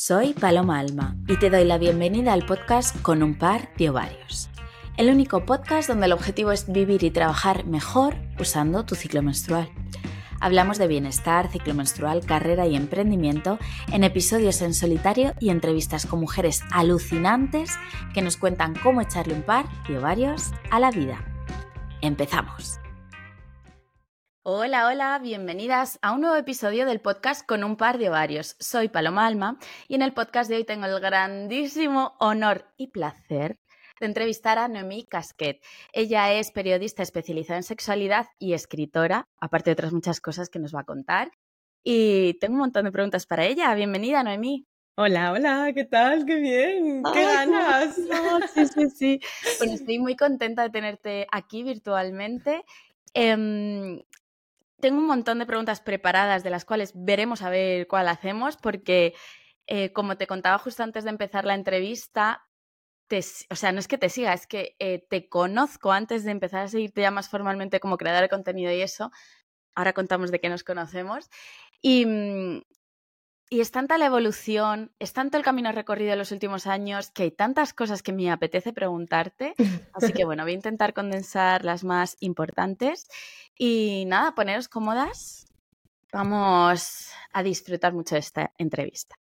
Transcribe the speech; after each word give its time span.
Soy 0.00 0.32
Paloma 0.32 0.78
Alma 0.78 1.16
y 1.26 1.36
te 1.40 1.50
doy 1.50 1.64
la 1.64 1.76
bienvenida 1.76 2.32
al 2.32 2.46
podcast 2.46 3.02
Con 3.02 3.20
un 3.20 3.36
par 3.36 3.74
de 3.78 3.90
ovarios. 3.90 4.48
El 4.96 5.10
único 5.10 5.44
podcast 5.44 5.88
donde 5.88 6.06
el 6.06 6.12
objetivo 6.12 6.52
es 6.52 6.70
vivir 6.70 7.02
y 7.02 7.10
trabajar 7.10 7.66
mejor 7.66 8.14
usando 8.38 8.84
tu 8.84 8.94
ciclo 8.94 9.22
menstrual. 9.22 9.68
Hablamos 10.40 10.78
de 10.78 10.86
bienestar, 10.86 11.50
ciclo 11.50 11.74
menstrual, 11.74 12.24
carrera 12.24 12.68
y 12.68 12.76
emprendimiento 12.76 13.58
en 13.92 14.04
episodios 14.04 14.62
en 14.62 14.72
solitario 14.72 15.34
y 15.40 15.50
entrevistas 15.50 16.06
con 16.06 16.20
mujeres 16.20 16.62
alucinantes 16.70 17.72
que 18.14 18.22
nos 18.22 18.36
cuentan 18.36 18.76
cómo 18.76 19.00
echarle 19.00 19.34
un 19.34 19.42
par 19.42 19.66
de 19.88 19.98
ovarios 19.98 20.52
a 20.70 20.78
la 20.78 20.92
vida. 20.92 21.24
¡Empezamos! 22.02 22.78
Hola, 24.50 24.86
hola, 24.86 25.18
bienvenidas 25.22 25.98
a 26.00 26.12
un 26.12 26.22
nuevo 26.22 26.34
episodio 26.34 26.86
del 26.86 27.02
podcast 27.02 27.46
con 27.46 27.64
un 27.64 27.76
par 27.76 27.98
de 27.98 28.08
ovarios. 28.08 28.56
Soy 28.58 28.88
Paloma 28.88 29.26
Alma 29.26 29.58
y 29.88 29.94
en 29.94 30.00
el 30.00 30.14
podcast 30.14 30.48
de 30.48 30.56
hoy 30.56 30.64
tengo 30.64 30.86
el 30.86 30.98
grandísimo 31.00 32.16
honor 32.18 32.64
y 32.78 32.86
placer 32.86 33.58
de 34.00 34.06
entrevistar 34.06 34.58
a 34.58 34.66
Noemí 34.66 35.04
Casquet. 35.04 35.62
Ella 35.92 36.32
es 36.32 36.50
periodista 36.50 37.02
especializada 37.02 37.58
en 37.58 37.62
sexualidad 37.62 38.28
y 38.38 38.54
escritora, 38.54 39.26
aparte 39.38 39.68
de 39.68 39.72
otras 39.74 39.92
muchas 39.92 40.18
cosas 40.18 40.48
que 40.48 40.58
nos 40.58 40.74
va 40.74 40.80
a 40.80 40.84
contar. 40.84 41.30
Y 41.84 42.38
tengo 42.40 42.54
un 42.54 42.60
montón 42.60 42.86
de 42.86 42.92
preguntas 42.92 43.26
para 43.26 43.44
ella. 43.44 43.74
Bienvenida, 43.74 44.22
Noemí. 44.22 44.64
Hola, 44.96 45.32
hola, 45.32 45.72
¿qué 45.74 45.84
tal? 45.84 46.24
¡Qué 46.24 46.36
bien! 46.36 47.02
¡Qué 47.12 47.22
ganas! 47.22 47.96
Sí, 48.54 48.66
sí, 48.66 48.90
sí. 48.96 49.20
Bueno, 49.58 49.74
estoy 49.74 49.98
muy 49.98 50.16
contenta 50.16 50.62
de 50.62 50.70
tenerte 50.70 51.26
aquí 51.30 51.62
virtualmente. 51.62 52.64
Em, 53.12 54.00
tengo 54.80 54.98
un 54.98 55.06
montón 55.06 55.38
de 55.38 55.46
preguntas 55.46 55.80
preparadas 55.80 56.42
de 56.42 56.50
las 56.50 56.64
cuales 56.64 56.92
veremos 56.94 57.42
a 57.42 57.50
ver 57.50 57.86
cuál 57.88 58.08
hacemos, 58.08 58.56
porque 58.56 59.14
eh, 59.66 59.92
como 59.92 60.16
te 60.16 60.26
contaba 60.26 60.58
justo 60.58 60.82
antes 60.82 61.04
de 61.04 61.10
empezar 61.10 61.44
la 61.44 61.54
entrevista, 61.54 62.48
o 63.50 63.56
sea, 63.56 63.72
no 63.72 63.80
es 63.80 63.88
que 63.88 63.98
te 63.98 64.08
siga, 64.10 64.32
es 64.34 64.46
que 64.46 64.76
eh, 64.78 65.06
te 65.08 65.28
conozco 65.28 65.92
antes 65.92 66.24
de 66.24 66.30
empezar 66.30 66.62
a 66.62 66.68
seguirte 66.68 67.00
ya 67.00 67.10
más 67.10 67.28
formalmente 67.28 67.80
como 67.80 67.96
creador 67.96 68.22
de 68.22 68.28
contenido 68.28 68.72
y 68.72 68.82
eso. 68.82 69.10
Ahora 69.74 69.92
contamos 69.94 70.30
de 70.30 70.40
qué 70.40 70.48
nos 70.48 70.64
conocemos. 70.64 71.30
Y, 71.80 72.06
mm, 72.06 72.62
y 73.50 73.60
es 73.60 73.70
tanta 73.70 73.98
la 73.98 74.06
evolución, 74.06 74.92
es 74.98 75.12
tanto 75.12 75.36
el 75.36 75.42
camino 75.42 75.72
recorrido 75.72 76.12
en 76.12 76.18
los 76.18 76.32
últimos 76.32 76.66
años 76.66 77.10
que 77.10 77.24
hay 77.24 77.30
tantas 77.30 77.72
cosas 77.72 78.02
que 78.02 78.12
me 78.12 78.30
apetece 78.30 78.72
preguntarte. 78.72 79.54
Así 79.92 80.12
que 80.12 80.24
bueno, 80.24 80.42
voy 80.42 80.52
a 80.52 80.56
intentar 80.56 80.94
condensar 80.94 81.64
las 81.64 81.84
más 81.84 82.16
importantes. 82.20 83.08
Y 83.56 84.04
nada, 84.06 84.34
poneros 84.34 84.68
cómodas. 84.68 85.46
Vamos 86.12 87.10
a 87.32 87.42
disfrutar 87.42 87.92
mucho 87.92 88.14
de 88.14 88.20
esta 88.20 88.52
entrevista. 88.58 89.16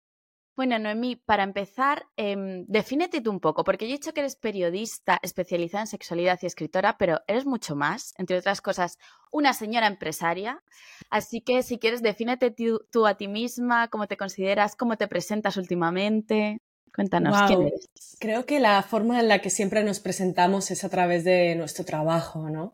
Bueno, 0.56 0.80
Noemí, 0.80 1.17
para 1.17 1.44
empezar, 1.44 2.08
eh, 2.16 2.64
defínete 2.67 3.20
tú 3.20 3.30
un 3.30 3.42
poco, 3.42 3.66
porque 3.66 3.88
yo 3.88 3.94
he 3.94 3.98
dicho 3.98 4.14
que 4.14 4.22
eres 4.22 4.38
periodista 4.38 5.20
especializada 5.22 5.81
en 5.84 5.88
sexualidad 5.88 6.39
y 6.42 6.45
escritora, 6.45 6.97
pero 6.97 7.20
eres 7.28 7.45
mucho 7.45 7.75
más, 7.75 8.14
entre 8.17 8.38
otras 8.38 8.62
cosas, 8.62 8.97
una 9.31 9.53
señora 9.53 9.88
empresaria. 9.88 10.64
Así 11.09 11.42
que 11.42 11.62
si 11.62 11.78
quieres, 11.78 12.02
defínete 12.02 12.56
tú 12.89 13.06
a 13.06 13.16
ti 13.16 13.28
misma, 13.28 13.89
cómo 13.89 14.08
te 14.08 14.16
consideras, 14.16 14.78
cómo 14.78 14.95
te 14.97 15.09
presentas 15.09 15.58
últimamente. 15.58 16.59
Cuéntanos, 16.95 17.35
¿quién 17.47 17.61
eres? 17.63 17.89
Creo 18.19 18.45
que 18.45 18.59
la 18.59 18.81
forma 18.81 19.19
en 19.19 19.27
la 19.27 19.39
que 19.39 19.49
siempre 19.49 19.83
nos 19.83 19.99
presentamos 19.99 20.71
es 20.71 20.85
a 20.85 20.89
través 20.89 21.25
de 21.25 21.55
nuestro 21.55 21.83
trabajo, 21.83 22.49
¿no? 22.49 22.73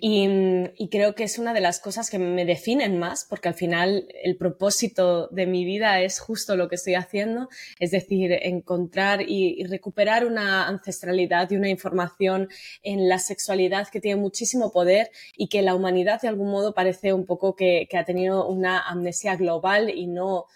Mm. 0.00 0.66
Y, 0.78 0.88
creo 0.88 1.14
que 1.14 1.24
es 1.24 1.38
una 1.38 1.52
de 1.52 1.60
las 1.60 1.80
cosas 1.80 2.08
que 2.08 2.18
me 2.18 2.44
definen 2.44 2.98
más, 2.98 3.26
porque 3.28 3.48
al 3.48 3.54
final 3.54 4.06
el 4.22 4.36
propósito 4.36 5.26
de 5.28 5.46
mi 5.46 5.64
vida 5.64 6.00
es 6.00 6.20
justo 6.20 6.56
lo 6.56 6.68
que 6.68 6.76
estoy 6.76 6.94
haciendo, 6.94 7.48
es 7.80 7.90
decir, 7.90 8.32
encontrar 8.42 9.22
y, 9.22 9.64
recuperar 9.64 10.24
una 10.24 10.68
ancestralidad 10.68 11.50
y 11.50 11.56
una 11.56 11.68
información 11.68 12.48
en 12.82 13.08
la 13.08 13.18
sexualidad 13.18 13.88
que 13.88 14.00
tiene 14.00 14.20
muchísimo 14.20 14.70
poder 14.70 15.10
y 15.36 15.48
que 15.48 15.62
la 15.62 15.74
humanidad 15.74 16.20
de 16.22 16.28
algún 16.28 16.50
modo 16.50 16.74
parece 16.74 17.12
un 17.12 17.26
poco 17.26 17.56
que 17.56 17.88
ha 17.92 18.04
tenido 18.04 18.46
una 18.46 18.80
amnesia 18.80 19.34
global 19.34 19.90
y 19.90 20.06
no 20.06 20.46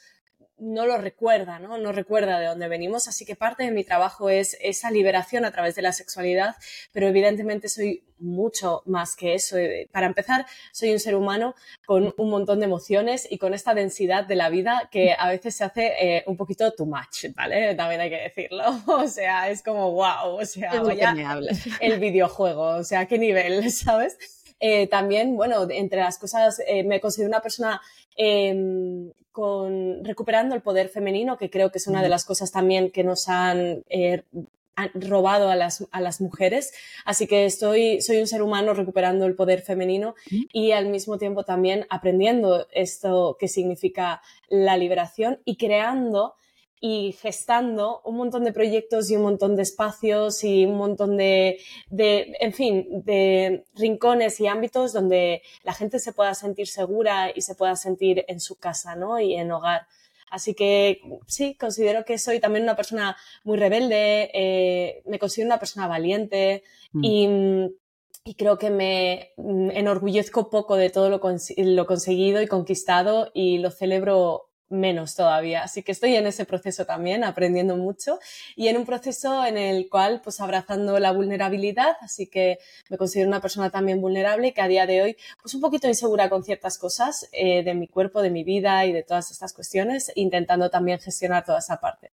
no 0.61 0.87
lo 0.87 0.99
recuerda, 0.99 1.59
¿no? 1.59 1.79
No 1.79 1.93
recuerda 1.93 2.39
de 2.39 2.47
dónde 2.47 2.69
venimos, 2.69 3.09
así 3.09 3.25
que 3.25 3.35
parte 3.35 3.65
de 3.65 3.71
mi 3.71 3.83
trabajo 3.83 4.31
es 4.31 4.57
esa 4.61 4.91
liberación 4.91 5.45
a 5.45 5.51
través 5.51 5.75
de 5.75 5.83
la 5.83 5.93
sexualidad, 5.93 6.55
pero 6.93 7.09
evidentemente 7.09 7.69
soy 7.69 8.05
mucho 8.19 8.83
más 8.85 9.17
que 9.17 9.35
eso. 9.35 9.57
Eh, 9.57 9.89
para 9.91 10.07
empezar, 10.07 10.47
soy 10.73 10.93
un 10.93 11.01
ser 11.01 11.15
humano 11.15 11.55
con 11.87 12.15
un 12.17 12.31
montón 12.31 12.61
de 12.61 12.67
emociones 12.67 13.27
y 13.31 13.39
con 13.39 13.55
esta 13.55 13.75
densidad 13.75 14.25
de 14.25 14.37
la 14.37 14.51
vida 14.51 14.89
que 14.93 15.15
a 15.19 15.29
veces 15.29 15.57
se 15.57 15.65
hace 15.65 15.93
eh, 15.99 16.25
un 16.27 16.37
poquito 16.37 16.71
too 16.73 16.87
much, 16.87 17.35
¿vale? 17.35 17.75
También 17.75 18.03
hay 18.03 18.11
que 18.11 18.21
decirlo. 18.21 18.65
O 19.01 19.09
sea, 19.09 19.49
es 19.49 19.63
como 19.63 19.93
wow, 19.93 20.41
o 20.41 20.45
sea, 20.45 20.73
el 21.81 21.99
videojuego, 22.01 22.77
o 22.77 22.85
sea, 22.85 23.07
qué 23.07 23.19
nivel, 23.19 23.71
¿sabes? 23.73 24.19
Eh, 24.61 24.87
también, 24.89 25.37
bueno, 25.37 25.67
entre 25.71 26.01
las 26.01 26.19
cosas, 26.19 26.61
me 26.85 27.01
considero 27.01 27.29
una 27.29 27.41
persona 27.41 27.81
em, 28.15 29.11
con 29.33 30.05
recuperando 30.05 30.55
el 30.55 30.63
poder 30.63 30.89
femenino, 30.89 31.39
que 31.39 31.51
creo 31.51 31.71
que 31.71 31.79
es 31.79 31.87
una 31.87 32.03
de 32.03 32.09
las 32.09 32.25
cosas 32.25 32.51
también 32.51 32.91
que 32.91 33.05
nos 33.05 33.29
han, 33.29 33.85
eh, 33.89 34.25
robado 34.95 35.51
a 35.51 35.57
las, 35.57 35.87
a 35.91 36.01
las, 36.01 36.21
mujeres. 36.21 36.73
Así 37.05 37.27
que 37.27 37.45
estoy, 37.45 38.01
soy 38.01 38.19
un 38.19 38.27
ser 38.27 38.41
humano 38.41 38.73
recuperando 38.73 39.27
el 39.27 39.35
poder 39.35 39.61
femenino 39.61 40.15
y 40.31 40.73
al 40.73 40.87
mismo 40.87 41.19
tiempo 41.19 41.45
también 41.45 41.87
aprendiendo 41.91 42.67
esto 42.73 43.37
que 43.39 43.49
significa 43.49 44.23
la 44.49 44.79
liberación 44.79 45.41
y 45.45 45.57
creando 45.57 46.35
y 46.81 47.13
gestando 47.13 48.01
un 48.05 48.17
montón 48.17 48.45
de 48.45 48.55
proyectos 48.55 49.11
y 49.11 49.17
un 49.17 49.23
montón 49.23 49.55
de 49.55 49.63
espacios 49.63 50.43
y 50.45 50.65
un 50.65 50.77
montón 50.77 51.19
de, 51.19 51.61
de, 51.91 52.35
en 52.41 52.55
fin, 52.55 52.87
de 53.05 53.65
rincones 53.75 54.41
y 54.41 54.47
ámbitos 54.47 54.95
donde 54.95 55.43
la 55.63 55.75
gente 55.75 55.99
se 55.99 56.15
pueda 56.15 56.35
sentir 56.35 56.69
segura 56.69 57.31
y 57.35 57.43
se 57.43 57.55
pueda 57.55 57.77
sentir 57.77 58.25
en 58.29 58.41
su 58.41 58.57
casa, 58.57 58.97
¿no? 58.97 59.21
Y 59.21 59.35
en 59.35 59.53
hogar. 59.53 59.87
Así 60.31 60.55
que 60.55 61.03
sí, 61.27 61.55
considero 61.57 62.05
que 62.05 62.17
soy 62.17 62.41
también 62.41 62.63
una 62.63 62.77
persona 62.77 63.17
muy 63.45 63.59
rebelde, 63.59 64.31
eh, 64.33 65.03
me 65.05 65.19
considero 65.19 65.49
una 65.49 65.59
persona 65.59 65.87
valiente 65.87 66.63
mm. 66.93 67.05
y, 67.05 67.29
y, 68.25 68.35
creo 68.37 68.57
que 68.57 68.71
me 68.71 69.33
enorgullezco 69.37 70.49
poco 70.49 70.77
de 70.77 70.89
todo 70.89 71.11
lo, 71.11 71.21
lo 71.21 71.87
conseguido 71.87 72.41
y 72.41 72.47
conquistado 72.47 73.31
y 73.35 73.59
lo 73.59 73.73
celebro 73.73 74.50
menos 74.71 75.15
todavía. 75.15 75.63
Así 75.63 75.83
que 75.83 75.93
estoy 75.93 76.15
en 76.17 76.27
ese 76.27 76.47
proceso 76.47 76.87
también, 76.87 77.25
aprendiendo 77.25 77.77
mucho 77.77 78.19
y 78.57 78.69
en 78.69 78.77
un 78.77 78.87
proceso 78.87 79.45
en 79.45 79.59
el 79.59 79.89
cual, 79.89 80.21
pues 80.23 80.41
abrazando 80.41 80.99
la 80.99 81.13
vulnerabilidad, 81.13 81.97
así 82.01 82.27
que 82.29 82.59
me 82.89 82.97
considero 82.97 83.29
una 83.29 83.41
persona 83.41 83.71
también 83.71 84.01
vulnerable 84.01 84.55
que 84.55 84.63
a 84.63 84.69
día 84.69 84.87
de 84.87 85.03
hoy, 85.03 85.17
pues 85.43 85.55
un 85.55 85.61
poquito 85.61 85.89
insegura 85.89 86.31
con 86.31 86.43
ciertas 86.43 86.79
cosas 86.79 87.29
eh, 87.33 87.63
de 87.63 87.75
mi 87.75 87.89
cuerpo, 87.89 88.23
de 88.23 88.31
mi 88.31 88.45
vida 88.45 88.87
y 88.87 88.93
de 88.93 89.03
todas 89.03 89.31
estas 89.31 89.53
cuestiones, 89.53 90.11
intentando 90.15 90.71
también 90.71 90.99
gestionar 90.99 91.45
toda 91.45 91.59
esa 91.59 91.81
parte. 91.81 92.13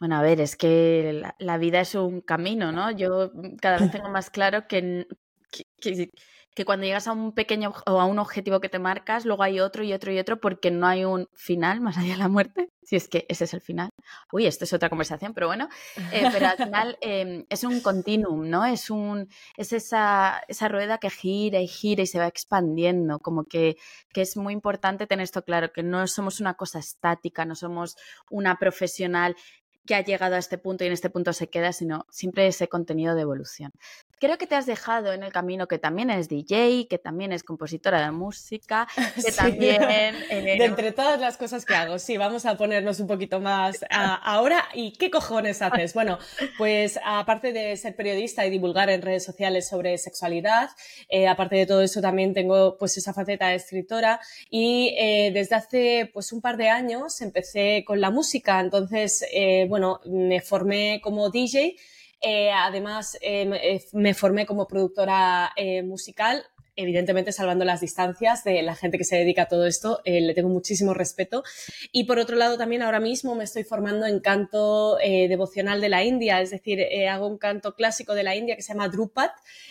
Bueno, 0.00 0.16
a 0.16 0.22
ver, 0.22 0.40
es 0.40 0.54
que 0.54 1.22
la, 1.38 1.58
vida 1.58 1.80
es 1.80 1.96
un 1.96 2.20
camino, 2.20 2.70
¿no? 2.70 2.92
Yo 2.92 3.32
cada 3.60 3.78
vez 3.78 3.90
tengo 3.90 4.08
más 4.08 4.30
claro 4.30 4.68
que, 4.68 5.08
que 5.50 5.64
que 5.80 6.10
cuando 6.64 6.86
llegas 6.86 7.08
a 7.08 7.12
un 7.12 7.32
pequeño 7.32 7.72
o 7.86 8.00
a 8.00 8.04
un 8.04 8.18
objetivo 8.18 8.60
que 8.60 8.68
te 8.68 8.78
marcas, 8.78 9.24
luego 9.24 9.42
hay 9.42 9.60
otro 9.60 9.82
y 9.84 9.92
otro 9.92 10.12
y 10.12 10.18
otro 10.18 10.40
porque 10.40 10.70
no 10.70 10.86
hay 10.86 11.04
un 11.04 11.28
final 11.34 11.80
más 11.80 11.98
allá 11.98 12.12
de 12.12 12.18
la 12.18 12.28
muerte, 12.28 12.70
si 12.82 12.96
es 12.96 13.08
que 13.08 13.26
ese 13.28 13.44
es 13.44 13.54
el 13.54 13.60
final. 13.60 13.90
Uy, 14.32 14.46
esto 14.46 14.64
es 14.64 14.72
otra 14.72 14.88
conversación, 14.88 15.34
pero 15.34 15.46
bueno, 15.46 15.68
eh, 16.12 16.28
pero 16.32 16.48
al 16.48 16.56
final 16.56 16.98
em, 17.00 17.44
es 17.48 17.64
un 17.64 17.80
continuum, 17.80 18.48
¿no? 18.48 18.64
Es, 18.64 18.90
un, 18.90 19.28
es 19.56 19.72
esa, 19.72 20.42
esa 20.48 20.68
rueda 20.68 20.98
que 20.98 21.10
gira 21.10 21.60
y 21.60 21.68
gira 21.68 22.02
y 22.02 22.06
se 22.06 22.18
va 22.18 22.26
expandiendo, 22.26 23.18
como 23.18 23.44
que, 23.44 23.76
que 24.12 24.22
es 24.22 24.36
muy 24.36 24.52
importante 24.52 25.06
tener 25.06 25.24
esto 25.24 25.42
claro, 25.42 25.72
que 25.72 25.82
no 25.82 26.06
somos 26.06 26.40
una 26.40 26.54
cosa 26.54 26.78
estática, 26.78 27.44
no 27.44 27.54
somos 27.54 27.96
una 28.30 28.58
profesional 28.58 29.36
que 29.86 29.94
ha 29.94 30.04
llegado 30.04 30.34
a 30.34 30.38
este 30.38 30.58
punto 30.58 30.84
y 30.84 30.88
en 30.88 30.92
este 30.92 31.08
punto 31.08 31.32
se 31.32 31.48
queda, 31.48 31.72
sino 31.72 32.04
siempre 32.10 32.46
ese 32.46 32.68
contenido 32.68 33.14
de 33.14 33.22
evolución 33.22 33.72
creo 34.18 34.38
que 34.38 34.46
te 34.46 34.54
has 34.54 34.66
dejado 34.66 35.12
en 35.12 35.22
el 35.22 35.32
camino 35.32 35.68
que 35.68 35.78
también 35.78 36.10
es 36.10 36.28
DJ, 36.28 36.86
que 36.88 36.98
también 36.98 37.32
es 37.32 37.42
compositora 37.42 38.00
de 38.02 38.10
música, 38.10 38.88
que 39.24 39.32
también... 39.32 39.82
De 40.28 40.64
entre 40.64 40.92
todas 40.92 41.20
las 41.20 41.36
cosas 41.36 41.64
que 41.64 41.74
hago, 41.74 41.98
sí, 41.98 42.16
vamos 42.16 42.46
a 42.46 42.56
ponernos 42.56 43.00
un 43.00 43.06
poquito 43.06 43.40
más 43.40 43.84
ahora. 43.90 44.64
¿Y 44.74 44.92
qué 44.92 45.10
cojones 45.10 45.62
haces? 45.62 45.94
Bueno, 45.94 46.18
pues 46.56 46.98
aparte 47.04 47.52
de 47.52 47.76
ser 47.76 47.96
periodista 47.96 48.46
y 48.46 48.50
divulgar 48.50 48.90
en 48.90 49.02
redes 49.02 49.24
sociales 49.24 49.68
sobre 49.68 49.98
sexualidad, 49.98 50.70
eh, 51.08 51.28
aparte 51.28 51.56
de 51.56 51.66
todo 51.66 51.82
eso 51.82 52.00
también 52.00 52.34
tengo 52.34 52.76
pues 52.78 52.96
esa 52.96 53.12
faceta 53.12 53.48
de 53.48 53.56
escritora 53.56 54.20
y 54.50 54.94
eh, 54.98 55.30
desde 55.32 55.56
hace 55.56 56.10
pues 56.12 56.32
un 56.32 56.40
par 56.40 56.56
de 56.56 56.68
años 56.68 57.20
empecé 57.20 57.84
con 57.86 58.00
la 58.00 58.10
música, 58.10 58.60
entonces, 58.60 59.24
eh, 59.32 59.66
bueno, 59.68 60.00
me 60.06 60.40
formé 60.40 61.00
como 61.02 61.30
DJ 61.30 61.76
eh, 62.20 62.50
además, 62.50 63.16
eh, 63.20 63.48
eh, 63.62 63.84
me 63.92 64.14
formé 64.14 64.46
como 64.46 64.66
productora 64.66 65.52
musical 65.84 66.44
evidentemente 66.78 67.32
salvando 67.32 67.64
las 67.64 67.80
distancias 67.80 68.44
de 68.44 68.62
la 68.62 68.76
gente 68.76 68.98
que 68.98 69.04
se 69.04 69.16
dedica 69.16 69.42
a 69.42 69.48
todo 69.48 69.66
esto, 69.66 70.00
eh, 70.04 70.20
le 70.20 70.32
tengo 70.32 70.48
muchísimo 70.48 70.94
respeto. 70.94 71.42
Y 71.90 72.04
por 72.04 72.20
otro 72.20 72.36
lado, 72.36 72.56
también 72.56 72.82
ahora 72.82 73.00
mismo 73.00 73.34
me 73.34 73.42
estoy 73.42 73.64
formando 73.64 74.06
en 74.06 74.20
canto 74.20 74.96
eh, 75.00 75.26
devocional 75.26 75.80
de 75.80 75.88
la 75.88 76.04
India, 76.04 76.40
es 76.40 76.50
decir, 76.50 76.78
eh, 76.78 77.08
hago 77.08 77.26
un 77.26 77.36
canto 77.36 77.74
clásico 77.74 78.14
de 78.14 78.22
la 78.22 78.36
India 78.36 78.54
que 78.54 78.62
se 78.62 78.72
llama 78.72 78.88
Drupad 78.88 79.30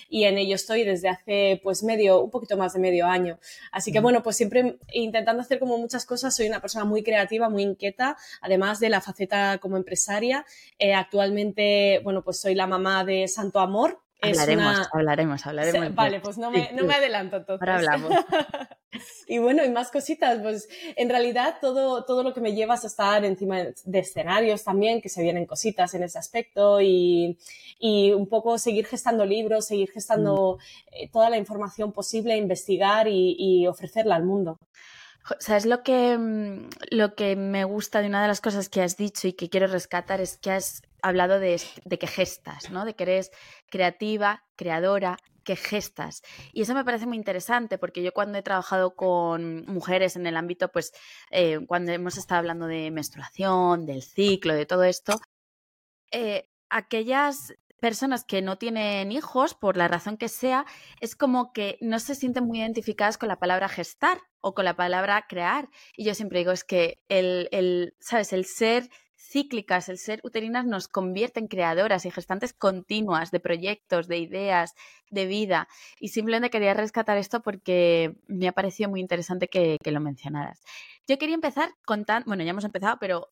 y 0.09 0.25
en 0.25 0.37
ello 0.37 0.55
estoy 0.55 0.83
desde 0.83 1.07
hace 1.07 1.61
pues 1.63 1.81
medio, 1.81 2.21
un 2.21 2.29
poquito 2.29 2.57
más 2.57 2.73
de 2.73 2.79
medio 2.79 3.05
año. 3.07 3.39
Así 3.71 3.93
que 3.93 4.01
bueno, 4.01 4.21
pues 4.21 4.35
siempre 4.35 4.77
intentando 4.91 5.41
hacer 5.41 5.59
como 5.59 5.77
muchas 5.77 6.05
cosas, 6.05 6.35
soy 6.35 6.47
una 6.47 6.59
persona 6.59 6.83
muy 6.83 7.03
creativa, 7.03 7.47
muy 7.47 7.63
inquieta, 7.63 8.17
además 8.41 8.81
de 8.81 8.89
la 8.89 8.99
faceta 8.99 9.59
como 9.59 9.77
empresaria. 9.77 10.45
actualmente, 10.93 12.01
bueno, 12.03 12.21
pues 12.23 12.41
soy 12.41 12.53
la 12.53 12.67
mamá 12.67 13.05
de 13.05 13.29
Santo 13.29 13.59
Amor, 13.59 14.01
Hablaremos, 14.21 14.87
hablaremos, 14.91 15.45
hablaremos. 15.45 15.95
Vale, 15.95 16.19
pues 16.19 16.37
no 16.37 16.49
me, 16.49 16.71
no 16.73 16.85
me 16.85 16.95
adelanto 16.95 17.45
todo. 17.45 17.57
Ahora 17.59 17.75
hablamos. 17.75 18.11
y 19.27 19.37
bueno, 19.37 19.63
y 19.63 19.69
más 19.69 19.91
cositas, 19.91 20.39
pues 20.41 20.67
en 20.95 21.09
realidad 21.09 21.57
todo, 21.61 22.03
todo 22.03 22.23
lo 22.23 22.33
que 22.33 22.41
me 22.41 22.53
llevas 22.53 22.83
a 22.83 22.87
estar 22.87 23.23
encima 23.25 23.57
de 23.57 23.99
escenarios 23.99 24.63
también, 24.63 25.01
que 25.01 25.09
se 25.09 25.21
vienen 25.21 25.45
cositas 25.45 25.93
en 25.93 26.03
ese 26.03 26.17
aspecto 26.17 26.81
y, 26.81 27.37
y 27.79 28.11
un 28.11 28.27
poco 28.27 28.57
seguir 28.57 28.87
gestando 28.87 29.23
libros, 29.25 29.67
seguir 29.67 29.91
gestando 29.91 30.57
mm. 30.57 30.95
eh, 30.95 31.09
toda 31.11 31.29
la 31.29 31.37
información 31.37 31.91
posible, 31.91 32.37
investigar 32.37 33.07
y, 33.07 33.35
y 33.37 33.67
ofrecerla 33.67 34.15
al 34.15 34.23
mundo. 34.23 34.59
¿Sabes 35.39 35.65
lo 35.65 35.83
que, 35.83 36.17
mm, 36.17 36.69
lo 36.91 37.15
que 37.15 37.35
me 37.35 37.65
gusta 37.65 38.01
de 38.01 38.07
una 38.07 38.21
de 38.21 38.29
las 38.29 38.41
cosas 38.41 38.69
que 38.69 38.81
has 38.81 38.97
dicho 38.97 39.27
y 39.27 39.33
que 39.33 39.49
quiero 39.49 39.67
rescatar 39.67 40.21
es 40.21 40.37
que 40.37 40.51
has 40.51 40.81
hablado 41.01 41.39
de, 41.39 41.59
que 41.99 42.07
gestas, 42.07 42.69
¿no? 42.71 42.85
De 42.85 42.95
que 42.95 43.03
eres 43.03 43.31
creativa, 43.69 44.43
creadora, 44.55 45.17
que 45.43 45.55
gestas. 45.55 46.23
Y 46.51 46.63
eso 46.63 46.73
me 46.73 46.83
parece 46.83 47.05
muy 47.05 47.17
interesante 47.17 47.77
porque 47.77 48.03
yo 48.03 48.13
cuando 48.13 48.37
he 48.37 48.43
trabajado 48.43 48.95
con 48.95 49.65
mujeres 49.65 50.15
en 50.15 50.27
el 50.27 50.35
ámbito, 50.37 50.71
pues 50.71 50.91
eh, 51.31 51.59
cuando 51.67 51.91
hemos 51.91 52.17
estado 52.17 52.39
hablando 52.39 52.67
de 52.67 52.91
menstruación, 52.91 53.85
del 53.85 54.03
ciclo, 54.03 54.53
de 54.53 54.65
todo 54.65 54.83
esto, 54.83 55.19
eh, 56.11 56.49
aquellas 56.69 57.53
personas 57.79 58.23
que 58.23 58.41
no 58.41 58.57
tienen 58.57 59.11
hijos, 59.11 59.53
por 59.53 59.77
la 59.77 59.87
razón 59.87 60.17
que 60.17 60.29
sea, 60.29 60.65
es 60.99 61.15
como 61.15 61.53
que 61.53 61.77
no 61.79 61.99
se 61.99 62.15
sienten 62.15 62.45
muy 62.45 62.59
identificadas 62.59 63.17
con 63.17 63.29
la 63.29 63.39
palabra 63.39 63.69
gestar 63.69 64.19
o 64.41 64.53
con 64.53 64.65
la 64.65 64.75
palabra 64.75 65.25
crear. 65.29 65.69
Y 65.95 66.03
yo 66.05 66.13
siempre 66.15 66.39
digo, 66.39 66.51
es 66.51 66.63
que 66.63 67.01
el, 67.07 67.47
el 67.51 67.95
¿sabes? 67.99 68.33
El 68.33 68.45
ser 68.45 68.89
cíclicas, 69.17 69.89
el 69.89 69.97
ser 69.97 70.21
uterinas 70.23 70.65
nos 70.65 70.87
convierte 70.87 71.39
en 71.39 71.47
creadoras 71.47 72.05
y 72.05 72.11
gestantes 72.11 72.53
continuas 72.53 73.31
de 73.31 73.39
proyectos, 73.39 74.07
de 74.07 74.19
ideas, 74.19 74.75
de 75.09 75.25
vida. 75.25 75.67
Y 75.99 76.09
simplemente 76.09 76.49
quería 76.49 76.73
rescatar 76.73 77.17
esto 77.17 77.41
porque 77.41 78.15
me 78.27 78.47
ha 78.47 78.51
parecido 78.51 78.89
muy 78.89 79.01
interesante 79.01 79.47
que, 79.47 79.77
lo 79.83 79.99
mencionaras. 79.99 80.61
Yo 81.07 81.17
quería 81.17 81.35
empezar 81.35 81.71
contando, 81.85 82.25
bueno, 82.27 82.43
ya 82.43 82.51
hemos 82.51 82.65
empezado, 82.65 82.97
pero 82.99 83.29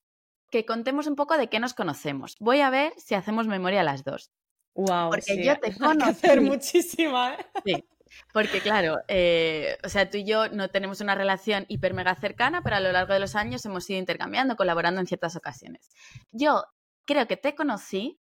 que 0.50 0.66
contemos 0.66 1.08
un 1.08 1.16
poco 1.16 1.38
de 1.38 1.50
qué 1.50 1.60
nos 1.60 1.74
conocemos. 1.74 2.36
Voy 2.40 2.62
a 2.62 2.70
ver 2.70 2.94
si 2.98 3.14
hacemos 3.14 3.48
memoria 3.48 3.84
las 3.84 4.04
dos. 4.04 4.32
Wow, 4.74 5.10
porque 5.10 5.44
yo 5.44 5.56
te 5.60 5.76
conozco. 5.76 6.10
hacer 6.10 6.42
muchísima, 6.42 7.36
¿eh? 7.36 7.46
Sí. 7.66 7.86
Porque 8.34 8.62
claro, 8.62 9.00
eh, 9.08 9.78
o 9.84 9.90
sea, 9.90 10.10
tú 10.10 10.18
y 10.18 10.26
yo 10.26 10.50
no 10.50 10.70
tenemos 10.70 11.02
una 11.02 11.16
relación 11.16 11.66
hiper 11.68 11.94
mega 11.94 12.16
cercana, 12.16 12.62
pero 12.64 12.76
a 12.76 12.80
lo 12.80 12.92
largo 12.92 13.14
de 13.14 13.20
los 13.20 13.36
años 13.36 13.66
hemos 13.66 13.90
ido 13.90 14.00
intercambiando, 14.00 14.56
colaborando 14.56 15.02
en 15.02 15.08
ciertas 15.08 15.36
ocasiones. 15.36 15.90
Yo 16.32 16.66
creo 17.06 17.28
que 17.28 17.38
te 17.38 17.56
conocí 17.56 18.20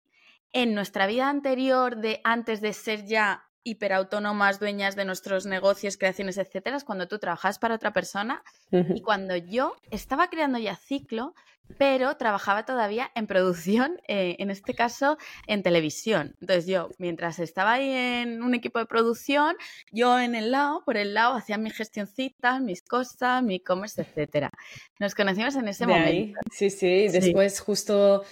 en 0.52 0.74
nuestra 0.74 1.06
vida 1.06 1.28
anterior 1.28 1.96
de 1.96 2.20
antes 2.24 2.60
de 2.60 2.72
ser 2.72 3.04
ya 3.06 3.44
hiperautónomas, 3.62 4.58
dueñas 4.58 4.96
de 4.96 5.04
nuestros 5.04 5.46
negocios, 5.46 5.96
creaciones, 5.98 6.38
etcétera, 6.38 6.76
es 6.76 6.84
cuando 6.84 7.08
tú 7.08 7.18
trabajas 7.18 7.58
para 7.58 7.74
otra 7.74 7.92
persona 7.92 8.42
y 8.70 9.02
cuando 9.02 9.36
yo 9.36 9.76
estaba 9.90 10.30
creando 10.30 10.58
ya 10.58 10.76
ciclo, 10.76 11.34
pero 11.78 12.16
trabajaba 12.16 12.64
todavía 12.64 13.10
en 13.14 13.26
producción, 13.26 14.00
eh, 14.08 14.36
en 14.38 14.50
este 14.50 14.74
caso 14.74 15.18
en 15.46 15.62
televisión. 15.62 16.36
Entonces 16.40 16.66
yo, 16.66 16.90
mientras 16.98 17.38
estaba 17.38 17.74
ahí 17.74 17.90
en 17.90 18.42
un 18.42 18.54
equipo 18.54 18.78
de 18.78 18.86
producción, 18.86 19.56
yo 19.90 20.18
en 20.18 20.34
el 20.34 20.50
lado, 20.50 20.82
por 20.84 20.96
el 20.96 21.14
lado, 21.14 21.34
hacía 21.34 21.58
mis 21.58 21.74
gestioncitas, 21.74 22.60
mis 22.60 22.82
cosas, 22.82 23.42
mi 23.42 23.56
e-commerce, 23.56 24.00
etcétera. 24.00 24.50
Nos 24.98 25.14
conocimos 25.14 25.54
en 25.56 25.68
ese 25.68 25.86
momento. 25.86 26.38
Sí, 26.50 26.70
sí, 26.70 27.08
después 27.08 27.60
justo 27.60 28.24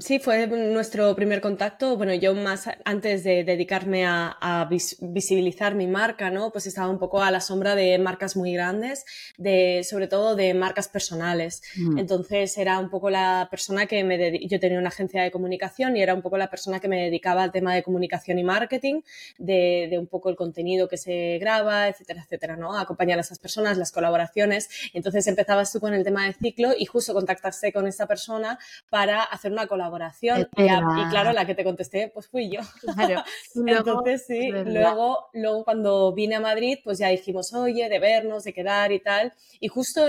sí, 0.00 0.18
fue 0.18 0.46
nuestro 0.46 1.14
primer 1.14 1.40
contacto. 1.40 1.96
Bueno, 1.96 2.14
yo 2.14 2.34
más 2.34 2.68
antes 2.84 3.24
de 3.24 3.44
dedicarme 3.44 4.06
a, 4.06 4.68
visibilizar 5.00 5.74
mi 5.74 5.86
marca, 5.86 6.30
¿no? 6.30 6.50
Pues 6.52 6.66
estaba 6.66 6.88
un 6.88 6.98
poco 6.98 7.22
a 7.22 7.30
la 7.30 7.40
sombra 7.40 7.74
de 7.74 7.98
marcas 7.98 8.36
muy 8.36 8.52
grandes, 8.52 9.04
de, 9.38 9.82
sobre 9.88 10.06
todo 10.06 10.36
de 10.36 10.54
marcas 10.54 10.88
personales. 10.88 11.62
Mm. 11.76 11.98
Entonces 11.98 12.39
era 12.56 12.78
un 12.78 12.90
poco 12.90 13.10
la 13.10 13.48
persona 13.50 13.86
que 13.86 14.04
me 14.04 14.38
yo 14.46 14.60
tenía 14.60 14.78
una 14.78 14.88
agencia 14.88 15.22
de 15.22 15.30
comunicación 15.30 15.96
y 15.96 16.02
era 16.02 16.14
un 16.14 16.22
poco 16.22 16.36
la 16.38 16.50
persona 16.50 16.80
que 16.80 16.88
me 16.88 17.04
dedicaba 17.04 17.42
al 17.42 17.52
tema 17.52 17.74
de 17.74 17.82
comunicación 17.82 18.38
y 18.38 18.44
marketing, 18.44 19.02
de, 19.38 19.88
de 19.90 19.98
un 19.98 20.06
poco 20.06 20.28
el 20.28 20.36
contenido 20.36 20.88
que 20.88 20.96
se 20.96 21.38
graba, 21.38 21.88
etcétera, 21.88 22.22
etcétera, 22.22 22.56
¿no? 22.56 22.78
Acompañar 22.78 23.18
a 23.18 23.22
esas 23.22 23.38
personas, 23.38 23.78
las 23.78 23.92
colaboraciones. 23.92 24.68
Entonces 24.94 25.26
empezabas 25.26 25.72
tú 25.72 25.80
con 25.80 25.94
el 25.94 26.04
tema 26.04 26.26
de 26.26 26.32
ciclo 26.32 26.70
y 26.76 26.86
justo 26.86 27.14
contactaste 27.14 27.72
con 27.72 27.86
esta 27.86 28.06
persona 28.06 28.58
para 28.88 29.22
hacer 29.22 29.52
una 29.52 29.66
colaboración 29.66 30.48
y, 30.56 30.64
claro, 30.64 31.32
la 31.32 31.46
que 31.46 31.54
te 31.54 31.64
contesté 31.64 32.10
pues 32.12 32.28
fui 32.28 32.50
yo. 32.50 32.60
Claro. 32.94 33.22
Entonces 33.54 34.24
sí, 34.26 34.50
luego, 34.50 35.30
luego 35.32 35.64
cuando 35.64 36.12
vine 36.12 36.36
a 36.36 36.40
Madrid 36.40 36.78
pues 36.82 36.98
ya 36.98 37.08
dijimos, 37.08 37.52
oye, 37.52 37.88
de 37.88 37.98
vernos, 37.98 38.44
de 38.44 38.52
quedar 38.52 38.92
y 38.92 39.00
tal. 39.00 39.32
Y 39.58 39.68
justo 39.68 40.06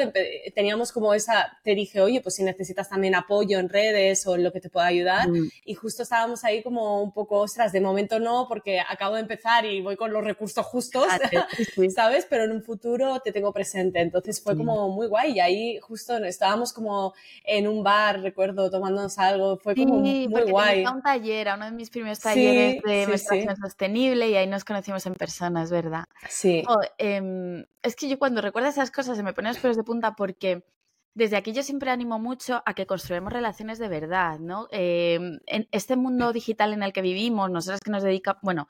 teníamos 0.56 0.92
como 0.92 1.13
esa, 1.13 1.57
te 1.63 1.75
dije, 1.75 2.01
oye, 2.01 2.20
pues 2.21 2.35
si 2.35 2.44
necesitas 2.44 2.89
también 2.89 3.15
apoyo 3.15 3.59
en 3.59 3.69
redes 3.69 4.25
o 4.27 4.35
en 4.35 4.44
lo 4.44 4.51
que 4.51 4.62
te 4.62 4.69
pueda 4.69 4.88
ayudar. 4.88 5.29
Mm. 5.29 5.50
Y 5.65 5.73
justo 5.73 6.03
estábamos 6.03 6.44
ahí 6.44 6.63
como 6.63 7.03
un 7.03 7.12
poco, 7.12 7.39
ostras, 7.39 7.71
de 7.71 7.81
momento 7.81 8.19
no, 8.19 8.47
porque 8.47 8.79
acabo 8.79 9.15
de 9.15 9.21
empezar 9.21 9.65
y 9.65 9.81
voy 9.81 9.97
con 9.97 10.13
los 10.13 10.23
recursos 10.23 10.65
justos, 10.65 11.06
¿sabes? 11.95 12.25
Pero 12.29 12.45
en 12.45 12.51
un 12.51 12.63
futuro 12.63 13.19
te 13.19 13.31
tengo 13.31 13.51
presente. 13.51 14.00
Entonces 14.01 14.41
fue 14.41 14.56
como 14.56 14.89
muy 14.89 15.07
guay 15.07 15.33
y 15.33 15.39
ahí 15.39 15.79
justo 15.79 16.18
estábamos 16.18 16.73
como 16.73 17.13
en 17.44 17.68
un 17.68 17.83
bar, 17.83 18.21
recuerdo, 18.21 18.69
tomando 18.69 19.01
algo, 19.18 19.57
fue 19.57 19.75
como 19.75 20.00
muy 20.00 20.27
guay. 20.27 20.85
un 20.85 21.01
taller, 21.01 21.50
a 21.50 21.56
uno 21.56 21.65
de 21.65 21.71
mis 21.71 21.89
primeros 21.89 22.19
talleres 22.19 22.81
de 22.83 23.07
menstruación 23.07 23.56
sostenible 23.57 24.29
y 24.29 24.35
ahí 24.35 24.47
nos 24.47 24.63
conocimos 24.63 25.06
en 25.06 25.15
persona, 25.15 25.63
es 25.63 25.71
verdad. 25.71 26.06
Sí. 26.29 26.63
Em, 26.97 27.65
es 27.81 27.95
que 27.95 28.07
yo 28.07 28.19
cuando 28.19 28.41
recuerdo 28.41 28.69
esas 28.69 28.91
cosas 28.91 29.18
se 29.18 29.23
me 29.23 29.33
ponen 29.33 29.53
los 29.53 29.62
pelos 29.62 29.77
de 29.77 29.83
punta 29.83 30.15
porque 30.15 30.63
desde 31.13 31.35
aquí 31.35 31.51
yo 31.51 31.63
siempre 31.63 31.91
animo 31.91 32.19
mucho 32.19 32.63
a 32.65 32.73
que 32.73 32.85
construyamos 32.85 33.33
relaciones 33.33 33.79
de 33.79 33.89
verdad, 33.89 34.39
¿no? 34.39 34.67
Em, 34.71 35.39
en 35.45 35.68
este 35.71 35.95
mundo 35.95 36.31
digital 36.31 36.73
en 36.73 36.83
el 36.83 36.94
que 36.94 37.01
vivimos, 37.01 37.51
nosotros 37.51 37.81
que 37.83 37.91
nos 37.91 38.03
dedicamos, 38.03 38.41
bueno, 38.44 38.68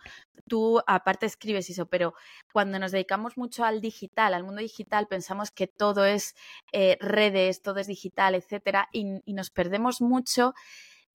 tú 0.47 0.81
aparte 0.87 1.25
escribes 1.27 1.69
eso, 1.69 1.85
pero 1.85 2.13
cuando 2.51 2.79
nos 2.79 2.91
dedicamos 2.91 3.37
mucho 3.37 3.63
al 3.63 3.79
digital, 3.79 4.33
al 4.33 4.43
mundo 4.43 4.61
digital, 4.61 5.07
pensamos 5.07 5.51
que 5.51 5.67
todo 5.67 6.05
es 6.05 6.35
eh, 6.71 6.97
redes, 6.99 7.61
todo 7.61 7.79
es 7.79 7.87
digital, 7.87 8.35
etcétera, 8.35 8.89
y, 8.91 9.21
y 9.25 9.33
nos 9.33 9.51
perdemos 9.51 10.01
mucho 10.01 10.53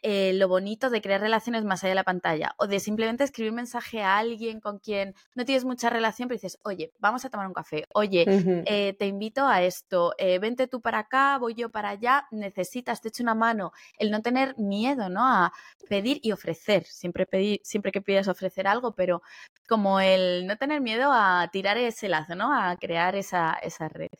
eh, 0.08 0.32
lo 0.34 0.46
bonito 0.46 0.88
de 0.88 1.02
crear 1.02 1.20
relaciones 1.20 1.64
más 1.64 1.82
allá 1.82 1.88
de 1.88 1.94
la 1.96 2.04
pantalla 2.04 2.54
o 2.58 2.68
de 2.68 2.78
simplemente 2.78 3.24
escribir 3.24 3.50
un 3.50 3.56
mensaje 3.56 4.02
a 4.02 4.18
alguien 4.18 4.60
con 4.60 4.78
quien 4.78 5.16
no 5.34 5.44
tienes 5.44 5.64
mucha 5.64 5.90
relación, 5.90 6.28
pero 6.28 6.36
dices, 6.36 6.60
oye, 6.62 6.92
vamos 7.00 7.24
a 7.24 7.28
tomar 7.28 7.48
un 7.48 7.52
café, 7.52 7.88
oye, 7.92 8.24
eh, 8.66 8.92
te 8.96 9.06
invito 9.08 9.48
a 9.48 9.64
esto, 9.64 10.14
eh, 10.16 10.38
vente 10.38 10.68
tú 10.68 10.80
para 10.80 11.00
acá, 11.00 11.38
voy 11.38 11.54
yo 11.54 11.70
para 11.70 11.88
allá, 11.88 12.28
necesitas, 12.30 13.00
te 13.00 13.08
echo 13.08 13.24
una 13.24 13.34
mano, 13.34 13.72
el 13.98 14.12
no 14.12 14.22
tener 14.22 14.56
miedo, 14.56 15.08
¿no? 15.08 15.26
A 15.26 15.52
pedir 15.88 16.20
y 16.22 16.30
ofrecer, 16.30 16.84
siempre, 16.84 17.26
pedir, 17.26 17.60
siempre 17.64 17.90
que 17.90 18.00
pidas 18.00 18.28
ofrecer 18.28 18.68
algo, 18.68 18.94
pero 18.94 19.22
como 19.66 19.98
el 19.98 20.46
no 20.46 20.56
tener 20.56 20.80
miedo 20.80 21.10
a 21.12 21.48
tirar 21.50 21.78
ese 21.78 22.08
lazo, 22.08 22.36
¿no? 22.36 22.54
A 22.54 22.76
crear 22.76 23.16
esa, 23.16 23.54
esa 23.54 23.88
red. 23.88 24.10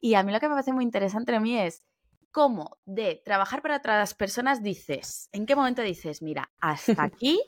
Y 0.00 0.14
a 0.14 0.22
mí 0.22 0.32
lo 0.32 0.38
que 0.38 0.48
me 0.48 0.54
parece 0.54 0.72
muy 0.72 0.84
interesante 0.84 1.34
a 1.34 1.40
mí 1.40 1.58
es 1.58 1.82
cómo 2.32 2.78
de 2.84 3.22
trabajar 3.24 3.62
para 3.62 3.76
otras 3.76 4.14
personas 4.14 4.62
dices, 4.62 5.28
¿en 5.32 5.46
qué 5.46 5.54
momento 5.54 5.82
dices, 5.82 6.22
mira, 6.22 6.50
hasta 6.60 6.94
aquí 7.04 7.40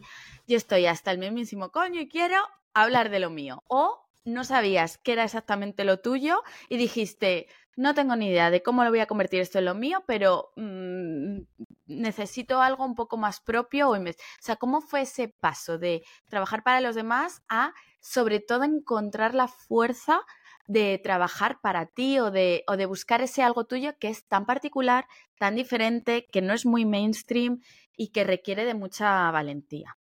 yo 0.47 0.57
estoy 0.57 0.87
hasta 0.87 1.11
el 1.11 1.19
mismísimo 1.19 1.71
coño 1.71 2.01
y 2.01 2.09
quiero 2.09 2.37
hablar 2.75 3.11
de 3.11 3.19
lo 3.19 3.31
mío? 3.31 3.65
O 3.67 4.05
no 4.25 4.45
sabías 4.45 4.99
qué 4.99 5.13
era 5.13 5.25
exactamente 5.25 5.85
lo 5.85 6.01
tuyo 6.01 6.43
y 6.69 6.77
dijiste, 6.77 7.49
no 7.77 7.95
tengo 7.95 8.17
ni 8.17 8.29
idea 8.29 8.51
de 8.51 8.63
cómo 8.63 8.85
lo 8.85 8.91
voy 8.91 9.01
a 9.01 9.07
convertir 9.07 9.41
esto 9.41 9.59
en 9.59 9.65
lo 9.65 9.75
mío, 9.75 10.05
pero 10.07 10.53
mm, 10.57 11.41
necesito 11.87 12.61
algo 12.61 12.85
un 12.85 12.95
poco 12.95 13.17
más 13.17 13.41
propio. 13.41 13.91
O, 13.91 13.97
o 13.97 14.13
sea, 14.41 14.57
¿cómo 14.57 14.81
fue 14.81 15.03
ese 15.03 15.29
paso 15.29 15.79
de 15.79 16.05
trabajar 16.29 16.63
para 16.63 16.81
los 16.81 16.95
demás 16.95 17.43
a, 17.49 17.75
sobre 18.01 18.41
todo, 18.41 18.65
encontrar 18.65 19.35
la 19.35 19.49
fuerza 19.49 20.21
de 20.67 20.99
trabajar 20.99 21.59
para 21.61 21.87
ti 21.87 22.19
o 22.19 22.31
de, 22.31 22.65
o 22.67 22.77
de 22.77 22.87
buscar 22.87 23.23
ese 23.23 23.43
algo 23.43 23.65
tuyo 23.65 23.99
que 23.99 24.09
es 24.09 24.25
tan 24.27 24.47
particular, 24.47 25.07
tan 25.39 25.55
diferente, 25.57 26.27
que 26.31 26.43
no 26.43 26.53
es 26.55 26.67
muy 26.67 26.85
mainstream 26.85 27.61
y 27.97 28.09
que 28.09 28.25
requiere 28.25 28.65
de 28.65 28.75
mucha 28.75 29.31
valentía. 29.31 29.97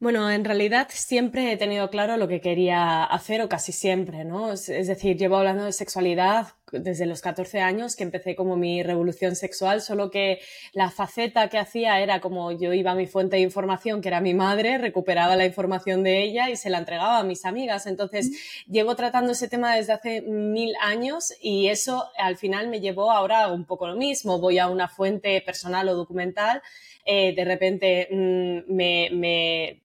Bueno, 0.00 0.30
en 0.30 0.44
realidad 0.44 0.88
siempre 0.90 1.50
he 1.50 1.56
tenido 1.56 1.88
claro 1.88 2.16
lo 2.16 2.28
que 2.28 2.40
quería 2.40 3.04
hacer 3.04 3.40
o 3.40 3.48
casi 3.48 3.72
siempre, 3.72 4.24
¿no? 4.24 4.52
Es, 4.52 4.66
decir, 4.66 5.16
llevo 5.16 5.36
hablando 5.36 5.64
de 5.64 5.72
sexualidad 5.72 6.48
desde 6.80 7.06
los 7.06 7.20
14 7.20 7.60
años 7.60 7.96
que 7.96 8.04
empecé 8.04 8.34
como 8.34 8.56
mi 8.56 8.82
revolución 8.82 9.36
sexual, 9.36 9.80
solo 9.80 10.10
que 10.10 10.40
la 10.72 10.90
faceta 10.90 11.48
que 11.48 11.58
hacía 11.58 12.00
era 12.00 12.20
como 12.20 12.52
yo 12.52 12.72
iba 12.72 12.92
a 12.92 12.94
mi 12.94 13.06
fuente 13.06 13.36
de 13.36 13.42
información, 13.42 14.00
que 14.00 14.08
era 14.08 14.20
mi 14.20 14.34
madre, 14.34 14.78
recuperaba 14.78 15.36
la 15.36 15.46
información 15.46 16.02
de 16.02 16.22
ella 16.22 16.50
y 16.50 16.56
se 16.56 16.70
la 16.70 16.78
entregaba 16.78 17.18
a 17.18 17.24
mis 17.24 17.44
amigas. 17.44 17.86
Entonces, 17.86 18.30
llevo 18.68 18.96
tratando 18.96 19.32
ese 19.32 19.48
tema 19.48 19.74
desde 19.76 19.92
hace 19.92 20.22
mil 20.22 20.74
años 20.80 21.32
y 21.40 21.68
eso 21.68 22.06
al 22.18 22.36
final 22.36 22.68
me 22.68 22.80
llevó 22.80 23.10
ahora 23.10 23.48
un 23.48 23.64
poco 23.64 23.86
lo 23.86 23.96
mismo. 23.96 24.38
Voy 24.38 24.58
a 24.58 24.68
una 24.68 24.88
fuente 24.88 25.40
personal 25.40 25.88
o 25.88 25.94
documental, 25.94 26.62
eh, 27.04 27.34
de 27.34 27.44
repente 27.44 28.08
mm, 28.10 28.74
me 28.74 29.84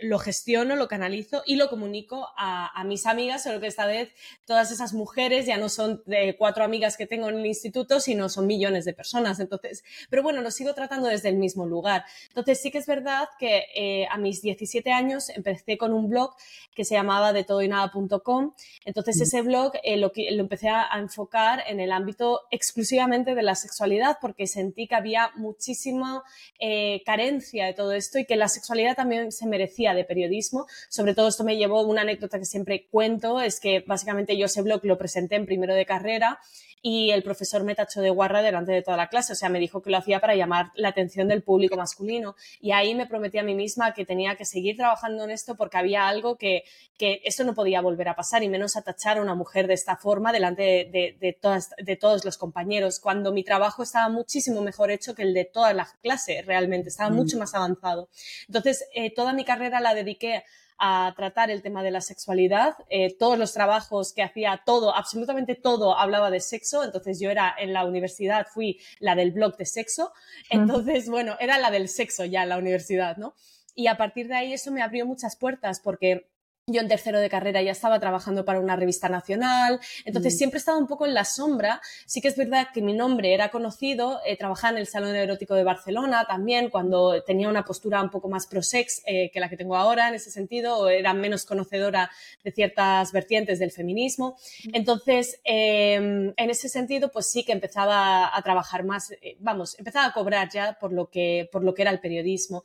lo 0.00 0.18
gestiono, 0.18 0.76
lo 0.76 0.88
canalizo 0.88 1.42
y 1.46 1.56
lo 1.56 1.68
comunico 1.68 2.28
a, 2.36 2.82
mis 2.84 3.06
amigas, 3.06 3.42
solo 3.42 3.60
que 3.60 3.66
esta 3.66 3.86
vez 3.86 4.10
todas 4.46 4.70
esas 4.72 4.94
mujeres 4.94 5.46
ya 5.46 5.58
no 5.58 5.68
son 5.68 6.02
de 6.06 6.34
cuatro 6.36 6.64
amigas 6.64 6.96
que 6.96 7.06
tengo 7.06 7.28
en 7.28 7.38
el 7.38 7.46
instituto, 7.46 8.00
sino 8.00 8.28
son 8.28 8.46
millones 8.46 8.84
de 8.84 8.92
personas. 8.92 9.38
Entonces, 9.40 9.84
pero 10.08 10.22
bueno, 10.22 10.40
lo 10.40 10.50
sigo 10.50 10.74
tratando 10.74 11.08
desde 11.08 11.28
el 11.28 11.36
mismo 11.36 11.66
lugar. 11.66 12.04
Entonces, 12.28 12.60
sí 12.60 12.70
que 12.70 12.78
es 12.78 12.86
verdad 12.86 13.28
que 13.38 13.64
eh, 13.74 14.06
a 14.10 14.16
mis 14.16 14.42
17 14.42 14.92
años 14.92 15.28
empecé 15.28 15.78
con 15.78 15.92
un 15.92 16.08
blog 16.08 16.34
que 16.74 16.84
se 16.84 16.94
llamaba 16.94 17.32
de 17.32 17.44
todo 17.44 17.62
y 17.62 17.68
nada.com. 17.68 18.54
Entonces, 18.84 19.20
ese 19.20 19.42
blog 19.42 19.72
eh, 19.82 19.96
lo, 19.96 20.12
lo, 20.14 20.40
empecé 20.40 20.68
a, 20.68 20.88
enfocar 20.98 21.62
en 21.66 21.80
el 21.80 21.92
ámbito 21.92 22.40
exclusivamente 22.50 23.34
de 23.34 23.42
la 23.42 23.54
sexualidad 23.54 24.18
porque 24.20 24.46
sentí 24.46 24.86
que 24.86 24.94
había 24.94 25.30
muchísima 25.36 26.22
eh, 26.58 27.02
carencia 27.04 27.66
de 27.66 27.74
todo 27.74 27.92
esto 27.92 28.18
y 28.18 28.26
que 28.26 28.36
la 28.36 28.48
sexualidad 28.48 28.96
también 28.96 29.32
se 29.32 29.46
merecía 29.46 29.69
de 29.76 30.04
periodismo. 30.04 30.66
Sobre 30.88 31.14
todo 31.14 31.28
esto 31.28 31.44
me 31.44 31.56
llevó 31.56 31.82
una 31.82 32.02
anécdota 32.02 32.38
que 32.38 32.44
siempre 32.44 32.86
cuento, 32.90 33.40
es 33.40 33.60
que 33.60 33.84
básicamente 33.86 34.36
yo 34.36 34.46
ese 34.46 34.62
blog 34.62 34.84
lo 34.84 34.98
presenté 34.98 35.36
en 35.36 35.46
primero 35.46 35.74
de 35.74 35.86
carrera 35.86 36.38
y 36.82 37.10
el 37.10 37.22
profesor 37.22 37.62
me 37.62 37.74
tachó 37.74 38.00
de 38.00 38.10
guarra 38.10 38.42
delante 38.42 38.72
de 38.72 38.82
toda 38.82 38.96
la 38.96 39.08
clase, 39.08 39.34
o 39.34 39.36
sea, 39.36 39.48
me 39.48 39.58
dijo 39.58 39.82
que 39.82 39.90
lo 39.90 39.98
hacía 39.98 40.20
para 40.20 40.34
llamar 40.34 40.70
la 40.74 40.88
atención 40.88 41.28
del 41.28 41.42
público 41.42 41.76
masculino 41.76 42.36
y 42.60 42.72
ahí 42.72 42.94
me 42.94 43.06
prometí 43.06 43.38
a 43.38 43.42
mí 43.42 43.54
misma 43.54 43.92
que 43.92 44.06
tenía 44.06 44.36
que 44.36 44.44
seguir 44.44 44.76
trabajando 44.76 45.24
en 45.24 45.30
esto 45.30 45.56
porque 45.56 45.76
había 45.76 46.08
algo 46.08 46.36
que, 46.36 46.64
que 46.96 47.20
eso 47.24 47.44
no 47.44 47.54
podía 47.54 47.80
volver 47.80 48.08
a 48.08 48.16
pasar 48.16 48.42
y 48.42 48.48
menos 48.48 48.76
a 48.76 48.82
tachar 48.82 49.18
a 49.18 49.22
una 49.22 49.34
mujer 49.34 49.66
de 49.66 49.74
esta 49.74 49.96
forma 49.96 50.32
delante 50.32 50.62
de, 50.62 51.16
de, 51.20 51.32
todas, 51.32 51.70
de 51.82 51.96
todos 51.96 52.24
los 52.24 52.38
compañeros, 52.38 52.98
cuando 52.98 53.32
mi 53.32 53.44
trabajo 53.44 53.82
estaba 53.82 54.08
muchísimo 54.08 54.62
mejor 54.62 54.90
hecho 54.90 55.14
que 55.14 55.22
el 55.22 55.34
de 55.34 55.44
toda 55.44 55.74
la 55.74 55.88
clase, 56.02 56.42
realmente, 56.42 56.88
estaba 56.88 57.10
mm. 57.10 57.14
mucho 57.14 57.38
más 57.38 57.54
avanzado. 57.54 58.08
Entonces, 58.48 58.86
eh, 58.94 59.12
toda 59.14 59.32
mi 59.32 59.44
carrera 59.44 59.59
la 59.68 59.94
dediqué 59.94 60.44
a 60.78 61.12
tratar 61.14 61.50
el 61.50 61.60
tema 61.60 61.82
de 61.82 61.90
la 61.90 62.00
sexualidad. 62.00 62.74
Eh, 62.88 63.14
todos 63.18 63.38
los 63.38 63.52
trabajos 63.52 64.14
que 64.14 64.22
hacía, 64.22 64.62
todo, 64.64 64.96
absolutamente 64.96 65.54
todo 65.54 65.96
hablaba 65.96 66.30
de 66.30 66.40
sexo. 66.40 66.82
Entonces 66.82 67.20
yo 67.20 67.30
era 67.30 67.54
en 67.58 67.74
la 67.74 67.84
universidad, 67.84 68.46
fui 68.46 68.80
la 68.98 69.14
del 69.14 69.30
blog 69.30 69.58
de 69.58 69.66
sexo. 69.66 70.12
Entonces, 70.48 71.10
bueno, 71.10 71.36
era 71.38 71.58
la 71.58 71.70
del 71.70 71.88
sexo 71.88 72.24
ya 72.24 72.44
en 72.44 72.48
la 72.48 72.56
universidad, 72.56 73.18
¿no? 73.18 73.34
Y 73.74 73.88
a 73.88 73.98
partir 73.98 74.28
de 74.28 74.36
ahí 74.36 74.52
eso 74.54 74.72
me 74.72 74.82
abrió 74.82 75.04
muchas 75.04 75.36
puertas 75.36 75.80
porque 75.80 76.29
yo 76.72 76.80
en 76.80 76.88
tercero 76.88 77.20
de 77.20 77.28
carrera 77.28 77.62
ya 77.62 77.72
estaba 77.72 78.00
trabajando 78.00 78.44
para 78.44 78.60
una 78.60 78.76
revista 78.76 79.08
nacional, 79.08 79.80
entonces 80.04 80.34
mm. 80.34 80.36
siempre 80.36 80.58
estaba 80.58 80.78
un 80.78 80.86
poco 80.86 81.06
en 81.06 81.14
la 81.14 81.24
sombra. 81.24 81.80
Sí 82.06 82.20
que 82.20 82.28
es 82.28 82.36
verdad 82.36 82.68
que 82.72 82.82
mi 82.82 82.92
nombre 82.92 83.34
era 83.34 83.50
conocido, 83.50 84.20
eh, 84.26 84.36
trabajaba 84.36 84.72
en 84.72 84.78
el 84.78 84.86
Salón 84.86 85.14
Erótico 85.14 85.54
de 85.54 85.64
Barcelona 85.64 86.24
también, 86.28 86.70
cuando 86.70 87.22
tenía 87.22 87.48
una 87.48 87.64
postura 87.64 88.02
un 88.02 88.10
poco 88.10 88.28
más 88.28 88.46
pro-sex 88.46 89.02
eh, 89.06 89.30
que 89.32 89.40
la 89.40 89.48
que 89.48 89.56
tengo 89.56 89.76
ahora 89.76 90.08
en 90.08 90.14
ese 90.14 90.30
sentido, 90.30 90.88
era 90.88 91.14
menos 91.14 91.44
conocedora 91.44 92.10
de 92.44 92.52
ciertas 92.52 93.12
vertientes 93.12 93.58
del 93.58 93.70
feminismo. 93.70 94.36
Mm. 94.64 94.70
Entonces, 94.74 95.40
em, 95.44 96.32
en 96.36 96.50
ese 96.50 96.68
sentido, 96.68 97.10
pues 97.10 97.26
sí 97.26 97.44
que 97.44 97.52
empezaba 97.52 98.36
a 98.36 98.42
trabajar 98.42 98.84
más, 98.84 99.10
eh, 99.12 99.36
vamos, 99.40 99.78
empezaba 99.78 100.06
a 100.06 100.12
cobrar 100.12 100.48
ya 100.50 100.76
por 100.80 100.92
lo, 100.92 101.10
que, 101.10 101.48
por 101.52 101.62
lo 101.64 101.74
que 101.74 101.82
era 101.82 101.90
el 101.90 102.00
periodismo. 102.00 102.64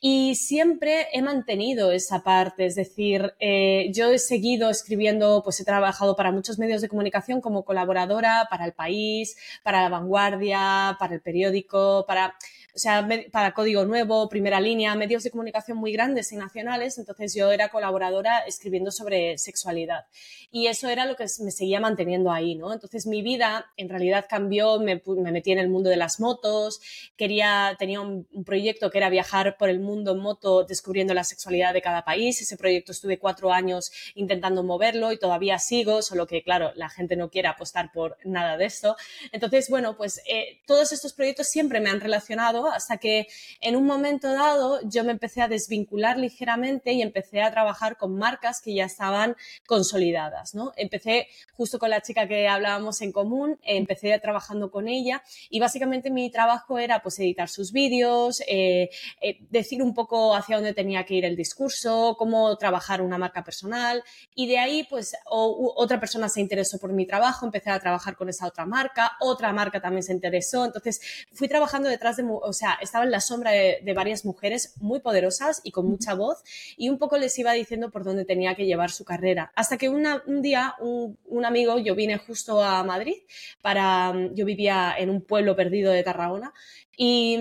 Y 0.00 0.34
siempre 0.34 1.08
he 1.12 1.22
mantenido 1.22 1.92
esa 1.92 2.22
parte, 2.22 2.66
es 2.66 2.74
decir, 2.74 3.34
eh, 3.46 3.90
yo 3.92 4.10
he 4.10 4.18
seguido 4.18 4.70
escribiendo, 4.70 5.42
pues 5.44 5.60
he 5.60 5.66
trabajado 5.66 6.16
para 6.16 6.32
muchos 6.32 6.58
medios 6.58 6.80
de 6.80 6.88
comunicación 6.88 7.42
como 7.42 7.62
colaboradora, 7.62 8.46
para 8.48 8.64
El 8.64 8.72
País, 8.72 9.36
para 9.62 9.82
La 9.82 9.90
Vanguardia, 9.90 10.96
para 10.98 11.14
el 11.16 11.20
periódico, 11.20 12.06
para 12.08 12.36
o 12.74 12.78
sea, 12.78 13.08
para 13.30 13.54
Código 13.54 13.84
Nuevo, 13.84 14.28
Primera 14.28 14.60
Línea, 14.60 14.96
medios 14.96 15.22
de 15.22 15.30
comunicación 15.30 15.78
muy 15.78 15.92
grandes 15.92 16.32
y 16.32 16.36
nacionales, 16.36 16.98
entonces 16.98 17.32
yo 17.32 17.52
era 17.52 17.68
colaboradora 17.68 18.40
escribiendo 18.40 18.90
sobre 18.90 19.38
sexualidad. 19.38 20.06
Y 20.50 20.66
eso 20.66 20.88
era 20.88 21.06
lo 21.06 21.14
que 21.14 21.24
me 21.40 21.52
seguía 21.52 21.78
manteniendo 21.78 22.32
ahí, 22.32 22.56
¿no? 22.56 22.72
Entonces 22.72 23.06
mi 23.06 23.22
vida 23.22 23.66
en 23.76 23.88
realidad 23.88 24.26
cambió, 24.28 24.80
me, 24.80 25.00
metí 25.30 25.52
en 25.52 25.58
el 25.60 25.68
mundo 25.68 25.88
de 25.88 25.96
las 25.96 26.18
motos, 26.18 26.80
quería, 27.16 27.76
tenía 27.78 28.00
un, 28.00 28.26
proyecto 28.44 28.90
que 28.90 28.98
era 28.98 29.08
viajar 29.08 29.56
por 29.56 29.68
el 29.68 29.78
mundo 29.78 30.12
en 30.12 30.18
moto 30.18 30.64
descubriendo 30.64 31.14
la 31.14 31.24
sexualidad 31.24 31.74
de 31.74 31.82
cada 31.82 32.04
país. 32.04 32.40
Ese 32.40 32.56
proyecto 32.56 32.90
estuve 32.90 33.18
cuatro 33.18 33.52
años 33.52 33.92
intentando 34.16 34.64
moverlo 34.64 35.12
y 35.12 35.18
todavía 35.18 35.58
sigo, 35.58 36.02
solo 36.02 36.26
que, 36.26 36.42
claro, 36.42 36.72
la 36.74 36.88
gente 36.88 37.14
no 37.14 37.30
quiere 37.30 37.48
apostar 37.48 37.92
por 37.92 38.16
nada 38.24 38.56
de 38.56 38.64
esto. 38.64 38.96
Entonces, 39.32 39.70
bueno, 39.70 39.96
pues 39.96 40.20
eh, 40.26 40.60
todos 40.66 40.92
estos 40.92 41.12
proyectos 41.12 41.46
siempre 41.46 41.80
me 41.80 41.90
han 41.90 42.00
relacionado 42.00 42.63
hasta 42.70 42.98
que 42.98 43.26
en 43.60 43.76
un 43.76 43.84
momento 43.84 44.32
dado 44.32 44.80
yo 44.84 45.04
me 45.04 45.12
empecé 45.12 45.42
a 45.42 45.48
desvincular 45.48 46.18
ligeramente 46.18 46.92
y 46.92 47.02
empecé 47.02 47.42
a 47.42 47.50
trabajar 47.50 47.96
con 47.96 48.16
marcas 48.16 48.60
que 48.60 48.74
ya 48.74 48.84
estaban 48.84 49.36
consolidadas, 49.66 50.54
¿no? 50.54 50.72
Empecé 50.76 51.28
justo 51.56 51.78
con 51.78 51.90
la 51.90 52.00
chica 52.00 52.26
que 52.28 52.48
hablábamos 52.48 53.00
en 53.02 53.12
común, 53.12 53.58
empecé 53.62 54.18
trabajando 54.18 54.70
con 54.70 54.88
ella 54.88 55.22
y 55.50 55.60
básicamente 55.60 56.10
mi 56.10 56.30
trabajo 56.30 56.78
era 56.78 57.02
pues 57.02 57.18
editar 57.18 57.48
sus 57.48 57.72
vídeos, 57.72 58.42
eh, 58.46 58.90
eh, 59.20 59.38
decir 59.50 59.82
un 59.82 59.94
poco 59.94 60.34
hacia 60.34 60.56
dónde 60.56 60.74
tenía 60.74 61.04
que 61.04 61.14
ir 61.14 61.24
el 61.24 61.36
discurso, 61.36 62.16
cómo 62.18 62.56
trabajar 62.56 63.02
una 63.02 63.18
marca 63.18 63.44
personal 63.44 64.02
y 64.34 64.46
de 64.46 64.58
ahí 64.58 64.84
pues 64.84 65.14
otra 65.26 66.00
persona 66.00 66.28
se 66.28 66.40
interesó 66.40 66.78
por 66.78 66.92
mi 66.92 67.06
trabajo, 67.06 67.46
empecé 67.46 67.70
a 67.70 67.80
trabajar 67.80 68.16
con 68.16 68.28
esa 68.28 68.46
otra 68.46 68.66
marca, 68.66 69.12
otra 69.20 69.52
marca 69.52 69.80
también 69.80 70.02
se 70.02 70.12
interesó, 70.12 70.64
entonces 70.64 71.00
fui 71.32 71.48
trabajando 71.48 71.88
detrás 71.88 72.16
de, 72.16 72.24
o 72.28 72.52
sea, 72.54 72.78
estaba 72.80 73.04
en 73.04 73.10
la 73.10 73.20
sombra 73.20 73.50
de, 73.50 73.92
varias 73.94 74.24
mujeres 74.24 74.74
muy 74.80 75.00
poderosas 75.00 75.60
y 75.62 75.70
con 75.70 75.86
mucha 75.86 76.14
voz 76.14 76.42
y 76.76 76.88
un 76.88 76.98
poco 76.98 77.16
les 77.16 77.38
iba 77.38 77.52
diciendo 77.52 77.90
por 77.90 78.04
dónde 78.04 78.24
tenía 78.24 78.54
que 78.54 78.66
llevar 78.66 78.90
su 78.90 79.04
carrera. 79.04 79.52
Hasta 79.54 79.76
que 79.76 79.88
un 79.88 80.42
día 80.42 80.74
un, 80.80 81.44
amigo, 81.44 81.78
yo 81.78 81.94
vine 81.94 82.18
justo 82.18 82.62
a 82.62 82.82
Madrid 82.82 83.16
para, 83.62 84.12
yo 84.32 84.44
vivía 84.44 84.94
en 84.98 85.10
un 85.10 85.20
pueblo 85.20 85.54
perdido 85.54 85.92
de 85.92 86.02
Tarragona 86.02 86.52
y, 86.96 87.36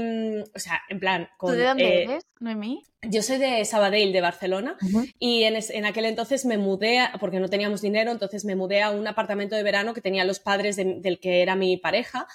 o 0.54 0.60
sea, 0.60 0.82
en 0.90 1.00
plan... 1.00 1.30
¿Tú 1.40 1.48
de 1.48 1.64
dónde 1.64 1.84
eh, 1.84 2.04
eres, 2.04 2.26
Noemí? 2.40 2.84
Yo 3.04 3.22
soy 3.22 3.38
de 3.38 3.64
Sabadell, 3.66 4.14
de 4.14 4.22
Barcelona, 4.22 4.78
y 5.20 5.44
en, 5.44 5.86
aquel 5.86 6.06
entonces 6.06 6.46
me 6.46 6.58
mudé, 6.58 7.00
porque 7.20 7.40
no 7.40 7.50
teníamos 7.50 7.82
dinero, 7.82 8.12
entonces 8.12 8.46
me 8.46 8.56
mudé 8.56 8.82
a 8.82 8.92
un 8.92 9.06
apartamento 9.08 9.56
de 9.56 9.64
verano 9.64 9.94
que 9.94 10.02
tenía 10.02 10.24
los 10.24 10.40
padres 10.40 10.78
del 10.78 11.20
que 11.20 11.42
era 11.42 11.56
mi 11.56 11.76
pareja. 11.76 12.28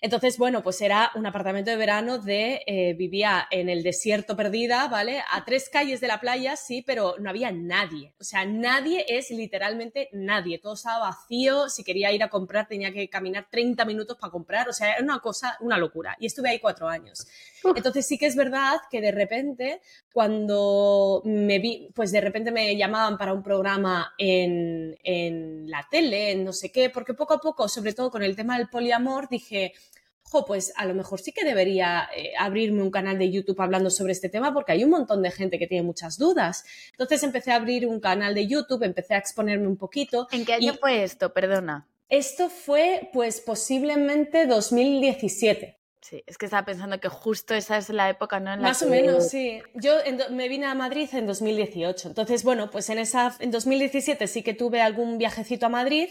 Entonces, 0.00 0.36
bueno, 0.38 0.62
pues 0.62 0.80
era 0.80 1.10
un 1.14 1.26
apartamento 1.26 1.70
de 1.70 1.76
verano 1.76 2.18
de, 2.18 2.62
eh, 2.66 2.94
vivía 2.94 3.46
en 3.50 3.68
el 3.68 3.82
desierto 3.82 4.36
perdida, 4.36 4.88
¿vale? 4.88 5.22
A 5.30 5.44
tres 5.44 5.68
calles 5.70 6.00
de 6.00 6.08
la 6.08 6.20
playa, 6.20 6.56
sí, 6.56 6.82
pero 6.86 7.16
no 7.18 7.30
había 7.30 7.52
nadie. 7.52 8.14
O 8.20 8.24
sea, 8.24 8.44
nadie 8.44 9.04
es 9.08 9.30
literalmente 9.30 10.10
nadie. 10.12 10.58
Todo 10.58 10.74
estaba 10.74 11.10
vacío. 11.10 11.68
Si 11.68 11.84
quería 11.84 12.12
ir 12.12 12.22
a 12.22 12.28
comprar 12.28 12.68
tenía 12.68 12.92
que 12.92 13.08
caminar 13.08 13.48
30 13.50 13.84
minutos 13.84 14.18
para 14.20 14.30
comprar. 14.30 14.68
O 14.68 14.72
sea, 14.72 14.92
era 14.94 15.02
una 15.02 15.20
cosa, 15.20 15.56
una 15.60 15.78
locura. 15.78 16.16
Y 16.18 16.26
estuve 16.26 16.50
ahí 16.50 16.58
cuatro 16.58 16.88
años. 16.88 17.26
Entonces 17.76 18.06
sí 18.06 18.18
que 18.18 18.26
es 18.26 18.36
verdad 18.36 18.76
que 18.90 19.00
de 19.00 19.12
repente, 19.12 19.80
cuando 20.12 21.22
me 21.24 21.58
vi, 21.58 21.90
pues 21.94 22.12
de 22.12 22.20
repente 22.20 22.50
me 22.50 22.76
llamaban 22.76 23.18
para 23.18 23.32
un 23.32 23.42
programa 23.42 24.14
en, 24.18 24.96
en 25.02 25.70
la 25.70 25.86
tele, 25.90 26.32
en 26.32 26.44
no 26.44 26.52
sé 26.52 26.70
qué, 26.70 26.90
porque 26.90 27.14
poco 27.14 27.34
a 27.34 27.40
poco, 27.40 27.68
sobre 27.68 27.92
todo 27.92 28.10
con 28.10 28.22
el 28.22 28.36
tema 28.36 28.58
del 28.58 28.68
poliamor, 28.68 29.28
dije, 29.28 29.72
pues 30.42 30.72
a 30.76 30.86
lo 30.86 30.94
mejor 30.94 31.20
sí 31.20 31.32
que 31.32 31.44
debería 31.44 32.08
eh, 32.16 32.32
abrirme 32.38 32.82
un 32.82 32.90
canal 32.90 33.18
de 33.18 33.30
YouTube 33.30 33.60
hablando 33.60 33.90
sobre 33.90 34.12
este 34.12 34.28
tema 34.28 34.52
porque 34.52 34.72
hay 34.72 34.82
un 34.82 34.90
montón 34.90 35.22
de 35.22 35.30
gente 35.30 35.58
que 35.58 35.66
tiene 35.66 35.84
muchas 35.84 36.18
dudas. 36.18 36.64
Entonces 36.90 37.22
empecé 37.22 37.52
a 37.52 37.56
abrir 37.56 37.86
un 37.86 38.00
canal 38.00 38.34
de 38.34 38.46
YouTube, 38.46 38.82
empecé 38.82 39.14
a 39.14 39.18
exponerme 39.18 39.68
un 39.68 39.76
poquito. 39.76 40.26
¿En 40.32 40.44
qué 40.44 40.54
año 40.54 40.74
fue 40.74 41.04
esto? 41.04 41.32
Perdona. 41.32 41.86
Esto 42.08 42.48
fue 42.48 43.10
pues 43.12 43.40
posiblemente 43.40 44.46
2017. 44.46 45.78
Sí, 46.04 46.22
es 46.26 46.36
que 46.36 46.44
estaba 46.44 46.66
pensando 46.66 47.00
que 47.00 47.08
justo 47.08 47.54
esa 47.54 47.78
es 47.78 47.88
la 47.88 48.10
época, 48.10 48.38
¿no? 48.38 48.54
Más 48.58 48.82
o 48.82 48.88
menos, 48.88 49.30
sí. 49.30 49.62
Yo 49.72 49.94
me 50.32 50.50
vine 50.50 50.66
a 50.66 50.74
Madrid 50.74 51.08
en 51.14 51.26
2018. 51.26 52.08
Entonces, 52.08 52.44
bueno, 52.44 52.70
pues 52.70 52.90
en 52.90 52.98
esa 52.98 53.34
en 53.40 53.50
2017 53.50 54.26
sí 54.26 54.42
que 54.42 54.52
tuve 54.52 54.82
algún 54.82 55.16
viajecito 55.16 55.64
a 55.64 55.70
Madrid 55.70 56.10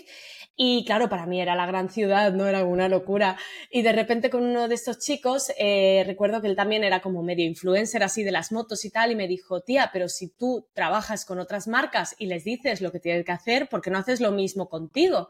Y 0.55 0.83
claro, 0.85 1.09
para 1.09 1.27
mí 1.27 1.39
era 1.39 1.55
la 1.55 1.67
gran 1.67 1.91
ciudad, 1.91 2.33
no 2.33 2.47
era 2.47 2.63
una 2.63 2.89
locura. 2.89 3.37
Y 3.69 3.83
de 3.83 3.91
repente 3.91 4.31
con 4.31 4.41
uno 4.41 4.67
de 4.67 4.73
estos 4.73 4.97
chicos, 4.97 5.51
eh, 5.59 6.03
recuerdo 6.07 6.41
que 6.41 6.47
él 6.47 6.55
también 6.55 6.83
era 6.83 6.99
como 6.99 7.21
medio 7.21 7.45
influencer 7.45 8.01
así 8.01 8.23
de 8.23 8.31
las 8.31 8.51
motos 8.51 8.85
y 8.85 8.89
tal, 8.89 9.11
y 9.11 9.15
me 9.15 9.27
dijo, 9.27 9.61
tía, 9.61 9.91
pero 9.93 10.09
si 10.09 10.29
tú 10.29 10.67
trabajas 10.73 11.23
con 11.23 11.39
otras 11.39 11.67
marcas 11.67 12.15
y 12.17 12.25
les 12.25 12.43
dices 12.43 12.81
lo 12.81 12.91
que 12.91 12.99
tienen 12.99 13.23
que 13.23 13.31
hacer, 13.31 13.69
¿por 13.69 13.83
qué 13.83 13.91
no 13.91 13.99
haces 13.99 14.21
lo 14.21 14.31
mismo 14.31 14.69
contigo? 14.69 15.29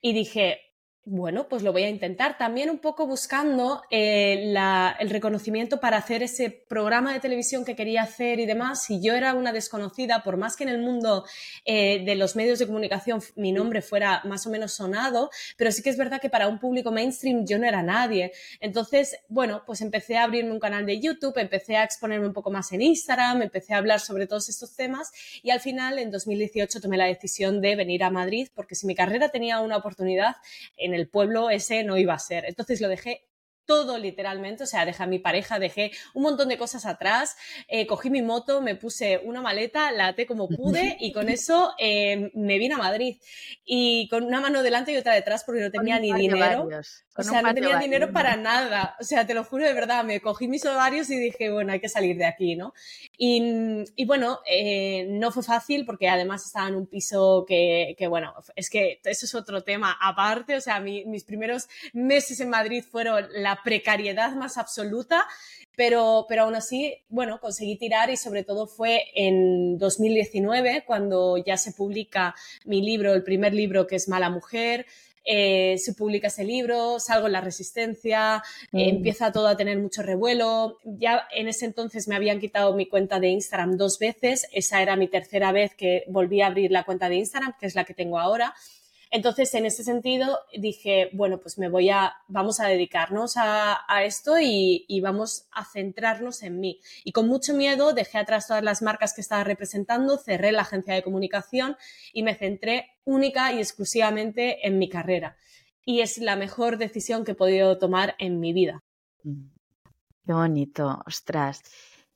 Y 0.00 0.12
dije, 0.12 0.69
bueno, 1.04 1.48
pues 1.48 1.62
lo 1.62 1.72
voy 1.72 1.84
a 1.84 1.88
intentar. 1.88 2.36
También 2.36 2.68
un 2.68 2.78
poco 2.78 3.06
buscando 3.06 3.82
eh, 3.90 4.54
el 4.98 5.10
reconocimiento 5.10 5.80
para 5.80 5.96
hacer 5.96 6.22
ese 6.22 6.50
programa 6.50 7.12
de 7.12 7.20
televisión 7.20 7.64
que 7.64 7.74
quería 7.74 8.02
hacer 8.02 8.38
y 8.38 8.44
demás. 8.44 8.84
Si 8.84 9.00
yo 9.00 9.14
era 9.14 9.34
una 9.34 9.52
desconocida, 9.52 10.22
por 10.22 10.36
más 10.36 10.56
que 10.56 10.64
en 10.64 10.70
el 10.70 10.78
mundo 10.78 11.24
eh, 11.64 12.04
de 12.04 12.14
los 12.16 12.36
medios 12.36 12.58
de 12.58 12.66
comunicación 12.66 13.22
mi 13.34 13.50
nombre 13.50 13.80
fuera 13.80 14.20
más 14.24 14.46
o 14.46 14.50
menos 14.50 14.72
sonado, 14.74 15.30
pero 15.56 15.72
sí 15.72 15.82
que 15.82 15.88
es 15.88 15.96
verdad 15.96 16.20
que 16.20 16.28
para 16.28 16.48
un 16.48 16.58
público 16.58 16.92
mainstream 16.92 17.46
yo 17.46 17.58
no 17.58 17.66
era 17.66 17.82
nadie. 17.82 18.32
Entonces, 18.60 19.16
bueno, 19.28 19.62
pues 19.66 19.80
empecé 19.80 20.18
a 20.18 20.24
abrirme 20.24 20.52
un 20.52 20.60
canal 20.60 20.84
de 20.84 21.00
YouTube, 21.00 21.38
empecé 21.38 21.76
a 21.76 21.84
exponerme 21.84 22.26
un 22.26 22.34
poco 22.34 22.50
más 22.50 22.72
en 22.72 22.82
Instagram, 22.82 23.40
empecé 23.42 23.72
a 23.72 23.78
hablar 23.78 24.00
sobre 24.00 24.26
todos 24.26 24.50
estos 24.50 24.76
temas 24.76 25.10
y 25.42 25.50
al 25.50 25.60
final, 25.60 25.98
en 25.98 26.10
2018, 26.10 26.80
tomé 26.80 26.98
la 26.98 27.06
decisión 27.06 27.62
de 27.62 27.74
venir 27.74 28.04
a 28.04 28.10
Madrid 28.10 28.48
porque 28.54 28.74
si 28.74 28.86
mi 28.86 28.94
carrera 28.94 29.30
tenía 29.30 29.60
una 29.60 29.78
oportunidad, 29.78 30.36
en 30.76 30.89
el 30.94 31.08
pueblo 31.08 31.50
ese 31.50 31.84
no 31.84 31.96
iba 31.98 32.14
a 32.14 32.18
ser. 32.18 32.44
Entonces 32.46 32.80
lo 32.80 32.88
dejé 32.88 33.26
todo 33.66 33.98
literalmente, 33.98 34.64
o 34.64 34.66
sea, 34.66 34.84
dejé 34.84 35.02
a 35.02 35.06
mi 35.06 35.18
pareja, 35.18 35.58
dejé 35.58 35.92
un 36.14 36.22
montón 36.22 36.48
de 36.48 36.58
cosas 36.58 36.86
atrás, 36.86 37.36
eh, 37.68 37.86
cogí 37.86 38.10
mi 38.10 38.22
moto, 38.22 38.60
me 38.60 38.74
puse 38.74 39.20
una 39.24 39.40
maleta, 39.40 39.92
la 39.92 40.08
até 40.08 40.26
como 40.26 40.48
pude 40.48 40.96
y 41.00 41.12
con 41.12 41.28
eso 41.28 41.74
eh, 41.78 42.30
me 42.34 42.58
vine 42.58 42.74
a 42.74 42.78
Madrid. 42.78 43.18
Y 43.64 44.08
con 44.08 44.24
una 44.24 44.40
mano 44.40 44.62
delante 44.62 44.92
y 44.92 44.96
otra 44.96 45.14
detrás 45.14 45.44
porque 45.44 45.60
no 45.60 45.70
tenía 45.70 45.98
ni 45.98 46.12
dinero. 46.12 46.68
O 47.16 47.22
sea, 47.22 47.42
no 47.42 47.52
tenía 47.52 47.78
dinero 47.78 48.12
para 48.12 48.36
nada. 48.36 48.96
O 49.00 49.04
sea, 49.04 49.26
te 49.26 49.34
lo 49.34 49.44
juro 49.44 49.64
de 49.64 49.74
verdad, 49.74 50.04
me 50.04 50.20
cogí 50.20 50.48
mis 50.48 50.64
ovarios 50.64 51.10
y 51.10 51.18
dije, 51.18 51.50
bueno, 51.50 51.72
hay 51.72 51.80
que 51.80 51.88
salir 51.88 52.16
de 52.16 52.24
aquí, 52.24 52.56
¿no? 52.56 52.72
Y, 53.18 53.84
y 53.94 54.04
bueno, 54.06 54.40
eh, 54.46 55.06
no 55.08 55.30
fue 55.30 55.42
fácil 55.42 55.84
porque 55.84 56.08
además 56.08 56.46
estaba 56.46 56.68
en 56.68 56.76
un 56.76 56.86
piso 56.86 57.44
que, 57.46 57.94
que, 57.98 58.06
bueno, 58.06 58.34
es 58.56 58.70
que 58.70 59.00
eso 59.04 59.26
es 59.26 59.34
otro 59.34 59.62
tema 59.62 59.96
aparte. 60.00 60.56
O 60.56 60.60
sea, 60.60 60.80
mis 60.80 61.24
primeros 61.24 61.68
meses 61.92 62.40
en 62.40 62.48
Madrid 62.48 62.82
fueron 62.82 63.26
la 63.34 63.49
precariedad 63.64 64.32
más 64.34 64.58
absoluta, 64.58 65.26
pero, 65.76 66.26
pero 66.28 66.42
aún 66.42 66.54
así, 66.54 66.94
bueno, 67.08 67.40
conseguí 67.40 67.76
tirar 67.76 68.10
y 68.10 68.16
sobre 68.16 68.44
todo 68.44 68.66
fue 68.66 69.04
en 69.14 69.78
2019 69.78 70.84
cuando 70.86 71.38
ya 71.38 71.56
se 71.56 71.72
publica 71.72 72.34
mi 72.64 72.82
libro, 72.82 73.14
el 73.14 73.22
primer 73.22 73.54
libro 73.54 73.86
que 73.86 73.96
es 73.96 74.08
Mala 74.08 74.30
Mujer. 74.30 74.86
Eh, 75.24 75.76
se 75.78 75.94
publica 75.94 76.28
ese 76.28 76.44
libro, 76.44 76.98
salgo 76.98 77.26
en 77.26 77.32
la 77.32 77.40
resistencia, 77.42 78.42
mm. 78.72 78.78
empieza 78.78 79.30
todo 79.32 79.48
a 79.48 79.56
tener 79.56 79.78
mucho 79.78 80.02
revuelo. 80.02 80.78
Ya 80.84 81.28
en 81.34 81.46
ese 81.46 81.66
entonces 81.66 82.08
me 82.08 82.16
habían 82.16 82.40
quitado 82.40 82.74
mi 82.74 82.86
cuenta 82.86 83.20
de 83.20 83.28
Instagram 83.28 83.76
dos 83.76 83.98
veces, 83.98 84.46
esa 84.52 84.82
era 84.82 84.96
mi 84.96 85.08
tercera 85.08 85.52
vez 85.52 85.74
que 85.74 86.04
volví 86.08 86.40
a 86.40 86.46
abrir 86.46 86.70
la 86.70 86.84
cuenta 86.84 87.08
de 87.08 87.16
Instagram, 87.16 87.54
que 87.60 87.66
es 87.66 87.74
la 87.74 87.84
que 87.84 87.94
tengo 87.94 88.18
ahora. 88.18 88.54
Entonces, 89.12 89.52
en 89.54 89.66
ese 89.66 89.82
sentido, 89.82 90.38
dije, 90.56 91.10
bueno, 91.12 91.40
pues 91.40 91.58
me 91.58 91.68
voy 91.68 91.90
a, 91.90 92.14
vamos 92.28 92.60
a 92.60 92.68
dedicarnos 92.68 93.34
a, 93.36 93.84
esto 94.04 94.36
y, 94.40 95.00
vamos 95.02 95.46
a 95.50 95.64
centrarnos 95.64 96.44
en 96.44 96.60
mí. 96.60 96.80
Y 97.04 97.10
con 97.10 97.26
mucho 97.26 97.52
miedo 97.52 97.92
dejé 97.92 98.18
atrás 98.18 98.46
todas 98.46 98.62
las 98.62 98.82
marcas 98.82 99.12
que 99.12 99.20
estaba 99.20 99.42
representando, 99.42 100.16
cerré 100.16 100.52
la 100.52 100.62
agencia 100.62 100.94
de 100.94 101.02
comunicación 101.02 101.76
y 102.12 102.22
me 102.22 102.36
centré 102.36 102.90
única 103.04 103.52
y 103.52 103.58
exclusivamente 103.58 104.66
en 104.66 104.78
mi 104.78 104.88
carrera. 104.88 105.36
Y 105.84 106.00
es 106.00 106.18
la 106.18 106.36
mejor 106.36 106.78
decisión 106.78 107.24
que 107.24 107.32
he 107.32 107.34
podido 107.34 107.78
tomar 107.78 108.14
en 108.18 108.38
mi 108.38 108.52
vida. 108.52 108.84
Qué 109.24 110.32
bonito, 110.32 111.02
ostras. 111.04 111.62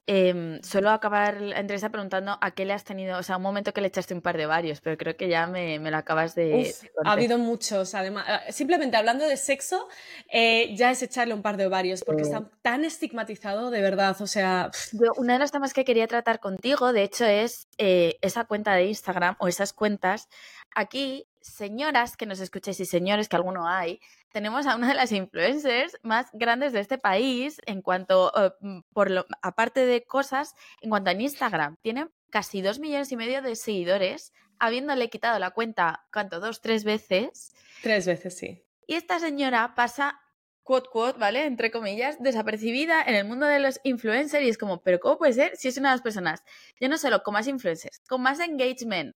Eh, 0.06 0.60
suelo 0.62 0.90
acabar 0.90 1.40
la 1.40 1.58
entrevista 1.58 1.88
preguntando 1.88 2.36
a 2.38 2.50
qué 2.50 2.66
le 2.66 2.74
has 2.74 2.84
tenido, 2.84 3.18
o 3.18 3.22
sea, 3.22 3.38
un 3.38 3.42
momento 3.42 3.72
que 3.72 3.80
le 3.80 3.86
echaste 3.86 4.12
un 4.12 4.20
par 4.20 4.36
de 4.36 4.44
varios, 4.44 4.82
pero 4.82 4.98
creo 4.98 5.16
que 5.16 5.28
ya 5.28 5.46
me, 5.46 5.78
me 5.78 5.90
lo 5.90 5.96
acabas 5.96 6.34
de, 6.34 6.74
Ha 7.04 7.12
habido 7.12 7.38
muchos, 7.38 7.94
además. 7.94 8.26
Ah, 8.28 8.42
simplemente 8.50 8.98
hablando 8.98 9.26
de 9.26 9.38
sexo, 9.38 9.88
eh, 10.30 10.74
ya 10.76 10.90
es 10.90 11.02
echarle 11.02 11.32
un 11.32 11.40
par 11.40 11.56
de 11.56 11.68
varios, 11.68 12.04
porque 12.04 12.22
está 12.22 12.50
tan 12.60 12.84
estigmatizado, 12.84 13.70
de 13.70 13.80
verdad, 13.80 14.14
o 14.20 14.26
sea... 14.26 14.70
uno 15.16 15.32
de 15.32 15.38
los 15.38 15.50
temas 15.50 15.72
que 15.72 15.86
quería 15.86 16.06
tratar 16.06 16.38
contigo, 16.38 16.92
de 16.92 17.02
hecho, 17.02 17.24
es 17.24 17.68
eh, 17.78 18.18
esa 18.20 18.44
cuenta 18.44 18.74
de 18.74 18.84
Instagram 18.84 19.36
o 19.38 19.48
esas 19.48 19.72
cuentas. 19.72 20.28
Aquí, 20.74 21.26
señoras 21.44 22.16
que 22.16 22.26
nos 22.26 22.40
escuchéis 22.40 22.80
y 22.80 22.86
señores 22.86 23.28
que 23.28 23.36
alguno 23.36 23.68
hay, 23.68 24.00
tenemos 24.32 24.66
a 24.66 24.76
una 24.76 24.88
de 24.88 24.94
las 24.94 25.12
influencers 25.12 25.98
más 26.02 26.28
grandes 26.32 26.72
de 26.72 26.80
este 26.80 26.98
país 26.98 27.60
en 27.66 27.82
cuanto, 27.82 28.32
eh, 28.36 28.52
mm, 28.60 28.80
por 28.92 29.10
lo, 29.10 29.26
aparte 29.42 29.84
de 29.86 30.04
cosas, 30.04 30.54
en 30.80 30.90
cuanto 30.90 31.10
a 31.10 31.12
Instagram. 31.12 31.76
Tiene 31.82 32.08
casi 32.30 32.62
dos 32.62 32.78
millones 32.78 33.12
y 33.12 33.16
medio 33.16 33.42
de 33.42 33.56
seguidores, 33.56 34.32
habiéndole 34.58 35.10
quitado 35.10 35.38
la 35.38 35.50
cuenta, 35.50 36.06
¿cuánto? 36.12 36.40
Dos, 36.40 36.60
tres 36.60 36.84
veces. 36.84 37.52
Tres 37.82 38.06
veces, 38.06 38.36
sí. 38.36 38.64
Y 38.86 38.94
esta 38.94 39.18
señora 39.18 39.74
pasa, 39.74 40.20
quote, 40.62 40.88
quote, 40.90 41.18
¿vale? 41.18 41.44
Entre 41.44 41.70
comillas, 41.70 42.16
desapercibida 42.20 43.02
en 43.02 43.14
el 43.14 43.24
mundo 43.24 43.46
de 43.46 43.60
los 43.60 43.80
influencers 43.84 44.44
y 44.44 44.48
es 44.48 44.58
como, 44.58 44.82
¿pero 44.82 44.98
cómo 44.98 45.18
puede 45.18 45.34
ser 45.34 45.56
si 45.56 45.68
es 45.68 45.76
una 45.76 45.90
de 45.90 45.96
las 45.96 46.02
personas, 46.02 46.42
yo 46.80 46.88
no 46.88 46.96
solo 46.96 47.22
con 47.22 47.34
más 47.34 47.46
influencers, 47.46 48.00
con 48.08 48.22
más 48.22 48.40
engagement? 48.40 49.14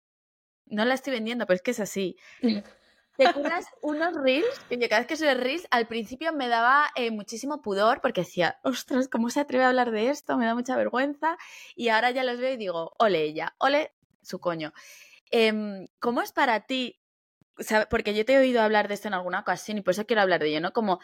No 0.70 0.86
la 0.86 0.94
estoy 0.94 1.14
vendiendo, 1.14 1.46
pero 1.46 1.56
es 1.56 1.62
que 1.62 1.72
es 1.72 1.80
así. 1.80 2.18
te 2.42 3.34
curas 3.34 3.66
unos 3.82 4.14
reels, 4.16 4.60
que 4.70 4.78
yo 4.78 4.88
cada 4.88 5.02
vez 5.02 5.08
que 5.08 5.18
soy 5.18 5.34
reels, 5.34 5.68
al 5.72 5.88
principio 5.88 6.34
me 6.34 6.48
daba 6.48 6.92
eh, 6.96 7.12
muchísimo 7.12 7.62
pudor 7.62 8.00
porque 8.02 8.22
decía, 8.22 8.60
ostras, 8.64 9.08
¿cómo 9.08 9.30
se 9.30 9.40
atreve 9.40 9.64
a 9.64 9.70
hablar 9.70 9.92
de 9.92 10.10
esto? 10.10 10.38
Me 10.38 10.46
da 10.46 10.54
mucha 10.54 10.76
vergüenza. 10.76 11.38
Y 11.76 11.90
ahora 11.90 12.12
ya 12.12 12.24
los 12.24 12.38
veo 12.38 12.54
y 12.54 12.58
digo, 12.58 12.94
ole 13.00 13.24
ella, 13.24 13.56
ole 13.58 13.94
su 14.22 14.40
coño. 14.40 14.74
Em, 15.32 15.88
¿Cómo 16.00 16.22
es 16.22 16.32
para 16.32 16.62
ti? 16.62 17.00
porque 17.90 18.14
yo 18.14 18.24
te 18.24 18.34
he 18.34 18.38
oído 18.38 18.62
hablar 18.62 18.88
de 18.88 18.94
esto 18.94 19.08
en 19.08 19.16
alguna 19.16 19.40
ocasión 19.40 19.80
y 19.80 19.82
por 19.82 19.92
eso 19.92 20.06
quiero 20.06 20.22
hablar 20.22 20.42
de 20.42 20.50
ello, 20.50 20.62
¿no? 20.62 20.74
Como, 20.74 21.00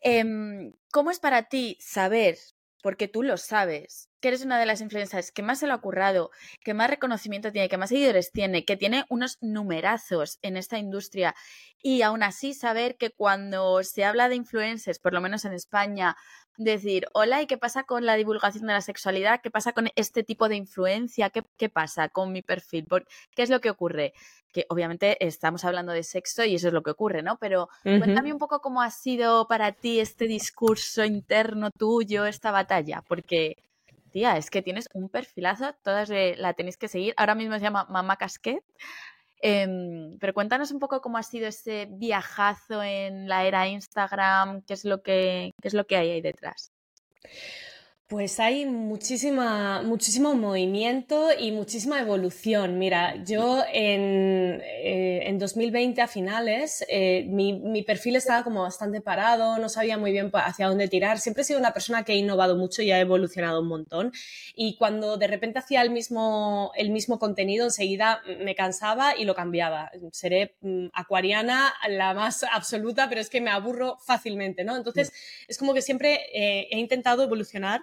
em, 0.00 0.72
¿cómo 0.90 1.10
es 1.10 1.20
para 1.20 1.42
ti 1.42 1.76
saber 1.78 2.38
porque 2.82 3.08
tú 3.08 3.22
lo 3.22 3.36
sabes, 3.36 4.09
que 4.20 4.28
eres 4.28 4.44
una 4.44 4.58
de 4.58 4.66
las 4.66 4.80
influencers 4.80 5.32
que 5.32 5.42
más 5.42 5.60
se 5.60 5.66
lo 5.66 5.74
ha 5.74 5.80
currado, 5.80 6.30
que 6.62 6.74
más 6.74 6.90
reconocimiento 6.90 7.52
tiene, 7.52 7.68
que 7.68 7.78
más 7.78 7.88
seguidores 7.88 8.32
tiene, 8.32 8.64
que 8.64 8.76
tiene 8.76 9.04
unos 9.08 9.38
numerazos 9.40 10.38
en 10.42 10.56
esta 10.56 10.78
industria 10.78 11.34
y 11.82 12.02
aún 12.02 12.22
así 12.22 12.52
saber 12.52 12.96
que 12.96 13.10
cuando 13.10 13.82
se 13.82 14.04
habla 14.04 14.28
de 14.28 14.36
influencers, 14.36 14.98
por 14.98 15.14
lo 15.14 15.20
menos 15.20 15.44
en 15.44 15.52
España, 15.52 16.16
decir, 16.56 17.06
hola, 17.14 17.40
¿y 17.42 17.46
qué 17.46 17.56
pasa 17.56 17.84
con 17.84 18.04
la 18.04 18.16
divulgación 18.16 18.66
de 18.66 18.74
la 18.74 18.82
sexualidad? 18.82 19.40
¿Qué 19.40 19.50
pasa 19.50 19.72
con 19.72 19.88
este 19.96 20.22
tipo 20.22 20.48
de 20.48 20.56
influencia? 20.56 21.30
¿Qué, 21.30 21.42
qué 21.56 21.68
pasa 21.68 22.08
con 22.10 22.32
mi 22.32 22.42
perfil? 22.42 22.86
¿Qué 23.34 23.42
es 23.42 23.50
lo 23.50 23.60
que 23.60 23.70
ocurre? 23.70 24.12
Que 24.52 24.66
obviamente 24.68 25.24
estamos 25.26 25.64
hablando 25.64 25.92
de 25.92 26.02
sexo 26.02 26.44
y 26.44 26.56
eso 26.56 26.68
es 26.68 26.74
lo 26.74 26.82
que 26.82 26.90
ocurre, 26.90 27.22
¿no? 27.22 27.38
Pero 27.38 27.68
cuéntame 27.82 28.32
un 28.32 28.38
poco 28.38 28.60
cómo 28.60 28.82
ha 28.82 28.90
sido 28.90 29.48
para 29.48 29.72
ti 29.72 30.00
este 30.00 30.26
discurso 30.26 31.04
interno 31.04 31.70
tuyo, 31.70 32.26
esta 32.26 32.50
batalla, 32.50 33.02
porque, 33.08 33.56
es 34.14 34.50
que 34.50 34.62
tienes 34.62 34.88
un 34.92 35.08
perfilazo, 35.08 35.74
todas 35.82 36.10
la 36.10 36.54
tenéis 36.54 36.76
que 36.76 36.88
seguir. 36.88 37.14
Ahora 37.16 37.34
mismo 37.34 37.54
se 37.54 37.60
llama 37.60 37.86
Mamá 37.88 38.16
Casquet. 38.16 38.62
Em, 39.42 40.18
pero 40.18 40.34
cuéntanos 40.34 40.70
un 40.70 40.78
poco 40.78 41.00
cómo 41.00 41.16
ha 41.16 41.22
sido 41.22 41.48
ese 41.48 41.86
viajazo 41.90 42.82
en 42.82 43.26
la 43.26 43.44
era 43.46 43.68
Instagram, 43.68 44.62
qué 44.62 44.74
es 44.74 44.84
lo 44.84 45.02
que, 45.02 45.54
qué 45.62 45.68
es 45.68 45.74
lo 45.74 45.86
que 45.86 45.96
hay 45.96 46.10
ahí 46.10 46.20
detrás. 46.20 46.72
Pues 48.10 48.40
hay 48.40 48.66
muchísima, 48.66 49.82
muchísimo 49.82 50.34
movimiento 50.34 51.28
y 51.38 51.52
muchísima 51.52 52.00
evolución. 52.00 52.76
Mira, 52.76 53.22
yo 53.22 53.62
en, 53.72 54.60
eh, 54.64 55.28
en 55.28 55.38
2020 55.38 56.02
a 56.02 56.08
finales, 56.08 56.84
eh, 56.88 57.24
mi, 57.28 57.52
mi, 57.52 57.84
perfil 57.84 58.16
estaba 58.16 58.42
como 58.42 58.62
bastante 58.62 59.00
parado, 59.00 59.58
no 59.58 59.68
sabía 59.68 59.96
muy 59.96 60.10
bien 60.10 60.28
hacia 60.34 60.66
dónde 60.66 60.88
tirar. 60.88 61.20
Siempre 61.20 61.42
he 61.42 61.44
sido 61.44 61.60
una 61.60 61.72
persona 61.72 62.02
que 62.02 62.10
ha 62.10 62.16
innovado 62.16 62.56
mucho 62.56 62.82
y 62.82 62.90
ha 62.90 62.98
evolucionado 62.98 63.60
un 63.60 63.68
montón. 63.68 64.10
Y 64.56 64.76
cuando 64.76 65.16
de 65.16 65.28
repente 65.28 65.60
hacía 65.60 65.80
el 65.80 65.90
mismo, 65.90 66.72
el 66.74 66.90
mismo 66.90 67.20
contenido, 67.20 67.64
enseguida 67.64 68.22
me 68.40 68.56
cansaba 68.56 69.16
y 69.16 69.24
lo 69.24 69.36
cambiaba. 69.36 69.88
Seré 70.10 70.56
mm, 70.62 70.86
acuariana 70.94 71.72
la 71.88 72.12
más 72.14 72.42
absoluta, 72.52 73.08
pero 73.08 73.20
es 73.20 73.30
que 73.30 73.40
me 73.40 73.52
aburro 73.52 73.98
fácilmente, 74.04 74.64
¿no? 74.64 74.76
Entonces, 74.76 75.12
es 75.46 75.56
como 75.56 75.74
que 75.74 75.82
siempre 75.82 76.18
eh, 76.34 76.66
he 76.72 76.78
intentado 76.80 77.22
evolucionar 77.22 77.82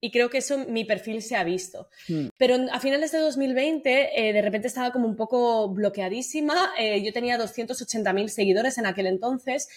y 0.00 0.10
creo 0.10 0.30
que 0.30 0.38
eso 0.38 0.58
mi 0.58 0.84
perfil 0.84 1.22
se 1.22 1.36
ha 1.36 1.44
visto. 1.44 1.88
Hmm. 2.08 2.28
Pero 2.36 2.56
a 2.72 2.80
finales 2.80 3.12
de 3.12 3.18
2020 3.18 4.28
eh, 4.28 4.32
de 4.32 4.42
repente 4.42 4.68
estaba 4.68 4.92
como 4.92 5.06
un 5.06 5.16
poco 5.16 5.68
bloqueadísima. 5.68 6.72
Eh, 6.78 7.02
yo 7.02 7.12
tenía 7.12 7.38
280.000 7.38 8.28
seguidores 8.28 8.78
en 8.78 8.86
aquel 8.86 9.06
entonces 9.06 9.68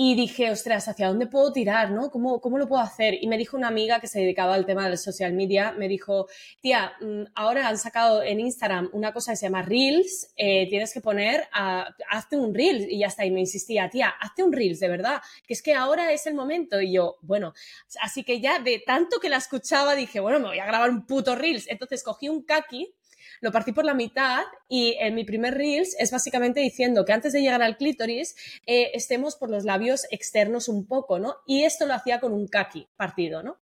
y 0.00 0.14
dije, 0.14 0.48
ostras, 0.52 0.86
¿hacia 0.86 1.08
dónde 1.08 1.26
puedo 1.26 1.52
tirar? 1.52 1.90
¿no? 1.90 2.08
¿Cómo, 2.08 2.40
¿Cómo 2.40 2.56
lo 2.56 2.68
puedo 2.68 2.80
hacer? 2.80 3.14
Y 3.20 3.26
me 3.26 3.36
dijo 3.36 3.56
una 3.56 3.66
amiga 3.66 3.98
que 3.98 4.06
se 4.06 4.20
dedicaba 4.20 4.54
al 4.54 4.64
tema 4.64 4.88
de 4.88 4.96
social 4.96 5.32
media, 5.32 5.72
me 5.72 5.88
dijo, 5.88 6.28
tía, 6.60 6.92
mm, 7.00 7.32
ahora 7.34 7.66
han 7.66 7.78
sacado 7.78 8.22
en 8.22 8.38
Instagram 8.38 8.90
una 8.92 9.12
cosa 9.12 9.32
que 9.32 9.36
se 9.38 9.46
llama 9.46 9.62
Reels, 9.62 10.32
eh, 10.36 10.68
tienes 10.68 10.94
que 10.94 11.00
poner, 11.00 11.48
hazte 11.52 12.36
un 12.36 12.54
Reels. 12.54 12.86
Y 12.88 13.00
ya 13.00 13.08
está, 13.08 13.26
y 13.26 13.32
me 13.32 13.40
insistía, 13.40 13.90
tía, 13.90 14.10
hazte 14.20 14.44
un 14.44 14.52
Reels, 14.52 14.78
de 14.78 14.86
verdad, 14.86 15.20
que 15.44 15.54
es 15.54 15.62
que 15.62 15.74
ahora 15.74 16.12
es 16.12 16.28
el 16.28 16.34
momento. 16.34 16.80
Y 16.80 16.92
yo, 16.92 17.16
bueno, 17.22 17.52
así 18.00 18.22
que 18.22 18.40
ya 18.40 18.60
de 18.60 18.80
tanto 18.86 19.18
que 19.18 19.28
la 19.28 19.38
escuchaba, 19.38 19.96
dije, 19.96 20.20
bueno, 20.20 20.38
me 20.38 20.46
voy 20.46 20.60
a 20.60 20.66
grabar 20.66 20.90
un 20.90 21.06
puto 21.06 21.34
Reels. 21.34 21.66
Entonces 21.66 22.04
cogí 22.04 22.28
un 22.28 22.44
kaki 22.44 22.94
lo 23.40 23.52
partí 23.52 23.72
por 23.72 23.84
la 23.84 23.94
mitad 23.94 24.44
y 24.68 24.96
en 25.00 25.14
mi 25.14 25.24
primer 25.24 25.54
Reels 25.54 25.96
es 25.98 26.10
básicamente 26.10 26.60
diciendo 26.60 27.04
que 27.04 27.12
antes 27.12 27.32
de 27.32 27.40
llegar 27.40 27.62
al 27.62 27.76
clítoris 27.76 28.36
eh, 28.66 28.90
estemos 28.94 29.36
por 29.36 29.50
los 29.50 29.64
labios 29.64 30.06
externos 30.10 30.68
un 30.68 30.86
poco, 30.86 31.18
¿no? 31.18 31.36
Y 31.46 31.64
esto 31.64 31.86
lo 31.86 31.94
hacía 31.94 32.20
con 32.20 32.32
un 32.32 32.48
kaki 32.48 32.88
partido, 32.96 33.42
¿no? 33.42 33.58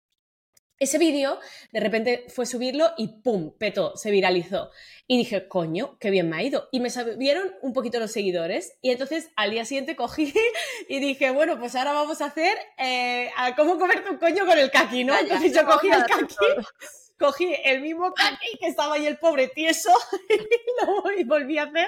Ese 0.79 0.99
vídeo, 0.99 1.39
de 1.71 1.79
repente 1.79 2.25
fue 2.27 2.45
subirlo 2.45 2.91
y 2.97 3.07
¡pum! 3.23 3.51
Petó, 3.57 3.97
se 3.97 4.11
viralizó. 4.11 4.69
Y 5.07 5.17
dije, 5.17 5.47
coño, 5.47 5.97
qué 5.99 6.11
bien 6.11 6.29
me 6.29 6.37
ha 6.37 6.43
ido. 6.43 6.69
Y 6.71 6.81
me 6.81 6.91
subieron 6.91 7.51
un 7.63 7.73
poquito 7.73 7.99
los 7.99 8.11
seguidores. 8.11 8.77
Y 8.81 8.91
entonces 8.91 9.29
al 9.35 9.49
día 9.49 9.65
siguiente 9.65 9.95
cogí 9.95 10.31
y 10.87 10.99
dije, 10.99 11.31
bueno, 11.31 11.57
pues 11.57 11.75
ahora 11.75 11.93
vamos 11.93 12.21
a 12.21 12.25
hacer 12.25 12.55
eh, 12.77 13.31
a 13.37 13.55
cómo 13.55 13.79
comerte 13.79 14.09
un 14.09 14.17
coño 14.17 14.45
con 14.45 14.57
el 14.57 14.69
kaki, 14.69 15.03
¿no? 15.03 15.17
Entonces 15.17 15.51
yo 15.51 15.65
cogí 15.65 15.87
el 15.87 16.03
kaki 16.03 16.35
cogí 17.17 17.53
el 17.65 17.81
mismo 17.81 18.13
kaki 18.13 18.57
que 18.59 18.67
estaba 18.67 18.95
ahí 18.95 19.05
el 19.05 19.17
pobre 19.17 19.47
tieso 19.47 19.89
y, 21.17 21.23
volví 21.23 21.57
a 21.57 21.63
hacer 21.63 21.87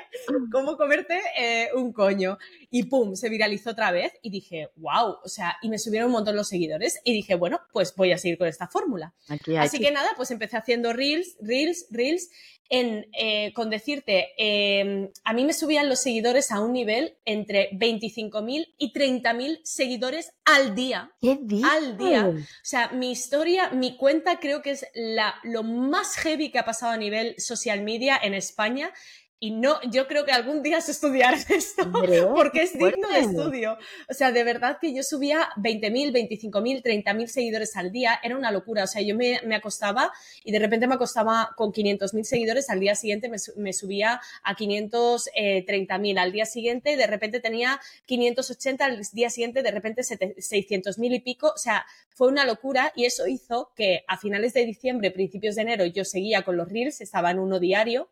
cómo 0.52 0.78
comerte 0.78 1.20
eh, 1.38 1.70
un 1.76 1.94
coño. 1.94 2.38
Y 2.70 2.84
pum, 2.84 3.16
se 3.16 3.30
viralizó 3.30 3.72
otra 3.72 3.92
vez 3.92 4.14
y 4.22 4.30
dije, 4.30 4.70
wow, 4.76 5.18
o 5.24 5.30
sea, 5.30 5.58
y 5.62 5.70
me 5.70 5.80
subieron 5.80 6.08
un 6.08 6.14
montón 6.14 6.36
los 6.36 6.50
seguidores 6.50 7.00
y 7.04 7.14
dije, 7.14 7.36
bueno, 7.36 7.62
pues 7.72 7.96
voy 7.96 8.12
a 8.12 8.18
seguir 8.18 8.38
con 8.38 8.48
esta 8.48 8.68
fórmula. 8.68 9.14
Así 9.58 9.80
que 9.80 9.92
nada, 9.92 10.10
pues 10.16 10.32
empecé 10.32 10.58
haciendo 10.58 10.94
reels, 10.94 11.38
reels, 11.42 11.88
reels 11.92 12.30
en, 12.70 13.08
eh, 13.20 13.52
con 13.54 13.70
decirte, 13.70 14.30
em, 14.38 15.10
a 15.24 15.34
mí 15.34 15.44
me 15.44 15.54
subían 15.54 15.90
los 15.90 16.02
seguidores 16.02 16.52
a 16.52 16.62
un 16.62 16.72
nivel 16.72 17.18
entre 17.26 17.72
25.000 17.72 18.76
y 18.78 18.94
30.000 18.94 19.60
seguidores 19.64 20.34
al 20.46 20.76
día. 20.76 21.12
¿Qué 21.20 21.40
día? 21.42 21.68
Al 21.68 21.98
día. 21.98 22.28
O 22.28 22.36
sea, 22.62 22.90
mi 22.90 23.12
historia, 23.12 23.72
mi 23.72 23.98
cuenta 23.98 24.40
creo 24.40 24.62
que 24.62 24.72
es 24.72 24.86
la, 24.94 25.19
lo 25.44 25.64
más 25.64 26.16
heavy 26.16 26.52
que 26.52 26.60
ha 26.60 26.66
pasado 26.66 26.92
a 26.94 26.98
nivel 26.98 27.36
social 27.38 27.82
media 27.82 28.20
en 28.22 28.34
España 28.34 28.92
y 29.42 29.52
no, 29.52 29.80
yo 29.90 30.06
creo 30.08 30.26
que 30.26 30.34
algún 30.34 30.62
día 30.62 30.82
se 30.82 30.92
estudiará 30.92 31.38
esto, 31.50 31.90
porque 32.36 32.64
es 32.64 32.74
digno 32.74 33.08
de 33.08 33.20
estudio. 33.20 33.78
O 34.10 34.14
sea, 34.14 34.34
de 34.34 34.44
verdad 34.44 34.78
que 34.82 34.94
yo 34.94 35.02
subía 35.02 35.50
20.000, 35.56 36.12
25.000, 36.12 36.84
30.000 36.84 37.28
seguidores 37.28 37.78
al 37.78 37.92
día, 37.92 38.20
era 38.22 38.36
una 38.36 38.52
locura. 38.52 38.84
O 38.84 38.88
sea, 38.88 39.02
yo 39.02 39.16
me, 39.16 39.40
me 39.46 39.56
acostaba 39.56 40.12
y 40.44 40.52
de 40.52 40.60
repente 40.60 40.88
me 40.88 40.96
acostaba 40.96 41.52
con 41.56 41.72
500.000 41.72 42.24
seguidores, 42.24 42.70
al 42.70 42.82
día 42.82 42.96
siguiente 42.96 43.30
me, 43.30 43.38
me 43.56 43.72
subía 43.72 44.20
a 44.44 44.56
530.000, 44.56 46.20
al 46.20 46.32
día 46.34 46.46
siguiente 46.46 46.98
de 46.98 47.08
repente 47.08 47.40
tenía 47.40 47.80
580, 48.08 48.84
al 48.84 49.02
día 49.14 49.30
siguiente 49.30 49.64
de 49.64 49.72
repente 49.72 50.02
600.000 50.02 51.16
y 51.16 51.20
pico. 51.22 51.54
O 51.56 51.58
sea, 51.58 51.86
fue 52.10 52.28
una 52.28 52.44
locura 52.46 52.92
y 52.94 53.06
eso 53.06 53.26
hizo 53.26 53.72
que 53.74 54.04
a 54.08 54.18
finales 54.18 54.54
de 54.54 54.66
diciembre, 54.66 55.12
principios 55.12 55.56
de 55.56 55.62
enero, 55.62 55.86
yo 55.86 56.04
seguía 56.04 56.42
con 56.42 56.58
los 56.58 56.68
reels, 56.68 57.00
estaba 57.00 57.32
en 57.32 57.40
uno 57.40 57.60
diario 57.60 58.10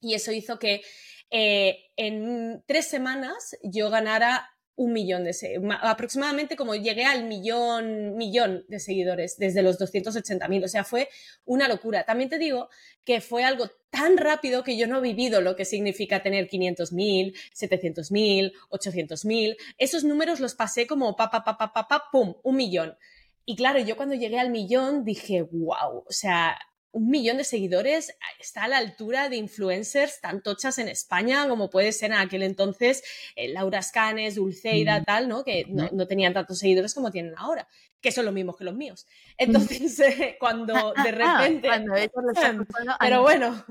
y 0.00 0.14
eso 0.14 0.32
hizo 0.32 0.58
que 0.58 0.82
eh, 1.30 1.90
en 1.96 2.62
tres 2.66 2.86
semanas 2.88 3.56
yo 3.62 3.90
ganara 3.90 4.50
un 4.80 4.94
millón 4.94 5.24
de 5.24 5.36
aproximadamente 5.82 6.56
como 6.56 6.74
llegué 6.74 7.04
al 7.04 7.24
millón, 7.24 8.16
millón 8.16 8.64
de 8.66 8.80
seguidores 8.80 9.36
desde 9.36 9.62
los 9.62 9.78
280.000, 9.78 10.64
o 10.64 10.68
sea, 10.68 10.84
fue 10.84 11.10
una 11.44 11.68
locura. 11.68 12.04
También 12.04 12.30
te 12.30 12.38
digo 12.38 12.70
que 13.04 13.20
fue 13.20 13.44
algo 13.44 13.70
tan 13.90 14.16
rápido 14.16 14.64
que 14.64 14.78
yo 14.78 14.86
no 14.86 14.96
he 14.96 15.02
vivido 15.02 15.42
lo 15.42 15.54
que 15.54 15.66
significa 15.66 16.22
tener 16.22 16.48
500.000, 16.48 17.36
700.000, 17.54 18.52
800.000. 18.70 19.56
Esos 19.76 20.04
números 20.04 20.40
los 20.40 20.54
pasé 20.54 20.86
como 20.86 21.14
pa, 21.14 21.30
pa, 21.30 21.44
pa, 21.44 21.58
pa, 21.58 21.74
pa, 21.74 21.86
pa, 21.86 22.04
pum, 22.10 22.36
un 22.42 22.56
millón. 22.56 22.96
Y 23.44 23.56
claro, 23.56 23.80
yo 23.80 23.98
cuando 23.98 24.14
llegué 24.14 24.38
al 24.38 24.50
millón 24.50 25.04
dije, 25.04 25.42
wow, 25.42 26.04
o 26.06 26.12
sea, 26.12 26.58
un 26.92 27.08
millón 27.08 27.36
de 27.36 27.44
seguidores 27.44 28.16
está 28.38 28.64
a 28.64 28.68
la 28.68 28.78
altura 28.78 29.28
de 29.28 29.36
influencers 29.36 30.20
tan 30.20 30.42
tochas 30.42 30.78
en 30.78 30.88
España 30.88 31.48
como 31.48 31.70
puede 31.70 31.92
ser 31.92 32.10
en 32.10 32.18
aquel 32.18 32.42
entonces 32.42 33.02
eh, 33.36 33.48
Laura 33.48 33.82
Scanes, 33.82 34.34
Dulceida, 34.34 35.04
tal, 35.04 35.28
¿no? 35.28 35.44
Que 35.44 35.66
no, 35.68 36.06
tenían 36.06 36.32
tantos 36.32 36.58
seguidores 36.58 36.94
como 36.94 37.10
tienen 37.10 37.34
ahora, 37.36 37.68
que 38.00 38.12
son 38.12 38.24
los 38.24 38.34
mismos 38.34 38.56
que 38.56 38.64
los 38.64 38.74
míos. 38.74 39.06
Entonces, 39.38 39.98
eh, 40.00 40.36
cuando 40.40 40.74
de 41.04 41.12
repente... 41.12 41.68
pero 43.00 43.22
bueno, 43.22 43.64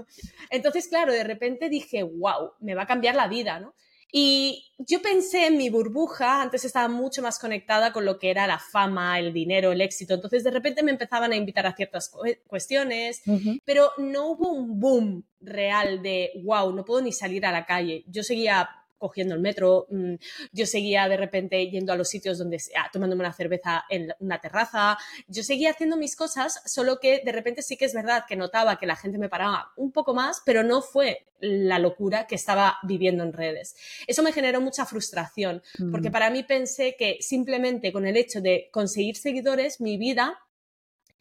entonces, 0.49 0.87
claro, 0.87 1.11
de 1.11 1.23
repente 1.23 1.69
dije, 1.69 2.03
wow, 2.03 2.53
me 2.59 2.75
va 2.75 2.83
a 2.83 2.87
cambiar 2.87 3.15
la 3.15 3.27
vida, 3.27 3.59
¿no? 3.59 3.73
Y 4.11 4.73
yo 4.79 5.01
pensé 5.01 5.47
en 5.47 5.57
mi 5.57 5.69
burbuja, 5.69 6.41
antes 6.41 6.65
estaba 6.65 6.87
mucho 6.87 7.21
más 7.21 7.37
conectada 7.37 7.93
con 7.93 8.05
lo 8.05 8.17
que 8.17 8.31
era 8.31 8.47
la 8.47 8.57
fama, 8.57 9.19
el 9.19 9.33
dinero, 9.33 9.71
el 9.71 9.81
éxito, 9.81 10.15
entonces 10.15 10.43
de 10.43 10.51
repente 10.51 10.81
me 10.81 10.91
empezaban 10.91 11.31
a 11.31 11.35
invitar 11.35 11.67
a 11.67 11.75
ciertas 11.75 12.11
cuestiones, 12.47 13.21
pero 13.65 13.91
no 13.97 14.31
hubo 14.31 14.51
un 14.51 14.79
boom 14.79 15.25
real 15.41 16.01
de, 16.01 16.31
wow, 16.43 16.73
no 16.73 16.85
puedo 16.85 17.01
ni 17.01 17.11
salir 17.11 17.45
a 17.45 17.51
la 17.51 17.65
calle. 17.65 18.03
Yo 18.07 18.23
seguía 18.23 18.69
cogiendo 18.99 19.33
el 19.33 19.41
metro, 19.41 19.87
mm, 19.89 20.15
yo 20.51 20.65
seguía 20.65 21.07
de 21.07 21.17
repente 21.17 21.69
yendo 21.69 21.91
a 21.91 21.95
los 21.95 22.09
sitios 22.09 22.37
donde, 22.37 22.61
ah, 22.77 22.89
tomándome 22.93 23.21
una 23.21 23.33
cerveza 23.33 23.85
en 23.89 24.13
una 24.19 24.39
terraza, 24.39 24.97
yo 25.27 25.41
seguía 25.41 25.71
haciendo 25.71 25.97
mis 25.97 26.15
cosas, 26.15 26.61
solo 26.65 26.99
que 26.99 27.21
de 27.25 27.31
repente 27.31 27.63
sí 27.63 27.77
que 27.77 27.85
es 27.85 27.93
verdad 27.93 28.25
que 28.27 28.35
notaba 28.35 28.77
que 28.77 28.85
la 28.85 28.95
gente 28.95 29.17
me 29.17 29.29
paraba 29.29 29.71
un 29.77 29.91
poco 29.91 30.13
más, 30.13 30.41
pero 30.45 30.63
no 30.63 30.81
fue 30.81 31.25
la 31.39 31.79
locura 31.79 32.27
que 32.27 32.35
estaba 32.35 32.77
viviendo 32.83 33.23
en 33.23 33.33
redes. 33.33 33.75
Eso 34.07 34.21
me 34.23 34.33
generó 34.33 34.61
mucha 34.61 34.85
frustración, 34.85 35.63
porque 35.91 36.09
mm. 36.09 36.11
para 36.11 36.29
mí 36.29 36.43
pensé 36.43 36.95
que 36.97 37.17
simplemente 37.21 37.93
con 37.93 38.05
el 38.05 38.17
hecho 38.17 38.41
de 38.41 38.69
conseguir 38.71 39.15
seguidores, 39.15 39.79
mi 39.79 39.97
vida 39.97 40.37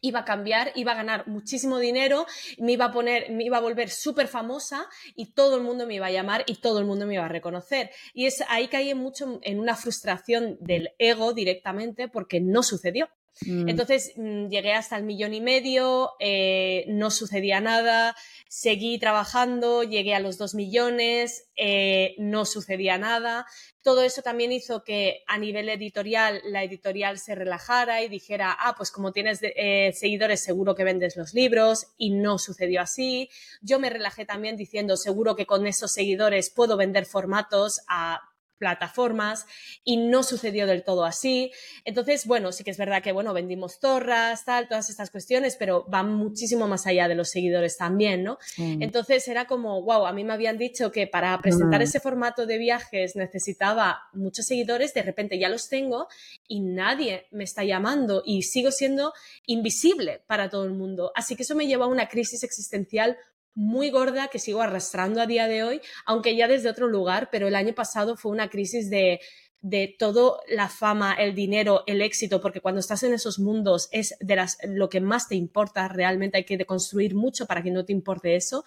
iba 0.01 0.19
a 0.19 0.25
cambiar, 0.25 0.71
iba 0.75 0.91
a 0.93 0.95
ganar 0.95 1.27
muchísimo 1.27 1.79
dinero, 1.79 2.25
me 2.57 2.73
iba 2.73 2.85
a 2.85 2.91
poner, 2.91 3.31
me 3.31 3.43
iba 3.43 3.57
a 3.57 3.61
volver 3.61 3.89
súper 3.89 4.27
famosa 4.27 4.87
y 5.15 5.33
todo 5.33 5.57
el 5.57 5.63
mundo 5.63 5.85
me 5.85 5.95
iba 5.95 6.07
a 6.07 6.11
llamar 6.11 6.43
y 6.47 6.55
todo 6.55 6.79
el 6.79 6.85
mundo 6.85 7.05
me 7.05 7.15
iba 7.15 7.25
a 7.25 7.29
reconocer. 7.29 7.91
Y 8.13 8.25
es 8.25 8.43
ahí 8.47 8.67
caí 8.67 8.93
mucho 8.93 9.39
en 9.43 9.59
una 9.59 9.75
frustración 9.75 10.57
del 10.59 10.91
ego 10.97 11.33
directamente 11.33 12.07
porque 12.07 12.39
no 12.39 12.63
sucedió. 12.63 13.09
Mm. 13.45 13.69
Entonces 13.69 14.13
mm, 14.15 14.47
llegué 14.47 14.73
hasta 14.73 14.97
el 14.97 15.03
millón 15.03 15.33
y 15.33 15.41
medio, 15.41 16.11
eh, 16.19 16.85
no 16.87 17.11
sucedía 17.11 17.61
nada, 17.61 18.15
seguí 18.47 18.99
trabajando, 18.99 19.83
llegué 19.83 20.15
a 20.15 20.19
los 20.19 20.37
dos 20.37 20.55
millones, 20.55 21.49
eh, 21.55 22.15
no 22.17 22.45
sucedía 22.45 22.97
nada. 22.97 23.45
Todo 23.81 24.03
eso 24.03 24.21
también 24.21 24.51
hizo 24.51 24.83
que 24.83 25.23
a 25.27 25.37
nivel 25.37 25.69
editorial 25.69 26.41
la 26.45 26.63
editorial 26.63 27.17
se 27.17 27.35
relajara 27.35 28.03
y 28.03 28.09
dijera, 28.09 28.55
ah, 28.59 28.75
pues 28.77 28.91
como 28.91 29.13
tienes 29.13 29.39
eh, 29.41 29.91
seguidores 29.93 30.41
seguro 30.43 30.75
que 30.75 30.83
vendes 30.83 31.15
los 31.15 31.33
libros 31.33 31.87
y 31.97 32.11
no 32.11 32.37
sucedió 32.37 32.81
así. 32.81 33.29
Yo 33.61 33.79
me 33.79 33.89
relajé 33.89 34.25
también 34.25 34.57
diciendo, 34.57 34.97
seguro 34.97 35.35
que 35.35 35.45
con 35.45 35.65
esos 35.65 35.91
seguidores 35.91 36.49
puedo 36.49 36.75
vender 36.75 37.05
formatos 37.05 37.81
a 37.87 38.19
plataformas 38.59 39.47
y 39.83 39.97
no 39.97 40.21
sucedió 40.21 40.67
del 40.67 40.83
todo 40.83 41.05
así. 41.05 41.51
Entonces, 41.85 42.27
bueno, 42.27 42.51
sí 42.51 42.63
que 42.63 42.71
es 42.71 42.77
verdad 42.77 43.01
que, 43.01 43.11
bueno, 43.11 43.33
vendimos 43.33 43.79
torras, 43.79 44.45
tal, 44.45 44.67
todas 44.67 44.89
estas 44.89 45.09
cuestiones, 45.09 45.55
pero 45.55 45.85
van 45.87 46.13
muchísimo 46.13 46.67
más 46.67 46.85
allá 46.85 47.07
de 47.07 47.15
los 47.15 47.29
seguidores 47.29 47.77
también, 47.77 48.23
¿no? 48.23 48.37
Entonces 48.57 49.27
era 49.27 49.45
como, 49.47 49.81
wow, 49.81 50.05
a 50.05 50.13
mí 50.13 50.23
me 50.23 50.33
habían 50.33 50.57
dicho 50.57 50.91
que 50.91 51.07
para 51.07 51.39
presentar 51.41 51.81
ese 51.81 51.99
formato 51.99 52.45
de 52.45 52.57
viajes 52.57 53.15
necesitaba 53.15 54.03
muchos 54.13 54.45
seguidores, 54.45 54.93
de 54.93 55.01
repente 55.01 55.39
ya 55.39 55.49
los 55.49 55.69
tengo 55.69 56.07
y 56.47 56.59
nadie 56.59 57.27
me 57.31 57.45
está 57.45 57.63
llamando 57.63 58.21
y 58.25 58.43
sigo 58.43 58.71
siendo 58.71 59.13
invisible 59.45 60.21
para 60.27 60.49
todo 60.49 60.65
el 60.65 60.71
mundo. 60.71 61.11
Así 61.15 61.35
que 61.35 61.43
eso 61.43 61.55
me 61.55 61.67
lleva 61.67 61.85
a 61.85 61.89
una 61.89 62.09
crisis 62.09 62.43
existencial 62.43 63.17
muy 63.55 63.89
gorda 63.89 64.29
que 64.29 64.39
sigo 64.39 64.61
arrastrando 64.61 65.21
a 65.21 65.27
día 65.27 65.47
de 65.47 65.63
hoy, 65.63 65.81
aunque 66.05 66.35
ya 66.35 66.47
desde 66.47 66.69
otro 66.69 66.87
lugar, 66.87 67.29
pero 67.31 67.47
el 67.47 67.55
año 67.55 67.73
pasado 67.73 68.15
fue 68.15 68.31
una 68.31 68.49
crisis 68.49 68.89
de, 68.89 69.19
de 69.61 69.93
todo 69.99 70.39
la 70.47 70.69
fama, 70.69 71.13
el 71.13 71.35
dinero, 71.35 71.83
el 71.85 72.01
éxito, 72.01 72.39
porque 72.41 72.61
cuando 72.61 72.79
estás 72.79 73.03
en 73.03 73.13
esos 73.13 73.39
mundos 73.39 73.89
es 73.91 74.15
de 74.19 74.35
las, 74.35 74.57
lo 74.63 74.89
que 74.89 75.01
más 75.01 75.27
te 75.27 75.35
importa, 75.35 75.87
realmente 75.87 76.37
hay 76.37 76.45
que 76.45 76.65
construir 76.65 77.15
mucho 77.15 77.45
para 77.45 77.61
que 77.61 77.71
no 77.71 77.85
te 77.85 77.93
importe 77.93 78.35
eso. 78.35 78.63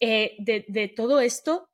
Eh, 0.00 0.36
de, 0.38 0.64
de, 0.68 0.88
todo 0.88 1.20
esto 1.20 1.69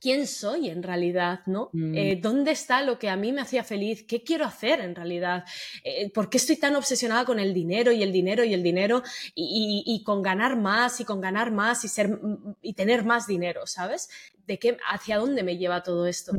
quién 0.00 0.26
soy 0.26 0.68
en 0.68 0.82
realidad, 0.82 1.40
¿no? 1.46 1.70
Mm. 1.72 1.94
Eh, 1.96 2.18
¿Dónde 2.20 2.52
está 2.52 2.82
lo 2.82 2.98
que 2.98 3.08
a 3.08 3.16
mí 3.16 3.32
me 3.32 3.40
hacía 3.40 3.64
feliz? 3.64 4.04
¿Qué 4.04 4.22
quiero 4.22 4.44
hacer 4.44 4.80
en 4.80 4.94
realidad? 4.94 5.44
Eh, 5.84 6.10
¿Por 6.10 6.30
qué 6.30 6.38
estoy 6.38 6.56
tan 6.56 6.76
obsesionada 6.76 7.24
con 7.24 7.38
el 7.38 7.52
dinero 7.52 7.92
y 7.92 8.02
el 8.02 8.12
dinero 8.12 8.44
y 8.44 8.54
el 8.54 8.62
dinero 8.62 9.02
y, 9.34 10.02
con 10.04 10.22
ganar 10.22 10.56
más 10.56 11.00
y 11.00 11.04
con 11.04 11.20
ganar 11.20 11.50
más 11.50 11.84
y 11.84 11.88
ser 11.88 12.18
y 12.62 12.74
tener 12.74 13.04
más 13.04 13.26
dinero, 13.26 13.66
¿sabes? 13.66 14.08
¿De 14.46 14.58
qué, 14.58 14.78
hacia 14.88 15.18
dónde 15.18 15.42
me 15.42 15.56
lleva 15.56 15.82
todo 15.82 16.06
esto? 16.06 16.32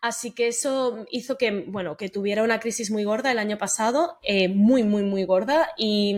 Así 0.00 0.30
que 0.30 0.46
eso 0.46 1.06
hizo 1.10 1.36
que, 1.36 1.64
bueno, 1.66 1.96
que 1.96 2.08
tuviera 2.08 2.44
una 2.44 2.60
crisis 2.60 2.90
muy 2.90 3.02
gorda 3.02 3.32
el 3.32 3.38
año 3.38 3.58
pasado, 3.58 4.18
eh, 4.22 4.48
muy, 4.48 4.84
muy, 4.84 5.02
muy 5.02 5.24
gorda, 5.24 5.70
y, 5.76 6.14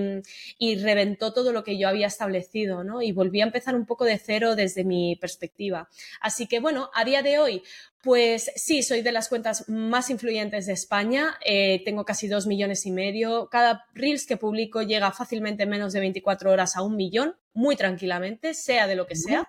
y, 0.59 0.77
reventó 0.77 1.33
todo 1.33 1.53
lo 1.53 1.65
que 1.65 1.79
yo 1.79 1.89
había 1.89 2.07
establecido, 2.07 2.85
¿no? 2.85 3.01
Y 3.01 3.13
volví 3.13 3.41
a 3.41 3.45
empezar 3.45 3.75
un 3.75 3.87
poco 3.87 4.05
de 4.05 4.19
cero 4.19 4.55
desde 4.55 4.85
mi 4.85 5.17
perspectiva. 5.17 5.89
Así 6.21 6.47
que, 6.47 6.61
bueno, 6.61 6.91
a 6.93 7.05
día 7.05 7.23
de 7.23 7.39
hoy, 7.39 7.63
pues 8.03 8.51
sí, 8.57 8.83
soy 8.83 9.03
de 9.03 9.13
las 9.13 9.29
cuentas 9.29 9.69
más 9.69 10.09
influyentes 10.11 10.67
de 10.67 10.73
España. 10.73 11.39
Eh, 11.45 11.83
tengo 11.85 12.05
casi 12.05 12.29
dos 12.29 12.47
millones 12.47 12.87
y 12.87 12.91
medio. 12.91 13.49
Cada 13.51 13.87
Reels 13.95 14.27
que 14.27 14.39
publico 14.39 14.83
llega 14.83 15.13
fácilmente 15.13 15.65
en 15.65 15.71
menos 15.71 15.93
de 15.93 16.01
24 16.01 16.51
horas 16.51 16.77
a 16.77 16.83
un 16.83 16.97
millón, 16.97 17.37
muy 17.53 17.75
tranquilamente, 17.75 18.55
sea 18.55 18.87
de 18.87 18.95
lo 18.95 19.07
que 19.07 19.17
sea. 19.17 19.49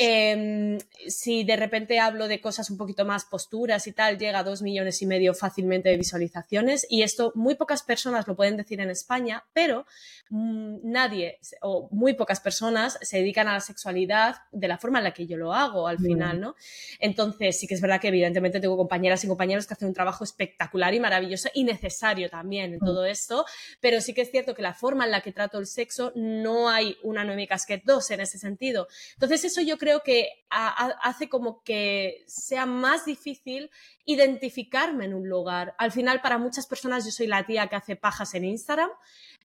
Eh, 0.00 0.78
si 1.08 1.44
de 1.44 1.56
repente 1.56 1.98
hablo 1.98 2.28
de 2.28 2.40
cosas 2.40 2.70
un 2.70 2.76
poquito 2.76 3.04
más 3.04 3.24
posturas 3.24 3.86
y 3.86 3.92
tal, 3.92 4.18
llega 4.18 4.38
a 4.38 4.44
dos 4.44 4.62
millones 4.62 5.02
y 5.02 5.06
medio 5.06 5.34
fácilmente 5.34 5.88
de 5.88 5.96
visualizaciones. 5.96 6.86
Y 6.88 7.02
esto 7.02 7.32
muy 7.34 7.56
pocas 7.56 7.82
personas 7.82 8.28
lo 8.28 8.36
pueden 8.36 8.56
decir 8.56 8.80
en 8.80 8.90
España, 8.90 9.44
pero 9.52 9.86
mmm, 10.30 10.76
nadie 10.84 11.38
o 11.62 11.88
muy 11.90 12.14
pocas 12.14 12.40
personas 12.40 12.98
se 13.02 13.18
dedican 13.18 13.48
a 13.48 13.54
la 13.54 13.60
sexualidad 13.60 14.36
de 14.52 14.68
la 14.68 14.78
forma 14.78 14.98
en 14.98 15.04
la 15.04 15.12
que 15.12 15.26
yo 15.26 15.36
lo 15.36 15.52
hago 15.52 15.88
al 15.88 15.98
final, 15.98 16.40
¿no? 16.40 16.54
Entonces, 17.00 17.64
que 17.66 17.74
es 17.74 17.80
verdad 17.80 18.00
que 18.00 18.08
evidentemente 18.08 18.60
tengo 18.60 18.76
compañeras 18.76 19.24
y 19.24 19.28
compañeros 19.28 19.66
que 19.66 19.74
hacen 19.74 19.88
un 19.88 19.94
trabajo 19.94 20.24
espectacular 20.24 20.94
y 20.94 21.00
maravilloso 21.00 21.48
y 21.54 21.64
necesario 21.64 22.30
también 22.30 22.74
en 22.74 22.80
mm. 22.80 22.84
todo 22.84 23.04
esto, 23.04 23.44
pero 23.80 24.00
sí 24.00 24.14
que 24.14 24.22
es 24.22 24.30
cierto 24.30 24.54
que 24.54 24.62
la 24.62 24.74
forma 24.74 25.04
en 25.04 25.10
la 25.10 25.22
que 25.22 25.32
trato 25.32 25.58
el 25.58 25.66
sexo 25.66 26.12
no 26.14 26.68
hay 26.68 26.96
una 27.02 27.15
Noemi 27.24 27.46
Casquet 27.46 27.82
en 28.10 28.20
ese 28.20 28.38
sentido. 28.38 28.88
Entonces 29.14 29.44
eso 29.44 29.60
yo 29.60 29.78
creo 29.78 30.02
que 30.02 30.46
hace 30.50 31.28
como 31.28 31.62
que 31.62 32.24
sea 32.26 32.66
más 32.66 33.04
difícil 33.04 33.70
identificarme 34.04 35.04
en 35.06 35.14
un 35.14 35.28
lugar. 35.28 35.74
Al 35.78 35.92
final, 35.92 36.20
para 36.20 36.38
muchas 36.38 36.66
personas 36.66 37.04
yo 37.04 37.10
soy 37.10 37.26
la 37.26 37.44
tía 37.44 37.68
que 37.68 37.76
hace 37.76 37.96
pajas 37.96 38.34
en 38.34 38.44
Instagram. 38.44 38.90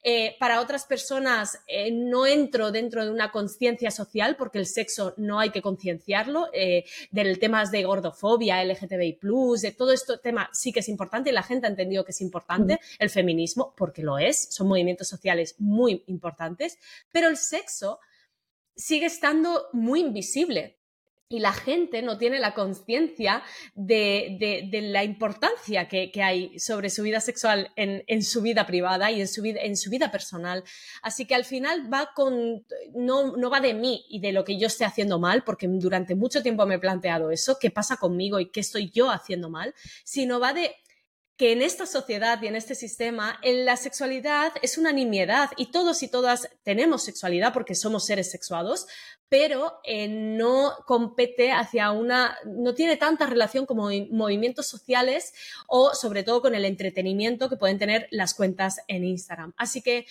Eh, 0.03 0.35
para 0.39 0.61
otras 0.61 0.85
personas 0.85 1.59
eh, 1.67 1.91
no 1.91 2.25
entro 2.25 2.71
dentro 2.71 3.05
de 3.05 3.11
una 3.11 3.31
conciencia 3.31 3.91
social 3.91 4.35
porque 4.35 4.57
el 4.57 4.65
sexo 4.65 5.13
no 5.17 5.39
hay 5.39 5.51
que 5.51 5.61
concienciarlo. 5.61 6.49
Eh, 6.53 6.85
del 7.11 7.37
temas 7.39 7.71
de 7.71 7.83
gordofobia, 7.83 8.63
LGTBI+, 8.63 9.19
de 9.61 9.71
todo 9.71 9.91
este 9.91 10.17
tema 10.17 10.49
sí 10.53 10.71
que 10.71 10.79
es 10.79 10.89
importante 10.89 11.29
y 11.29 11.33
la 11.33 11.43
gente 11.43 11.67
ha 11.67 11.69
entendido 11.69 12.03
que 12.03 12.11
es 12.11 12.21
importante. 12.21 12.79
El 12.99 13.09
feminismo, 13.09 13.73
porque 13.77 14.01
lo 14.01 14.17
es, 14.17 14.47
son 14.51 14.67
movimientos 14.67 15.07
sociales 15.07 15.55
muy 15.59 16.03
importantes. 16.07 16.77
Pero 17.11 17.27
el 17.27 17.37
sexo 17.37 17.99
sigue 18.75 19.05
estando 19.05 19.67
muy 19.73 19.99
invisible 19.99 20.80
y 21.31 21.39
la 21.39 21.53
gente 21.53 22.01
no 22.01 22.17
tiene 22.17 22.39
la 22.39 22.53
conciencia 22.53 23.41
de, 23.73 24.67
la 24.83 25.03
importancia 25.03 25.87
que, 25.87 26.11
hay 26.21 26.59
sobre 26.59 26.89
su 26.89 27.03
vida 27.03 27.21
sexual 27.21 27.71
en, 27.77 28.21
su 28.21 28.41
vida 28.41 28.65
privada 28.67 29.09
y 29.11 29.21
en 29.21 29.27
su 29.27 29.41
vida, 29.41 29.61
en 29.61 29.77
su 29.77 29.89
vida 29.89 30.11
personal. 30.11 30.63
Así 31.01 31.25
que 31.25 31.33
al 31.33 31.45
final 31.45 31.91
va 31.91 32.09
con, 32.13 32.65
no, 32.93 33.37
no, 33.37 33.49
va 33.49 33.61
de 33.61 33.73
mí 33.73 34.05
y 34.09 34.19
de 34.19 34.33
lo 34.33 34.43
que 34.43 34.59
yo 34.59 34.67
esté 34.67 34.83
haciendo 34.83 35.19
mal, 35.19 35.43
porque 35.43 35.67
durante 35.69 36.15
mucho 36.15 36.43
tiempo 36.43 36.65
me 36.65 36.75
he 36.75 36.79
planteado 36.79 37.31
eso, 37.31 37.57
qué 37.59 37.71
pasa 37.71 37.95
conmigo 37.95 38.39
y 38.41 38.51
qué 38.51 38.59
estoy 38.59 38.91
yo 38.91 39.09
haciendo 39.09 39.49
mal, 39.49 39.73
sino 40.03 40.39
va 40.39 40.53
de 40.53 40.75
que 41.41 41.53
en 41.53 41.63
esta 41.63 41.87
sociedad 41.87 42.39
y 42.43 42.45
en 42.45 42.55
este 42.55 42.75
sistema 42.75 43.39
la 43.43 43.75
sexualidad 43.75 44.51
es 44.61 44.77
una 44.77 44.91
nimiedad 44.91 45.49
y 45.57 45.71
todos 45.71 46.03
y 46.03 46.07
todas 46.07 46.47
tenemos 46.61 47.03
sexualidad 47.03 47.51
porque 47.51 47.73
somos 47.73 48.05
seres 48.05 48.29
sexuados, 48.29 48.85
pero 49.27 49.79
eh, 49.83 50.07
no 50.07 50.75
compete 50.85 51.51
hacia 51.51 51.89
una, 51.89 52.37
no 52.45 52.75
tiene 52.75 52.95
tanta 52.95 53.25
relación 53.25 53.65
como 53.65 53.89
movimientos 54.11 54.67
sociales 54.67 55.33
o 55.65 55.95
sobre 55.95 56.21
todo 56.21 56.43
con 56.43 56.53
el 56.53 56.63
entretenimiento 56.63 57.49
que 57.49 57.57
pueden 57.57 57.79
tener 57.79 58.07
las 58.11 58.35
cuentas 58.35 58.81
en 58.87 59.03
Instagram. 59.03 59.53
Así 59.57 59.81
que 59.81 60.05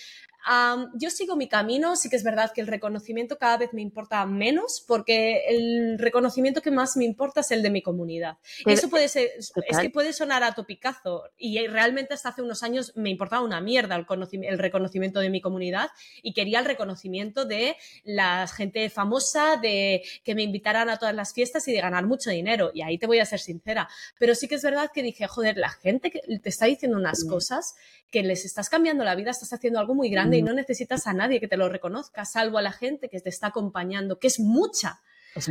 yo 0.94 1.10
sigo 1.10 1.36
mi 1.36 1.48
camino, 1.48 1.96
sí 1.96 2.08
que 2.08 2.16
es 2.16 2.24
verdad 2.24 2.52
que 2.54 2.60
el 2.60 2.66
reconocimiento 2.66 3.38
cada 3.38 3.58
vez 3.58 3.72
me 3.72 3.82
importa 3.82 4.24
menos 4.26 4.84
porque 4.86 5.44
el 5.48 5.98
reconocimiento 5.98 6.62
que 6.62 6.70
más 6.70 6.96
me 6.96 7.04
importa 7.04 7.40
es 7.40 7.50
el 7.50 7.62
de 7.62 7.70
mi 7.70 7.82
comunidad. 7.82 8.38
Y 8.64 8.72
eso 8.72 8.88
puede 8.88 9.08
ser, 9.08 9.30
es 9.36 9.52
que 9.80 9.90
puede 9.90 10.12
sonar 10.12 10.42
a 10.42 10.52
topicazo 10.52 11.24
y 11.36 11.66
realmente 11.66 12.14
hasta 12.14 12.30
hace 12.30 12.42
unos 12.42 12.62
años 12.62 12.92
me 12.96 13.10
importaba 13.10 13.44
una 13.44 13.60
mierda 13.60 13.96
el, 13.96 14.06
el 14.44 14.58
reconocimiento 14.58 15.20
de 15.20 15.30
mi 15.30 15.40
comunidad 15.40 15.90
y 16.22 16.32
quería 16.32 16.60
el 16.60 16.64
reconocimiento 16.64 17.44
de 17.44 17.76
la 18.04 18.46
gente 18.46 18.88
famosa, 18.90 19.56
de 19.56 20.02
que 20.24 20.34
me 20.34 20.42
invitaran 20.42 20.88
a 20.88 20.98
todas 20.98 21.14
las 21.14 21.32
fiestas 21.32 21.66
y 21.68 21.72
de 21.72 21.80
ganar 21.80 22.06
mucho 22.06 22.30
dinero. 22.30 22.70
Y 22.74 22.82
ahí 22.82 22.98
te 22.98 23.06
voy 23.06 23.18
a 23.18 23.26
ser 23.26 23.40
sincera. 23.40 23.88
Pero 24.18 24.34
sí 24.34 24.48
que 24.48 24.56
es 24.56 24.62
verdad 24.62 24.90
que 24.92 25.02
dije, 25.02 25.26
joder, 25.26 25.56
la 25.56 25.70
gente 25.70 26.10
que 26.10 26.20
te 26.38 26.48
está 26.48 26.66
diciendo 26.66 26.96
unas 26.96 27.24
cosas 27.24 27.74
que 28.10 28.22
les 28.22 28.44
estás 28.44 28.68
cambiando 28.68 29.04
la 29.04 29.14
vida, 29.14 29.30
estás 29.30 29.52
haciendo 29.52 29.78
algo 29.78 29.94
muy 29.94 30.10
grande 30.10 30.29
y 30.38 30.42
no 30.42 30.52
necesitas 30.52 31.06
a 31.06 31.12
nadie 31.12 31.40
que 31.40 31.48
te 31.48 31.56
lo 31.56 31.68
reconozca, 31.68 32.24
salvo 32.24 32.58
a 32.58 32.62
la 32.62 32.72
gente 32.72 33.08
que 33.08 33.20
te 33.20 33.28
está 33.28 33.48
acompañando, 33.48 34.18
que 34.18 34.26
es 34.26 34.40
mucha. 34.40 35.00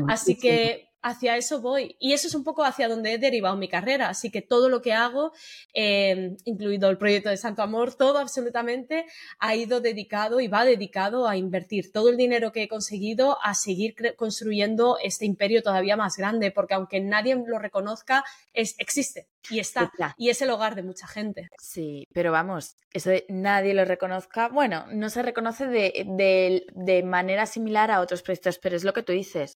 Así 0.08 0.38
que 0.38 0.89
hacia 1.02 1.38
eso 1.38 1.62
voy. 1.62 1.96
Y 2.00 2.14
eso 2.14 2.28
es 2.28 2.36
un 2.36 2.44
poco 2.44 2.64
hacia 2.64 2.88
donde 2.88 3.14
he 3.14 3.18
derivado 3.18 3.56
mi 3.56 3.68
carrera. 3.68 4.10
Así 4.10 4.32
que 4.32 4.42
todo 4.42 4.70
lo 4.70 4.82
que 4.82 4.94
hago, 4.94 5.32
eh, 5.74 6.36
incluido 6.46 6.90
el 6.90 6.98
proyecto 6.98 7.30
de 7.30 7.38
Santo 7.38 7.62
Amor, 7.62 7.96
todo 7.96 8.20
absolutamente 8.20 9.06
ha 9.40 9.56
ido 9.56 9.82
dedicado 9.82 10.40
y 10.40 10.48
va 10.48 10.66
dedicado 10.66 11.28
a 11.28 11.38
invertir 11.38 11.92
todo 11.92 12.10
el 12.10 12.18
dinero 12.18 12.52
que 12.52 12.64
he 12.64 12.68
conseguido 12.68 13.38
a 13.44 13.54
seguir 13.54 13.96
construyendo 14.16 14.98
este 15.02 15.26
imperio 15.26 15.62
todavía 15.62 15.96
más 15.96 16.18
grande, 16.18 16.52
porque 16.52 16.74
aunque 16.74 17.00
nadie 17.00 17.36
lo 17.36 17.60
reconozca, 17.60 18.24
es, 18.54 18.76
existe 18.78 19.28
y 19.50 19.60
está. 19.60 19.92
Y 20.18 20.30
es 20.30 20.42
el 20.42 20.50
hogar 20.50 20.76
de 20.76 20.84
mucha 20.84 21.08
gente. 21.08 21.50
Sí, 21.60 22.08
pero 22.14 22.32
vamos, 22.32 22.76
eso 22.92 23.10
de 23.10 23.26
nadie 23.30 23.74
lo 23.74 23.86
reconozca, 23.86 24.50
bueno, 24.50 24.86
no 24.92 25.10
se 25.10 25.24
reconoce 25.24 25.68
de, 25.68 26.66
de 26.74 27.04
manera 27.04 27.46
similar 27.46 27.92
a 27.92 28.02
otros 28.02 28.22
proyectos, 28.22 28.60
pero 28.60 28.76
es 28.76 28.84
lo 28.84 28.94
que 28.94 29.04
tú 29.04 29.12
dices 29.12 29.58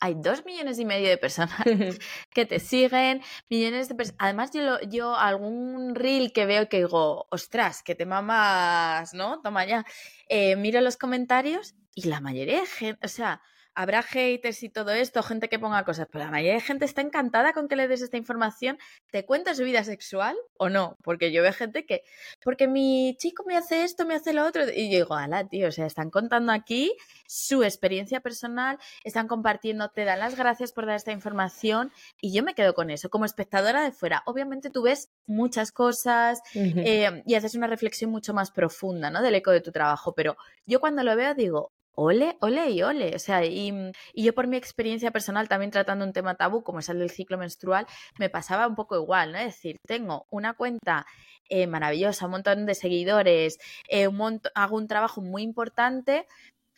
hay 0.00 0.14
dos 0.16 0.44
millones 0.44 0.78
y 0.78 0.84
medio 0.84 1.08
de 1.08 1.18
personas 1.18 1.54
que 2.34 2.46
te 2.46 2.58
siguen, 2.58 3.22
millones 3.48 3.88
de 3.88 3.94
personas. 3.94 4.16
Además, 4.18 4.50
yo, 4.52 4.80
yo 4.88 5.14
algún 5.14 5.94
reel 5.94 6.32
que 6.32 6.46
veo 6.46 6.68
que 6.68 6.78
digo, 6.78 7.26
ostras, 7.30 7.82
que 7.82 7.94
te 7.94 8.06
mamas, 8.06 9.14
¿no? 9.14 9.40
Toma 9.42 9.64
ya. 9.66 9.84
Eh, 10.28 10.56
miro 10.56 10.80
los 10.80 10.96
comentarios 10.96 11.74
y 11.94 12.08
la 12.08 12.20
mayoría 12.20 12.60
de 12.60 12.66
gente, 12.66 13.06
o 13.06 13.08
sea, 13.08 13.40
habrá 13.74 14.02
haters 14.02 14.62
y 14.62 14.68
todo 14.68 14.90
esto, 14.90 15.22
gente 15.22 15.48
que 15.48 15.58
ponga 15.58 15.84
cosas, 15.84 16.08
pero 16.10 16.24
la 16.24 16.30
mayoría 16.30 16.54
de 16.54 16.60
gente 16.60 16.84
está 16.84 17.00
encantada 17.00 17.52
con 17.52 17.68
que 17.68 17.76
le 17.76 17.88
des 17.88 18.02
esta 18.02 18.16
información. 18.16 18.78
¿Te 19.10 19.24
cuenta 19.24 19.54
su 19.54 19.64
vida 19.64 19.84
sexual 19.84 20.36
o 20.58 20.68
no? 20.68 20.96
Porque 21.02 21.32
yo 21.32 21.42
veo 21.42 21.52
gente 21.52 21.86
que, 21.86 22.02
porque 22.42 22.68
mi 22.68 23.16
chico 23.18 23.44
me 23.46 23.56
hace 23.56 23.84
esto, 23.84 24.06
me 24.06 24.14
hace 24.14 24.32
lo 24.32 24.46
otro, 24.46 24.64
y 24.64 24.90
yo 24.90 24.98
digo, 24.98 25.14
ala, 25.14 25.48
tío, 25.48 25.68
o 25.68 25.72
sea, 25.72 25.86
están 25.86 26.10
contando 26.10 26.52
aquí 26.52 26.94
su 27.26 27.62
experiencia 27.62 28.20
personal, 28.20 28.78
están 29.04 29.28
compartiendo, 29.28 29.88
te 29.90 30.04
dan 30.04 30.18
las 30.18 30.36
gracias 30.36 30.72
por 30.72 30.86
dar 30.86 30.96
esta 30.96 31.12
información, 31.12 31.92
y 32.20 32.32
yo 32.32 32.42
me 32.42 32.54
quedo 32.54 32.74
con 32.74 32.90
eso. 32.90 33.10
Como 33.10 33.24
espectadora 33.24 33.82
de 33.82 33.92
fuera, 33.92 34.22
obviamente 34.26 34.70
tú 34.70 34.82
ves 34.82 35.10
muchas 35.26 35.72
cosas 35.72 36.40
eh, 36.54 37.22
y 37.26 37.34
haces 37.34 37.54
una 37.54 37.66
reflexión 37.66 38.10
mucho 38.10 38.34
más 38.34 38.50
profunda, 38.50 39.10
¿no? 39.10 39.22
Del 39.22 39.34
eco 39.36 39.50
de 39.50 39.60
tu 39.60 39.72
trabajo, 39.72 40.14
pero 40.14 40.36
yo 40.66 40.80
cuando 40.80 41.02
lo 41.02 41.16
veo 41.16 41.34
digo, 41.34 41.72
ole, 41.94 42.36
ole 42.40 42.70
y 42.70 42.82
ole. 42.82 43.14
O 43.14 43.18
sea, 43.18 43.40
mm, 43.40 43.92
y, 44.14 44.24
yo 44.24 44.34
por 44.34 44.46
mi 44.46 44.56
experiencia 44.56 45.10
personal, 45.10 45.48
también 45.48 45.70
tratando 45.70 46.04
un 46.04 46.12
tema 46.12 46.36
tabú 46.36 46.62
como 46.62 46.80
es 46.80 46.88
el 46.88 46.98
del 46.98 47.10
ciclo 47.10 47.38
menstrual, 47.38 47.86
me 48.18 48.30
pasaba 48.30 48.66
un 48.66 48.74
poco 48.74 48.96
igual, 48.96 49.32
¿no? 49.32 49.38
Es 49.38 49.46
decir, 49.46 49.76
tengo 49.86 50.26
una 50.30 50.54
cuenta 50.54 51.06
eh, 51.48 51.66
maravillosa, 51.66 52.26
un 52.26 52.32
montón 52.32 52.66
de 52.66 52.74
seguidores, 52.74 53.58
eh, 53.88 54.08
un 54.08 54.40
hago 54.54 54.76
un 54.76 54.86
trabajo 54.86 55.20
muy 55.20 55.42
importante 55.42 56.26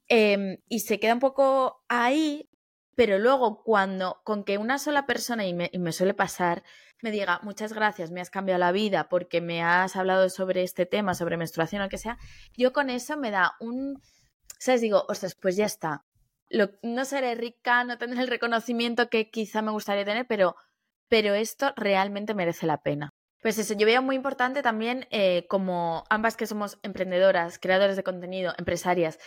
em, 0.09 0.59
y 0.68 0.81
se 0.81 0.98
queda 1.01 1.14
un 1.14 1.20
poco 1.20 1.83
ahí, 1.88 2.48
pero 2.96 3.18
luego 3.18 3.62
cuando 3.64 4.20
con 4.25 4.44
que 4.44 4.59
una 4.59 4.79
sola 4.79 5.07
persona, 5.07 5.46
y 5.46 5.55
me, 5.55 5.70
y 5.72 5.79
me 5.79 5.92
suele 5.92 6.14
pasar, 6.14 6.62
me 7.03 7.11
diga, 7.11 7.40
muchas 7.42 7.72
gracias, 7.72 8.11
me 8.11 8.20
has 8.20 8.31
cambiado 8.31 8.59
la 8.61 8.72
vida 8.72 9.09
porque 9.09 9.40
me 9.40 9.62
has 9.62 9.96
hablado 9.96 10.31
sobre 10.31 10.62
este 10.62 10.87
tema, 10.87 11.14
sobre 11.14 11.37
menstruación 11.37 11.83
o 11.83 11.85
lo 11.87 11.90
que 11.90 11.98
sea, 11.98 12.18
yo 12.57 12.72
con 12.72 12.90
eso 12.90 13.16
me 13.16 13.31
da 13.31 13.57
un 13.61 14.01
¿Sabes? 14.62 14.81
Digo, 14.81 15.05
ostras, 15.09 15.35
pues 15.35 15.57
ya 15.57 15.66
está. 15.66 16.05
no 16.83 17.05
seré 17.05 17.35
rica, 17.35 17.83
no 17.83 17.98
tendré 17.98 18.20
el 18.20 18.29
reconocimiento 18.29 19.09
que 19.09 19.29
quizá 19.29 19.61
me 19.61 19.72
gustaría 19.72 20.05
tener, 20.05 20.25
pero, 20.29 20.55
pero 21.09 21.35
esto 21.35 21.72
realmente 21.75 22.33
merece 22.33 22.66
la 22.66 22.81
pena. 22.81 23.11
Pues 23.42 23.59
eso, 23.59 23.75
yo 23.75 23.87
veo 23.87 24.03
muy 24.03 24.14
importante 24.14 24.62
también, 24.62 25.09
eh, 25.11 25.46
como 25.48 26.05
ambas 26.11 26.37
que 26.37 26.46
somos 26.46 26.79
emprendedoras, 26.85 27.59
creadores 27.59 27.96
de 27.96 28.05
contenido, 28.05 28.55
empresarias, 28.57 29.18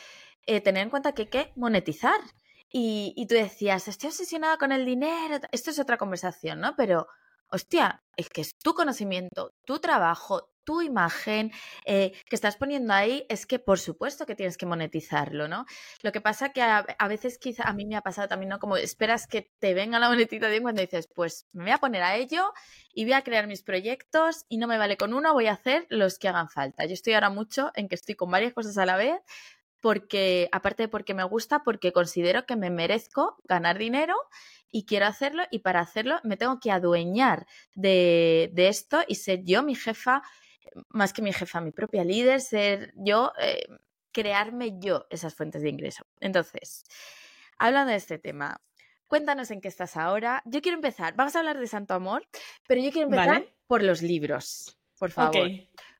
eh, 0.46 0.62
tener 0.62 0.84
en 0.84 0.90
cuenta 0.90 1.12
que 1.12 1.24
hay 1.24 1.30
que 1.30 1.52
monetizar. 1.58 2.22
Y, 2.70 3.14
y, 3.18 3.28
tú 3.28 3.36
decías, 3.36 3.90
estoy 3.90 4.08
obsesionada 4.12 4.58
con 4.58 4.72
el 4.72 4.86
dinero, 4.86 5.40
esto 5.52 5.70
es 5.70 5.80
otra 5.80 5.98
conversación, 5.98 6.62
¿no? 6.62 6.78
Pero, 6.78 7.08
hostia, 7.50 8.06
es 8.16 8.30
que 8.30 8.40
es 8.40 8.56
tu 8.56 8.74
conocimiento, 8.74 9.54
tu 9.66 9.80
trabajo, 9.80 10.48
tu 10.66 10.82
imagen 10.82 11.52
eh, 11.86 12.12
que 12.30 12.36
estás 12.36 12.58
poniendo 12.58 12.94
ahí, 12.94 13.26
es 13.30 13.46
que 13.46 13.60
por 13.60 13.80
supuesto 13.80 14.26
que 14.26 14.36
tienes 14.36 14.58
que 14.58 14.66
monetizarlo, 14.66 15.48
¿no? 15.48 15.66
Lo 16.02 16.12
que 16.12 16.20
pasa 16.20 16.50
que 16.50 16.62
a, 16.62 17.08
veces 17.08 17.38
quizá 17.38 17.64
a 17.64 17.74
mí 17.74 17.86
me 17.86 17.96
ha 17.96 18.02
pasado 18.02 18.28
también, 18.28 18.50
¿no? 18.50 18.60
Como 18.60 18.76
esperas 18.76 19.28
que 19.28 19.54
te 19.60 19.74
venga 19.74 20.00
la 20.00 20.10
monetización 20.10 20.64
cuando 20.64 20.82
dices, 20.82 21.08
pues 21.08 21.48
me 21.54 21.64
voy 21.64 21.72
a 21.72 21.78
poner 21.78 22.04
a 22.04 22.16
ello 22.18 22.52
y 22.94 23.06
voy 23.06 23.14
a 23.14 23.24
crear 23.24 23.48
mis 23.48 23.64
proyectos 23.64 24.46
y 24.50 24.58
no 24.58 24.68
me 24.68 24.78
vale 24.78 24.98
con 24.98 25.14
uno, 25.14 25.34
voy 25.34 25.48
a 25.48 25.54
hacer 25.54 25.86
los 25.90 26.20
que 26.20 26.28
hagan 26.28 26.50
falta. 26.50 26.86
Yo 26.86 26.94
estoy 26.94 27.14
ahora 27.14 27.30
mucho 27.30 27.72
en 27.76 27.88
que 27.88 27.96
estoy 27.96 28.16
con 28.16 28.32
varias 28.32 28.54
cosas 28.54 28.78
a 28.78 28.86
la 28.86 28.98
vez 28.98 29.22
porque, 29.86 30.50
aparte 30.52 30.82
de 30.82 30.90
porque 30.90 31.14
me 31.14 31.24
gusta, 31.26 31.64
porque 31.64 31.94
considero 31.94 32.48
que 32.48 32.56
me 32.56 32.72
merezco 32.72 33.38
ganar 33.44 33.78
dinero 33.78 34.16
y 34.72 34.86
quiero 34.86 35.06
hacerlo 35.06 35.44
y 35.52 35.60
para 35.60 35.80
hacerlo 35.80 36.20
me 36.24 36.38
tengo 36.38 36.60
que 36.60 36.72
adueñar 36.72 37.46
de, 37.76 38.52
esto 38.56 39.02
y 39.08 39.14
ser 39.14 39.44
yo 39.44 39.62
mi 39.62 39.76
jefa, 39.76 40.24
más 40.90 41.14
que 41.14 41.22
mi 41.22 41.34
jefa, 41.34 41.62
mi 41.62 41.72
propia 41.72 42.04
líder, 42.04 42.42
ser 42.42 42.94
yo, 42.96 43.32
eh, 43.40 43.66
crearme 44.12 44.80
yo 44.80 45.08
esas 45.10 45.36
fuentes 45.36 45.62
de 45.62 45.70
ingreso. 45.70 46.06
Entonces, 46.20 46.84
hablando 47.58 47.92
de 47.92 47.98
este 47.98 48.18
tema, 48.18 48.62
cuéntanos 49.08 49.52
en 49.52 49.62
qué 49.62 49.68
estás 49.68 49.98
ahora. 49.98 50.42
Yo 50.46 50.62
quiero 50.62 50.78
empezar, 50.78 51.16
vamos 51.16 51.36
a 51.36 51.40
hablar 51.40 51.60
de 51.60 51.68
Santo 51.68 51.94
Amor, 51.94 52.28
pero 52.68 52.82
yo 52.82 52.92
quiero 52.92 53.08
empezar 53.08 53.46
por 53.68 53.84
los 53.84 54.02
libros, 54.02 54.78
por 54.98 55.12
favor. 55.12 55.50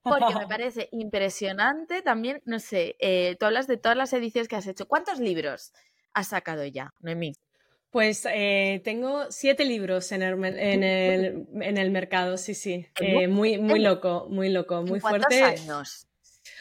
Porque 0.02 0.36
me 0.36 0.48
parece 0.48 0.90
impresionante 0.92 2.02
también, 2.02 2.42
no 2.46 2.60
sé, 2.60 2.96
eh, 3.00 3.36
tú 3.40 3.46
hablas 3.46 3.68
de 3.68 3.78
todas 3.78 3.98
las 3.98 4.14
ediciones 4.14 4.48
que 4.48 4.56
has 4.56 4.68
hecho. 4.68 4.88
¿Cuántos 4.88 5.20
libros 5.20 5.74
has 6.14 6.28
sacado 6.28 6.66
ya, 6.66 6.94
Noemí? 7.00 7.34
Pues 7.96 8.28
eh, 8.30 8.82
tengo 8.84 9.32
siete 9.32 9.64
libros 9.64 10.12
en 10.12 10.22
el, 10.22 10.44
en 10.44 10.84
el, 10.84 11.48
en 11.62 11.78
el 11.78 11.92
mercado, 11.92 12.36
sí, 12.36 12.54
sí. 12.54 12.86
Eh, 13.00 13.30
muy, 13.30 13.58
muy 13.58 13.80
loco, 13.80 14.28
muy 14.30 14.50
loco, 14.50 14.82
muy 14.82 15.00
fuerte. 15.00 15.40
¿Cuántos 15.40 15.62
años? 15.62 16.08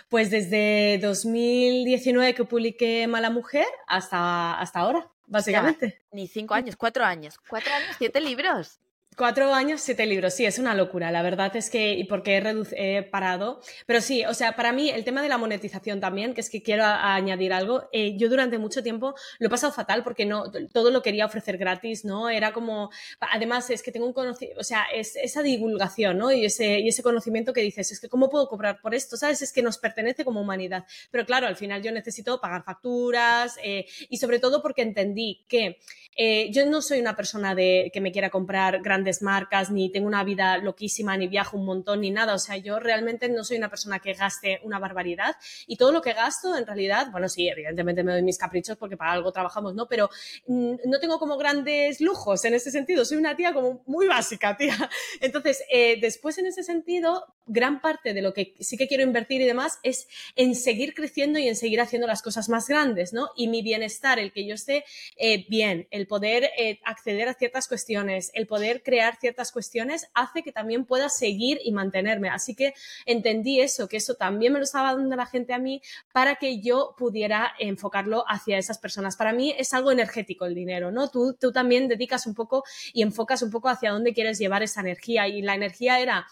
Pues 0.08 0.30
desde 0.30 1.00
2019 1.02 2.34
que 2.36 2.44
publiqué 2.44 3.08
Mala 3.08 3.30
Mujer 3.30 3.66
hasta, 3.88 4.60
hasta 4.60 4.78
ahora, 4.78 5.10
básicamente. 5.26 6.00
ni 6.12 6.28
cinco 6.28 6.54
años, 6.54 6.76
cuatro 6.76 7.04
años. 7.04 7.34
Cuatro 7.48 7.74
años, 7.74 7.96
siete 7.98 8.20
libros. 8.20 8.78
Cuatro 9.16 9.54
años, 9.54 9.80
siete 9.80 10.06
libros, 10.06 10.34
sí, 10.34 10.44
es 10.44 10.58
una 10.58 10.74
locura. 10.74 11.12
La 11.12 11.22
verdad 11.22 11.54
es 11.54 11.70
que, 11.70 11.94
y 11.94 12.02
porque 12.04 12.36
he, 12.72 13.02
parado, 13.04 13.60
pero 13.86 14.00
sí, 14.00 14.24
o 14.24 14.34
sea, 14.34 14.56
para 14.56 14.72
mí 14.72 14.90
el 14.90 15.04
tema 15.04 15.22
de 15.22 15.28
la 15.28 15.38
monetización 15.38 16.00
también, 16.00 16.34
que 16.34 16.40
es 16.40 16.50
que 16.50 16.62
quiero 16.64 16.84
añadir 16.84 17.52
algo, 17.52 17.88
eh, 17.92 18.16
yo 18.16 18.28
durante 18.28 18.58
mucho 18.58 18.82
tiempo 18.82 19.14
lo 19.38 19.46
he 19.46 19.50
pasado 19.50 19.72
fatal 19.72 20.02
porque 20.02 20.26
no, 20.26 20.50
todo 20.72 20.90
lo 20.90 21.00
quería 21.02 21.26
ofrecer 21.26 21.58
gratis, 21.58 22.04
¿no? 22.04 22.28
Era 22.28 22.52
como, 22.52 22.90
además 23.20 23.70
es 23.70 23.84
que 23.84 23.92
tengo 23.92 24.06
un 24.06 24.12
conocimiento, 24.12 24.60
o 24.60 24.64
sea, 24.64 24.84
es 24.92 25.14
esa 25.14 25.42
divulgación, 25.42 26.18
¿no? 26.18 26.32
Y 26.32 26.46
ese, 26.46 26.80
y 26.80 26.88
ese 26.88 27.04
conocimiento 27.04 27.52
que 27.52 27.60
dices, 27.60 27.92
es 27.92 28.00
que 28.00 28.08
¿cómo 28.08 28.28
puedo 28.28 28.48
cobrar 28.48 28.80
por 28.80 28.96
esto? 28.96 29.16
¿Sabes? 29.16 29.42
Es 29.42 29.52
que 29.52 29.62
nos 29.62 29.78
pertenece 29.78 30.24
como 30.24 30.40
humanidad. 30.40 30.86
Pero 31.12 31.24
claro, 31.24 31.46
al 31.46 31.56
final 31.56 31.82
yo 31.82 31.92
necesito 31.92 32.40
pagar 32.40 32.64
facturas 32.64 33.58
eh, 33.62 33.86
y 34.08 34.16
sobre 34.16 34.40
todo 34.40 34.60
porque 34.60 34.82
entendí 34.82 35.44
que 35.46 35.78
eh, 36.16 36.50
yo 36.52 36.66
no 36.66 36.80
soy 36.80 37.00
una 37.00 37.16
persona 37.16 37.54
de, 37.54 37.90
que 37.92 38.00
me 38.00 38.12
quiera 38.12 38.30
comprar 38.30 38.82
grandes 38.82 39.03
marcas, 39.22 39.70
ni 39.70 39.90
tengo 39.90 40.06
una 40.06 40.24
vida 40.24 40.58
loquísima, 40.58 41.16
ni 41.16 41.28
viajo 41.28 41.56
un 41.56 41.66
montón, 41.66 42.00
ni 42.00 42.10
nada. 42.10 42.34
O 42.34 42.38
sea, 42.38 42.56
yo 42.56 42.78
realmente 42.78 43.28
no 43.28 43.44
soy 43.44 43.58
una 43.58 43.68
persona 43.68 43.98
que 43.98 44.14
gaste 44.14 44.60
una 44.62 44.78
barbaridad 44.78 45.36
y 45.66 45.76
todo 45.76 45.92
lo 45.92 46.02
que 46.02 46.12
gasto, 46.12 46.56
en 46.56 46.66
realidad, 46.66 47.10
bueno, 47.10 47.28
sí, 47.28 47.48
evidentemente 47.48 48.02
me 48.02 48.12
doy 48.12 48.22
mis 48.22 48.38
caprichos 48.38 48.76
porque 48.76 48.96
para 48.96 49.12
algo 49.12 49.32
trabajamos, 49.32 49.74
¿no? 49.74 49.86
Pero 49.86 50.10
mm, 50.46 50.74
no 50.86 51.00
tengo 51.00 51.18
como 51.18 51.36
grandes 51.36 52.00
lujos 52.00 52.44
en 52.44 52.54
ese 52.54 52.70
sentido. 52.70 53.04
Soy 53.04 53.18
una 53.18 53.36
tía 53.36 53.52
como 53.52 53.82
muy 53.86 54.06
básica, 54.06 54.56
tía. 54.58 54.76
Entonces, 55.20 55.62
eh, 55.70 55.98
después 56.00 56.38
en 56.38 56.46
ese 56.46 56.62
sentido, 56.62 57.26
gran 57.46 57.80
parte 57.80 58.14
de 58.14 58.22
lo 58.22 58.32
que 58.32 58.54
sí 58.60 58.76
que 58.76 58.88
quiero 58.88 59.02
invertir 59.02 59.40
y 59.40 59.46
demás 59.46 59.78
es 59.82 60.08
en 60.36 60.54
seguir 60.54 60.94
creciendo 60.94 61.38
y 61.38 61.48
en 61.48 61.56
seguir 61.56 61.80
haciendo 61.80 62.06
las 62.06 62.22
cosas 62.22 62.48
más 62.48 62.68
grandes, 62.68 63.12
¿no? 63.12 63.30
Y 63.36 63.48
mi 63.48 63.62
bienestar, 63.62 64.18
el 64.18 64.32
que 64.32 64.46
yo 64.46 64.54
esté 64.54 64.84
eh, 65.16 65.44
bien, 65.48 65.86
el 65.90 66.06
poder 66.06 66.50
eh, 66.56 66.80
acceder 66.84 67.28
a 67.28 67.34
ciertas 67.34 67.68
cuestiones, 67.68 68.30
el 68.34 68.46
poder 68.46 68.82
crear 68.94 69.16
ciertas 69.16 69.50
cuestiones, 69.50 70.06
hace 70.14 70.44
que 70.44 70.52
también 70.52 70.84
pueda 70.84 71.08
seguir 71.08 71.58
y 71.64 71.72
mantenerme. 71.72 72.28
Así 72.28 72.54
que 72.54 72.74
entendí 73.06 73.60
eso, 73.60 73.88
que 73.88 73.96
eso 73.96 74.14
también 74.14 74.52
me 74.52 74.60
lo 74.60 74.64
estaba 74.64 74.94
dando 74.94 75.16
la 75.16 75.26
gente 75.26 75.52
a 75.52 75.58
mí 75.58 75.82
para 76.12 76.36
que 76.36 76.60
yo 76.60 76.94
pudiera 76.96 77.52
enfocarlo 77.58 78.24
hacia 78.28 78.56
esas 78.56 78.78
personas. 78.78 79.16
Para 79.16 79.32
mí 79.32 79.52
es 79.58 79.74
algo 79.74 79.90
energético 79.90 80.46
el 80.46 80.54
dinero, 80.54 80.92
¿no? 80.92 81.10
Tú, 81.10 81.34
tú 81.34 81.50
también 81.50 81.88
dedicas 81.88 82.24
un 82.28 82.34
poco 82.34 82.62
y 82.92 83.02
enfocas 83.02 83.42
un 83.42 83.50
poco 83.50 83.68
hacia 83.68 83.90
dónde 83.90 84.14
quieres 84.14 84.38
llevar 84.38 84.62
esa 84.62 84.80
energía 84.80 85.26
y 85.26 85.42
la 85.42 85.56
energía 85.56 85.98
era 85.98 86.26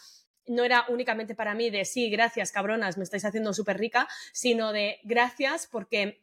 no 0.46 0.64
era 0.64 0.86
únicamente 0.88 1.34
para 1.34 1.54
mí 1.54 1.70
de 1.70 1.84
sí, 1.84 2.10
gracias 2.10 2.50
cabronas, 2.50 2.96
me 2.96 3.04
estáis 3.04 3.24
haciendo 3.24 3.52
súper 3.54 3.78
rica, 3.78 4.08
sino 4.32 4.72
de 4.72 4.98
gracias 5.04 5.68
porque 5.70 6.20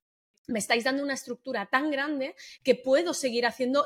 me 0.50 0.60
estáis 0.60 0.84
dando 0.84 1.04
una 1.04 1.14
estructura 1.14 1.68
tan 1.68 1.92
grande 1.92 2.36
que 2.64 2.76
puedo 2.76 3.14
seguir 3.14 3.46
haciendo 3.46 3.86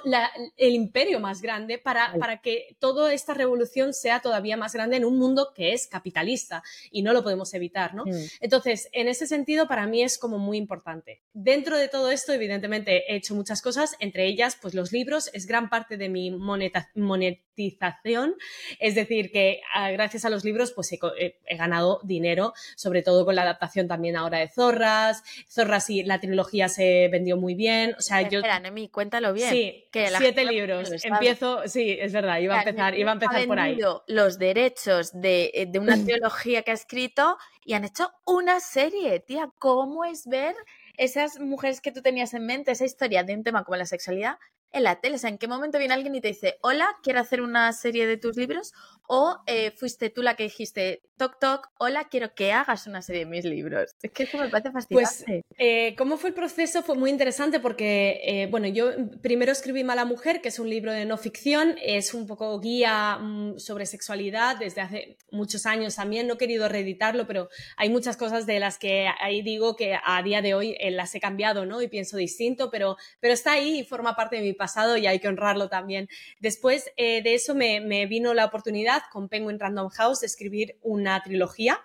el 0.57 0.73
imperio 0.73 1.19
más 1.19 1.41
grande 1.41 1.77
para, 1.77 2.13
para, 2.17 2.41
que 2.41 2.75
toda 2.79 3.13
esta 3.13 3.33
revolución 3.33 3.93
sea 3.93 4.21
todavía 4.21 4.57
más 4.57 4.73
grande 4.73 4.97
en 4.97 5.05
un 5.05 5.19
mundo 5.19 5.51
que 5.53 5.73
es 5.73 5.87
capitalista 5.87 6.63
y 6.89 7.01
no 7.01 7.13
lo 7.13 7.23
podemos 7.23 7.53
evitar, 7.53 7.93
¿no? 7.93 8.05
Mm. 8.05 8.11
Entonces, 8.39 8.89
en 8.93 9.07
ese 9.07 9.27
sentido, 9.27 9.67
para 9.67 9.85
mí 9.87 10.01
es 10.01 10.17
como 10.17 10.39
muy 10.39 10.57
importante. 10.57 11.21
Dentro 11.33 11.77
de 11.77 11.89
todo 11.89 12.09
esto, 12.09 12.33
evidentemente, 12.33 13.11
he 13.11 13.17
hecho 13.17 13.35
muchas 13.35 13.61
cosas, 13.61 13.95
entre 13.99 14.25
ellas, 14.25 14.57
pues 14.61 14.73
los 14.73 14.91
libros 14.91 15.29
es 15.33 15.45
gran 15.45 15.69
parte 15.69 15.97
de 15.97 16.09
mi 16.09 16.31
monetización, 16.31 18.35
es 18.79 18.95
decir, 18.95 19.31
que 19.31 19.61
ah, 19.73 19.91
gracias 19.91 20.25
a 20.25 20.29
los 20.29 20.45
libros, 20.45 20.71
pues 20.71 20.91
he, 20.93 20.99
he 21.45 21.57
ganado 21.57 21.99
dinero, 22.03 22.53
sobre 22.75 23.01
todo 23.01 23.25
con 23.25 23.35
la 23.35 23.41
adaptación 23.41 23.87
también 23.87 24.15
ahora 24.15 24.39
de 24.39 24.47
Zorras, 24.47 25.23
Zorras 25.49 25.89
y 25.89 26.03
la 26.03 26.19
trilogía 26.19 26.52
se 26.69 27.07
vendió 27.09 27.37
muy 27.37 27.55
bien. 27.55 27.95
O 27.97 28.01
sea, 28.01 28.21
yo. 28.21 28.39
Espera, 28.39 28.59
Nemi, 28.59 28.89
cuéntalo 28.89 29.33
bien. 29.33 29.49
Sí, 29.49 29.89
siete 29.91 30.45
libros. 30.45 30.91
Empiezo, 31.03 31.67
sí, 31.67 31.97
es 31.99 32.13
verdad, 32.13 32.39
iba 32.39 32.55
a 32.55 32.63
empezar, 32.63 32.97
iba 32.97 33.11
a 33.11 33.13
empezar 33.13 33.45
por 33.45 33.59
ahí. 33.59 33.77
Los 34.07 34.39
derechos 34.39 35.11
de, 35.13 35.51
eh, 35.53 35.65
de 35.67 35.79
una 35.79 35.95
teología 36.05 36.63
que 36.63 36.71
ha 36.71 36.75
escrito 36.75 37.37
y 37.65 37.73
han 37.73 37.85
hecho 37.85 38.11
una 38.25 38.59
serie, 38.59 39.19
tía. 39.19 39.49
¿Cómo 39.59 40.05
es 40.05 40.27
ver 40.27 40.55
esas 40.97 41.39
mujeres 41.39 41.81
que 41.81 41.91
tú 41.91 42.01
tenías 42.01 42.33
en 42.33 42.45
mente, 42.45 42.71
esa 42.71 42.85
historia 42.85 43.23
de 43.23 43.33
un 43.33 43.43
tema 43.43 43.63
como 43.63 43.77
la 43.77 43.85
sexualidad, 43.85 44.37
en 44.73 44.83
la 44.83 44.99
tele. 44.99 45.15
O 45.15 45.19
sea, 45.19 45.29
¿en 45.29 45.37
qué 45.37 45.47
momento 45.47 45.77
viene 45.77 45.93
alguien 45.93 46.15
y 46.15 46.21
te 46.21 46.29
dice, 46.29 46.57
hola, 46.61 46.89
quiero 47.01 47.19
hacer 47.19 47.41
una 47.41 47.71
serie 47.71 48.05
de 48.05 48.17
tus 48.17 48.35
libros? 48.35 48.73
O 49.07 49.37
eh, 49.47 49.71
fuiste 49.71 50.09
tú 50.09 50.21
la 50.21 50.35
que 50.35 50.43
dijiste, 50.43 51.01
toc, 51.17 51.37
toc, 51.39 51.69
hola, 51.77 52.07
quiero 52.09 52.33
que 52.33 52.53
hagas 52.53 52.87
una 52.87 53.01
serie 53.01 53.25
de 53.25 53.29
mis 53.29 53.43
libros. 53.43 53.91
Es 54.01 54.11
que 54.11 54.23
eso 54.23 54.37
me 54.37 54.47
parece 54.47 54.71
pues, 54.71 54.85
fascinante. 54.85 55.43
Pues, 55.47 55.57
eh, 55.59 55.95
¿cómo 55.97 56.17
fue 56.17 56.29
el 56.29 56.33
proceso? 56.33 56.83
Fue 56.83 56.95
muy 56.95 57.09
interesante 57.09 57.59
porque, 57.59 58.21
eh, 58.23 58.47
bueno, 58.49 58.67
yo 58.67 58.91
primero 59.21 59.51
escribí 59.51 59.83
Mala 59.83 60.05
Mujer, 60.05 60.41
que 60.41 60.47
es 60.47 60.57
un 60.57 60.69
libro 60.69 60.91
de 60.91 61.05
no 61.05 61.17
ficción, 61.17 61.75
es 61.81 62.13
un 62.13 62.27
poco 62.27 62.59
guía 62.59 63.17
mm, 63.17 63.59
sobre 63.59 63.85
sexualidad 63.85 64.57
desde 64.57 64.81
hace 64.81 65.17
muchos 65.31 65.65
años 65.65 65.95
también. 65.95 66.25
No 66.25 66.35
he 66.35 66.37
querido 66.37 66.69
reeditarlo, 66.69 67.27
pero 67.27 67.49
hay 67.75 67.89
muchas 67.89 68.15
cosas 68.15 68.45
de 68.45 68.59
las 68.59 68.79
que 68.79 69.07
ahí 69.19 69.41
digo 69.41 69.75
que 69.75 69.97
a 70.01 70.23
día 70.23 70.41
de 70.41 70.53
hoy 70.53 70.77
las 70.91 71.13
he 71.13 71.19
cambiado, 71.19 71.65
¿no? 71.65 71.81
Y 71.81 71.89
pienso 71.89 72.15
distinto, 72.15 72.71
pero, 72.71 72.95
pero 73.19 73.33
está 73.33 73.53
ahí 73.53 73.79
y 73.79 73.83
forma 73.83 74.15
parte 74.15 74.37
de 74.37 74.41
mi 74.41 74.53
pasado 74.63 74.97
y 74.97 75.07
hay 75.07 75.19
que 75.19 75.27
honrarlo 75.27 75.69
también. 75.69 76.07
Después 76.39 76.91
eh, 76.97 77.21
de 77.21 77.35
eso 77.35 77.55
me, 77.55 77.81
me 77.81 78.05
vino 78.05 78.33
la 78.33 78.45
oportunidad 78.45 79.01
con 79.11 79.29
Penguin 79.29 79.59
Random 79.59 79.89
House 79.89 80.21
de 80.21 80.27
escribir 80.27 80.77
una 80.81 81.21
trilogía 81.21 81.79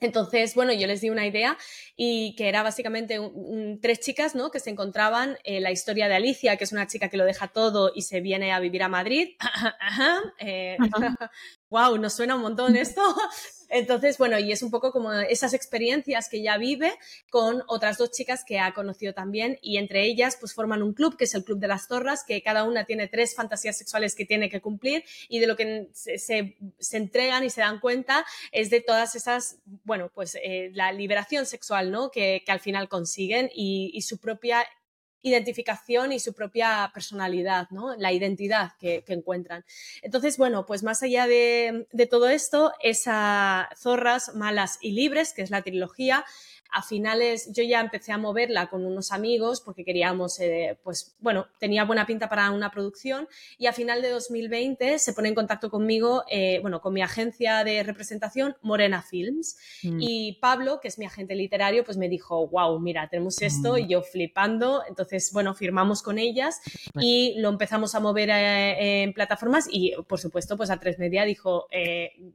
entonces, 0.00 0.54
bueno, 0.54 0.72
yo 0.74 0.86
les 0.86 1.00
di 1.00 1.08
una 1.08 1.26
idea 1.26 1.56
y 1.96 2.34
que 2.36 2.48
era 2.48 2.62
básicamente 2.62 3.18
tres 3.80 4.00
chicas, 4.00 4.34
¿no? 4.34 4.50
Que 4.50 4.60
se 4.60 4.70
encontraban 4.70 5.38
en 5.44 5.62
la 5.62 5.70
historia 5.70 6.06
de 6.08 6.14
Alicia, 6.14 6.56
que 6.56 6.64
es 6.64 6.72
una 6.72 6.86
chica 6.86 7.08
que 7.08 7.16
lo 7.16 7.24
deja 7.24 7.48
todo 7.48 7.92
y 7.94 8.02
se 8.02 8.20
viene 8.20 8.52
a 8.52 8.60
vivir 8.60 8.82
a 8.82 8.88
Madrid. 8.88 9.36
eh, 10.38 10.76
wow, 11.70 11.96
nos 11.98 12.12
suena 12.12 12.36
un 12.36 12.42
montón 12.42 12.76
esto. 12.76 13.02
Entonces, 13.68 14.18
bueno, 14.18 14.38
y 14.38 14.52
es 14.52 14.62
un 14.62 14.70
poco 14.70 14.92
como 14.92 15.12
esas 15.12 15.54
experiencias 15.54 16.28
que 16.28 16.42
ya 16.42 16.58
vive 16.58 16.92
con 17.30 17.62
otras 17.66 17.98
dos 17.98 18.10
chicas 18.10 18.44
que 18.44 18.58
ha 18.58 18.72
conocido 18.74 19.12
también 19.12 19.58
y 19.60 19.78
entre 19.78 20.04
ellas 20.04 20.36
pues 20.38 20.54
forman 20.54 20.82
un 20.82 20.92
club 20.92 21.16
que 21.16 21.24
es 21.24 21.34
el 21.34 21.44
Club 21.44 21.58
de 21.58 21.68
las 21.68 21.88
Torras, 21.88 22.24
que 22.24 22.42
cada 22.42 22.64
una 22.64 22.84
tiene 22.84 23.08
tres 23.08 23.34
fantasías 23.34 23.76
sexuales 23.76 24.14
que 24.14 24.24
tiene 24.24 24.48
que 24.50 24.60
cumplir 24.60 25.04
y 25.28 25.38
de 25.38 25.46
lo 25.46 25.56
que 25.56 25.88
se, 25.92 26.18
se, 26.18 26.96
entregan 26.96 27.44
y 27.44 27.50
se 27.50 27.60
dan 27.60 27.80
cuenta 27.80 28.24
es 28.52 28.70
de 28.70 28.80
todas 28.80 29.14
esas, 29.14 29.58
bueno, 29.84 30.10
pues 30.14 30.36
eh, 30.42 30.70
la 30.74 30.92
liberación 30.92 31.46
sexual, 31.46 31.90
¿no? 31.90 32.10
Que, 32.10 32.42
que 32.44 32.52
al 32.52 32.60
final 32.60 32.88
consiguen 32.88 33.50
y 33.54 34.00
su 34.02 34.18
propia 34.18 34.66
identificación 35.22 36.12
y 36.12 36.20
su 36.20 36.34
propia 36.34 36.90
personalidad, 36.94 37.68
¿no? 37.70 37.96
La 37.96 38.12
identidad 38.12 38.72
que, 38.78 39.04
encuentran. 39.08 39.64
Entonces, 40.02 40.36
bueno, 40.36 40.66
pues 40.66 40.82
más 40.82 41.02
allá 41.02 41.26
de, 41.26 41.86
todo 42.10 42.28
esto, 42.28 42.72
esa 42.82 43.68
Zorras, 43.76 44.34
Malas 44.34 44.78
y 44.80 44.92
Libres, 44.92 45.32
que 45.32 45.42
es 45.42 45.50
la 45.50 45.62
trilogía, 45.62 46.24
a 46.72 46.82
finales 46.82 47.50
yo 47.52 47.62
ya 47.62 47.80
empecé 47.80 48.12
a 48.12 48.18
moverla 48.18 48.68
con 48.68 48.84
unos 48.84 49.12
amigos 49.12 49.60
porque 49.60 49.84
queríamos, 49.84 50.38
eh, 50.40 50.78
pues 50.82 51.16
bueno, 51.20 51.46
tenía 51.58 51.84
buena 51.84 52.06
pinta 52.06 52.28
para 52.28 52.50
una 52.50 52.70
producción 52.70 53.28
y 53.58 53.66
a 53.66 53.72
final 53.72 54.02
de 54.02 54.10
2020 54.10 54.98
se 54.98 55.12
pone 55.12 55.28
en 55.28 55.34
contacto 55.34 55.70
conmigo, 55.70 56.24
eh, 56.30 56.58
bueno, 56.62 56.80
con 56.80 56.94
mi 56.94 57.02
agencia 57.02 57.64
de 57.64 57.82
representación, 57.82 58.56
Morena 58.62 59.02
Films. 59.02 59.56
Mm. 59.82 59.98
Y 60.00 60.32
Pablo, 60.40 60.80
que 60.80 60.88
es 60.88 60.98
mi 60.98 61.06
agente 61.06 61.34
literario, 61.34 61.84
pues 61.84 61.96
me 61.96 62.08
dijo, 62.08 62.46
wow, 62.48 62.78
mira, 62.78 63.08
tenemos 63.08 63.40
esto 63.42 63.74
mm. 63.74 63.78
y 63.78 63.86
yo 63.88 64.02
flipando. 64.02 64.82
Entonces, 64.88 65.30
bueno, 65.32 65.54
firmamos 65.54 66.02
con 66.02 66.18
ellas 66.18 66.60
y 67.00 67.34
lo 67.38 67.48
empezamos 67.48 67.94
a 67.94 68.00
mover 68.00 68.30
eh, 68.30 69.02
en 69.02 69.12
plataformas 69.12 69.66
y, 69.70 69.94
por 70.08 70.18
supuesto, 70.18 70.56
pues 70.56 70.70
a 70.70 70.78
Tres 70.78 70.98
Media 70.98 71.24
dijo, 71.24 71.66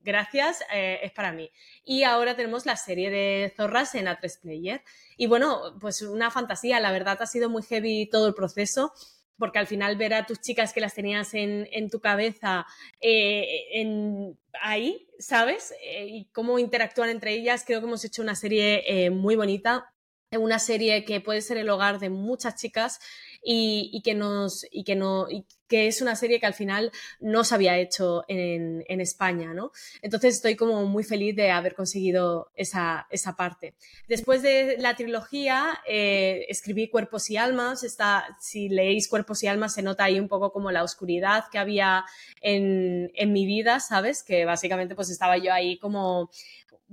gracias, 0.04 0.60
es 0.72 1.12
para 1.12 1.32
mí. 1.32 1.50
Y 1.86 2.04
ahora 2.04 2.36
tenemos 2.36 2.66
la 2.66 2.76
serie 2.76 3.10
de 3.10 3.54
zorras 3.56 3.96
en 3.96 4.08
A3 4.22 4.40
Player. 4.40 4.84
Y 5.18 5.28
bueno, 5.28 5.78
pues 5.80 6.02
una 6.02 6.32
fantasía, 6.32 6.80
la 6.80 6.92
verdad 6.92 7.18
ha 7.22 7.26
sido 7.26 7.50
muy 7.50 7.64
heavy 7.64 8.08
todo 8.10 8.28
el 8.28 8.34
proceso 8.34 8.94
porque 9.42 9.58
al 9.58 9.66
final 9.66 9.98
ver 9.98 10.14
a 10.14 10.28
tus 10.28 10.40
chicas 10.40 10.72
que 10.72 10.82
las 10.82 10.94
tenías 10.94 11.34
en, 11.34 11.90
tu 11.90 12.00
cabeza 12.00 12.68
eh, 13.00 14.36
ahí, 14.62 15.08
¿sabes? 15.18 15.74
Eh, 15.84 16.06
y 16.10 16.26
cómo 16.26 16.60
interactúan 16.60 17.10
entre 17.10 17.34
ellas, 17.34 17.64
creo 17.66 17.80
que 17.80 17.88
hemos 17.88 18.06
hecho 18.06 18.22
una 18.22 18.36
serie 18.36 18.84
eh, 18.86 19.10
muy 19.10 19.36
bonita, 19.36 19.92
una 20.38 20.60
serie 20.60 21.04
que 21.04 21.20
puede 21.20 21.42
ser 21.42 21.58
el 21.58 21.70
hogar 21.70 22.00
de 22.00 22.10
muchas 22.10 22.56
chicas 22.56 23.00
y, 23.44 24.02
que 24.04 24.14
nos 24.14 24.66
y 24.72 24.84
que 24.84 24.96
no 24.96 25.28
que 25.68 25.88
es 25.88 26.02
una 26.02 26.16
serie 26.18 26.40
que 26.40 26.46
al 26.46 26.54
final 26.54 26.92
no 27.22 27.46
se 27.46 27.56
había 27.56 27.78
hecho 27.78 28.24
en, 28.28 28.84
España, 29.02 29.54
¿no? 29.54 29.72
Entonces 30.02 30.36
estoy 30.36 30.56
como 30.56 30.86
muy 30.86 31.04
feliz 31.04 31.34
de 31.36 31.50
haber 31.50 31.76
conseguido 31.76 32.52
esa, 32.56 33.08
esa 33.10 33.38
parte. 33.38 33.74
Después 34.08 34.42
de 34.42 34.76
la 34.80 34.96
trilogía 34.96 35.80
eh, 35.88 36.46
escribí 36.50 36.90
Cuerpos 36.90 37.30
y 37.30 37.38
Almas. 37.38 37.84
Está, 37.84 38.38
si 38.42 38.68
leéis 38.68 39.08
Cuerpos 39.08 39.44
y 39.44 39.48
Almas 39.48 39.74
se 39.74 39.82
nota 39.82 40.04
ahí 40.04 40.20
un 40.20 40.28
poco 40.28 40.52
como 40.52 40.72
la 40.72 40.84
oscuridad 40.84 41.46
que 41.50 41.58
había 41.58 42.04
en, 42.42 43.10
en 43.16 43.32
mi 43.32 43.46
vida, 43.46 43.80
¿sabes? 43.80 44.24
Que 44.24 44.44
básicamente 44.44 44.94
pues 44.94 45.10
estaba 45.10 45.38
yo 45.38 45.54
ahí 45.54 45.80
como 45.80 46.30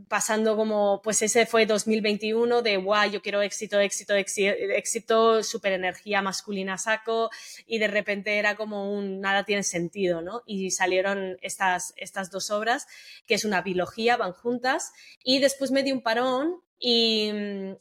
pasando 0.07 0.57
como, 0.57 1.01
pues 1.03 1.23
ese 1.23 1.47
fue 1.47 1.67
2021 1.67 2.63
de, 2.63 2.77
guau, 2.77 3.11
yo 3.11 3.23
quiero 3.23 3.43
éxito, 3.43 3.81
éxito, 3.81 4.15
éxito, 4.15 4.55
éxito, 4.77 5.43
super 5.43 5.73
energía 5.73 6.23
masculina 6.23 6.79
saco 6.79 7.31
y 7.67 7.79
de 7.79 7.89
repente 7.89 8.39
era 8.39 8.57
como 8.57 8.93
un, 8.93 9.21
nada 9.21 9.45
tiene 9.45 9.63
sentido, 9.63 10.23
¿no? 10.23 10.43
Y 10.47 10.71
salieron 10.71 11.37
estas, 11.43 11.95
estas 11.97 12.31
dos 12.31 12.51
obras, 12.51 12.87
que 13.27 13.35
es 13.35 13.45
una 13.45 13.63
biología, 13.63 14.17
van 14.17 14.33
juntas, 14.33 14.93
y 15.25 15.41
después 15.41 15.71
me 15.71 15.83
di 15.83 15.93
un 15.93 16.03
parón 16.03 16.63
y, 16.79 17.33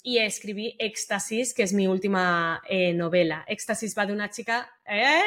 y, 0.02 0.18
escribí 0.18 0.76
Éxtasis, 0.80 1.54
que 1.54 1.62
es 1.62 1.72
mi 1.72 1.86
última 1.88 2.64
eh, 2.68 2.94
novela. 2.94 3.46
Éxtasis 3.48 3.96
va 3.96 4.08
de 4.08 4.14
una 4.14 4.32
chica... 4.32 4.72
¡Eh! 4.88 5.22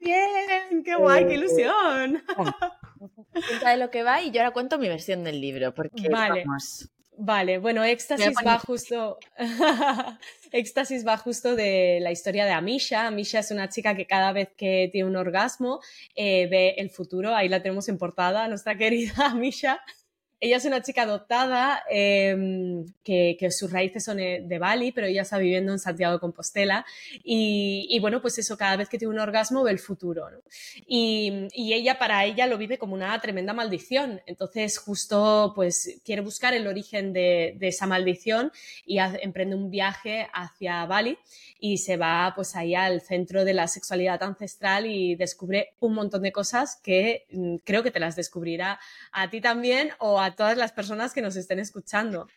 ¡Bien! 0.00 0.82
¡Qué 0.82 0.94
guay! 0.94 1.26
¡Qué 1.26 1.34
eh, 1.34 1.36
ilusión! 1.36 2.24
Cuenta 3.32 3.70
de 3.70 3.76
lo 3.76 3.90
que 3.90 4.02
va 4.02 4.22
y 4.22 4.30
yo 4.30 4.40
ahora 4.40 4.52
cuento 4.52 4.78
mi 4.78 4.88
versión 4.88 5.24
del 5.24 5.40
libro, 5.40 5.74
porque 5.74 6.08
vale. 6.08 6.44
Vale, 7.16 7.58
bueno, 7.58 7.84
Éxtasis 7.84 8.34
va 8.44 8.58
justo. 8.58 9.18
Éxtasis 10.52 11.06
va 11.06 11.16
justo 11.16 11.54
de 11.54 12.00
la 12.00 12.10
historia 12.10 12.44
de 12.44 12.50
Amisha. 12.50 13.06
Amisha 13.06 13.38
es 13.38 13.50
una 13.50 13.68
chica 13.68 13.94
que 13.94 14.06
cada 14.06 14.32
vez 14.32 14.48
que 14.56 14.88
tiene 14.90 15.08
un 15.08 15.16
orgasmo 15.16 15.80
eh, 16.16 16.48
ve 16.48 16.74
el 16.76 16.90
futuro. 16.90 17.34
Ahí 17.34 17.48
la 17.48 17.62
tenemos 17.62 17.88
en 17.88 17.98
portada, 17.98 18.48
nuestra 18.48 18.76
querida 18.78 19.26
Amisha. 19.26 19.80
Ella 20.40 20.56
es 20.56 20.64
una 20.64 20.82
chica 20.82 21.02
adoptada 21.02 21.82
em, 21.88 22.84
que, 23.02 23.36
sus 23.50 23.70
raíces 23.70 24.04
son 24.04 24.20
eh, 24.20 24.42
de 24.44 24.58
Bali, 24.58 24.92
pero 24.92 25.06
ella 25.06 25.22
está 25.22 25.38
viviendo 25.38 25.72
en 25.72 25.78
Santiago 25.78 26.14
de 26.14 26.20
Compostela. 26.20 26.84
Y, 27.22 27.98
bueno, 28.00 28.20
pues 28.20 28.38
eso, 28.38 28.56
cada 28.56 28.76
vez 28.76 28.88
que 28.88 28.98
tiene 28.98 29.14
un 29.14 29.20
orgasmo 29.20 29.62
ve 29.62 29.70
el 29.70 29.78
futuro. 29.78 30.26
Y, 30.86 31.48
ella, 31.54 31.98
para 31.98 32.24
ella, 32.24 32.46
lo 32.46 32.58
vive 32.58 32.78
como 32.78 32.94
una 32.94 33.18
tremenda 33.20 33.52
maldición. 33.52 34.20
Entonces, 34.26 34.78
justo, 34.78 35.52
pues 35.54 36.00
quiere 36.04 36.22
buscar 36.22 36.54
el 36.54 36.66
origen 36.66 37.12
de, 37.12 37.56
esa 37.60 37.86
maldición 37.86 38.52
y 38.84 38.98
emprende 38.98 39.56
un 39.56 39.70
viaje 39.70 40.28
hacia 40.32 40.84
Bali 40.86 41.18
y 41.66 41.78
se 41.78 41.96
va 41.96 42.30
pues 42.36 42.56
ahí 42.56 42.74
al 42.74 43.00
centro 43.00 43.42
de 43.42 43.54
la 43.54 43.68
sexualidad 43.68 44.22
ancestral 44.22 44.84
y 44.84 45.14
descubre 45.14 45.72
un 45.80 45.94
montón 45.94 46.20
de 46.20 46.30
cosas 46.30 46.78
que 46.82 47.24
mm, 47.30 47.56
creo 47.64 47.82
que 47.82 47.90
te 47.90 48.00
las 48.00 48.16
descubrirá 48.16 48.78
a 49.12 49.30
ti 49.30 49.40
también 49.40 49.92
o 49.98 50.20
a 50.20 50.36
todas 50.36 50.58
las 50.58 50.72
personas 50.72 51.14
que 51.14 51.22
nos 51.22 51.36
estén 51.36 51.58
escuchando. 51.58 52.28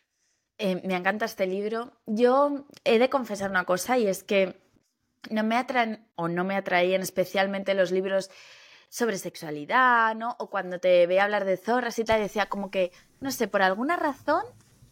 Eh, 0.58 0.82
me 0.88 0.96
encanta 0.96 1.26
este 1.26 1.46
libro. 1.46 1.92
Yo 2.06 2.68
he 2.86 3.00
de 3.00 3.10
confesar 3.10 3.50
una 3.50 3.66
cosa 3.66 3.98
y 3.98 4.08
es 4.08 4.24
que 4.24 4.62
no 5.30 5.44
me 5.44 5.58
atraen 5.58 6.08
o 6.16 6.30
no 6.30 6.46
me 6.46 6.56
atraían 6.56 7.02
especialmente 7.02 7.74
los 7.74 7.92
libros 7.92 8.32
sobre 8.88 9.18
sexualidad, 9.18 10.16
¿no? 10.16 10.38
O 10.40 10.50
cuando 10.50 10.80
te 10.80 11.06
veía 11.06 11.26
hablar 11.26 11.44
de 11.44 11.58
zorras 11.58 12.00
y 12.00 12.06
tal, 12.06 12.22
decía 12.22 12.46
como 12.46 12.72
que, 12.72 12.94
no 13.20 13.32
sé, 13.32 13.50
por 13.50 13.62
alguna 13.62 13.98
razón 13.98 14.46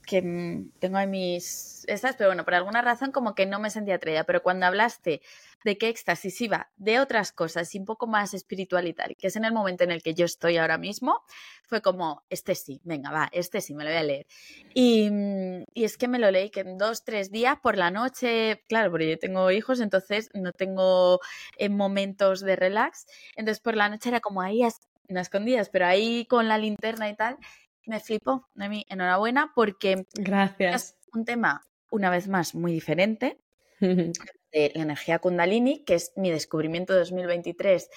que 0.06 0.22
mm, 0.22 0.72
tengo 0.80 1.00
en 1.00 1.10
mis 1.10 1.86
estas, 1.88 2.16
pero 2.16 2.30
bueno, 2.30 2.46
por 2.46 2.56
alguna 2.56 2.82
razón 2.82 3.12
como 3.12 3.36
que 3.36 3.46
no 3.46 3.60
me 3.60 3.70
sentía 3.70 3.96
atraída, 3.96 4.24
pero 4.24 4.42
cuando 4.42 4.66
hablaste 4.66 5.22
de 5.64 5.78
que 5.78 5.90
éxtasis 5.90 6.40
iba 6.42 6.70
de 6.78 7.00
otras 7.00 7.32
cosas 7.32 7.74
y 7.74 7.80
un 7.80 7.86
poco 7.86 8.08
más 8.08 8.34
espiritual 8.34 8.88
y 8.88 8.94
tal, 8.94 9.16
que 9.16 9.28
es 9.28 9.36
en 9.36 9.46
el 9.46 9.54
momento 9.54 9.84
en 9.84 9.92
el 9.92 10.04
que 10.04 10.14
yo 10.14 10.26
estoy 10.26 10.58
ahora 10.58 10.78
mismo, 10.78 11.24
fue 11.64 11.82
como, 11.82 12.24
este 12.30 12.56
sí, 12.56 12.82
venga, 12.84 13.12
va, 13.12 13.30
este 13.32 13.62
sí, 13.62 13.74
me 13.74 13.84
lo 13.84 13.90
voy 13.90 13.98
a 13.98 14.04
leer. 14.04 14.28
Y, 14.74 15.10
mm, 15.10 15.64
y 15.74 15.84
es 15.84 15.98
que 15.98 16.08
me 16.08 16.20
lo 16.20 16.30
leí 16.32 16.50
que 16.50 16.62
en 16.62 16.78
dos, 16.78 17.04
tres 17.04 17.32
días 17.32 17.58
por 17.62 17.78
la 17.78 17.92
noche, 17.92 18.64
claro, 18.68 18.92
porque 18.92 19.10
yo 19.10 19.18
tengo 19.18 19.50
hijos, 19.52 19.80
entonces 19.80 20.30
no 20.34 20.52
tengo 20.52 21.20
en 21.58 21.72
eh, 21.72 21.76
momentos 21.76 22.42
de 22.42 22.56
relax, 22.56 23.08
entonces 23.36 23.62
por 23.62 23.76
la 23.76 23.90
noche 23.90 24.10
era 24.10 24.20
como 24.20 24.42
ahí, 24.42 24.62
no 25.08 25.20
escondidas, 25.20 25.70
pero 25.70 25.86
ahí 25.86 26.26
con 26.26 26.48
la 26.48 26.58
linterna 26.58 27.10
y 27.10 27.16
tal, 27.16 27.38
me 27.86 28.00
flipó. 28.00 28.48
Noemi, 28.54 28.86
enhorabuena 28.90 29.52
porque 29.56 30.06
Gracias. 30.14 30.76
es 30.76 30.98
un 31.14 31.26
tema, 31.26 31.66
una 31.92 32.10
vez 32.10 32.28
más, 32.28 32.56
muy 32.56 32.72
diferente 32.72 33.40
de 33.80 34.72
la 34.74 34.84
energía 34.84 35.20
kundalini, 35.20 35.84
que 35.84 35.96
es 35.96 36.14
mi 36.16 36.32
descubrimiento 36.32 36.94
de 36.94 37.00
2023, 37.00 37.90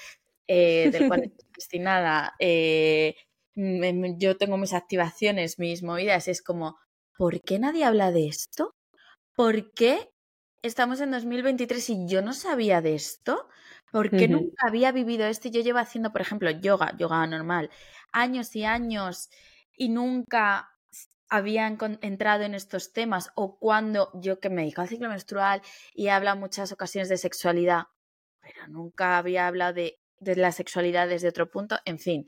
eh, 0.47 0.91
del 0.91 1.09
cual 1.09 1.25
estoy 1.25 1.47
destinada. 1.57 2.35
Eh, 2.39 3.17
yo 3.55 4.37
tengo 4.37 4.57
mis 4.57 4.73
activaciones, 4.73 5.59
mis 5.59 5.83
movidas, 5.83 6.29
es 6.29 6.43
como, 6.43 6.79
¿por 7.17 7.41
qué 7.43 7.59
nadie 7.59 7.85
habla 7.85 8.13
de 8.13 8.29
esto? 8.29 8.77
¿Por 9.35 9.73
qué 9.73 10.11
estamos 10.63 11.01
en 11.01 11.11
2023 11.11 11.91
y 11.91 12.07
yo 12.07 12.23
no 12.23 12.33
sabía 12.33 12.81
de 12.81 12.95
esto? 12.95 13.49
¿Por 13.91 14.11
qué 14.11 14.29
nunca 14.29 14.67
había 14.67 14.93
vivido 14.93 15.27
esto? 15.27 15.49
Yo 15.49 15.63
llevo 15.63 15.79
haciendo, 15.79 16.13
por 16.13 16.21
ejemplo, 16.21 16.51
yoga, 16.51 16.95
yoga 16.99 17.27
normal, 17.27 17.71
años 18.13 18.55
y 18.55 18.65
años 18.65 19.31
y 19.79 19.89
nunca 19.89 20.71
había 21.31 21.67
entrado 21.67 22.43
en 22.45 22.55
estos 22.55 22.93
temas 22.93 23.31
o 23.35 23.59
cuando 23.59 24.11
yo 24.15 24.41
que 24.41 24.51
me 24.51 24.63
dedico 24.63 24.81
al 24.81 24.89
ciclo 24.89 25.09
menstrual 25.09 25.63
y 25.95 26.07
he 26.07 26.11
hablado 26.11 26.37
muchas 26.39 26.73
ocasiones 26.73 27.09
de 27.09 27.19
sexualidad, 27.19 27.85
pero 28.41 28.67
nunca 28.69 29.19
había 29.19 29.47
hablado 29.47 29.75
de, 29.75 29.99
de 30.19 30.37
la 30.37 30.53
sexualidad 30.53 31.09
desde 31.09 31.29
otro 31.29 31.51
punto, 31.51 31.79
en 31.85 31.99
fin. 31.99 32.27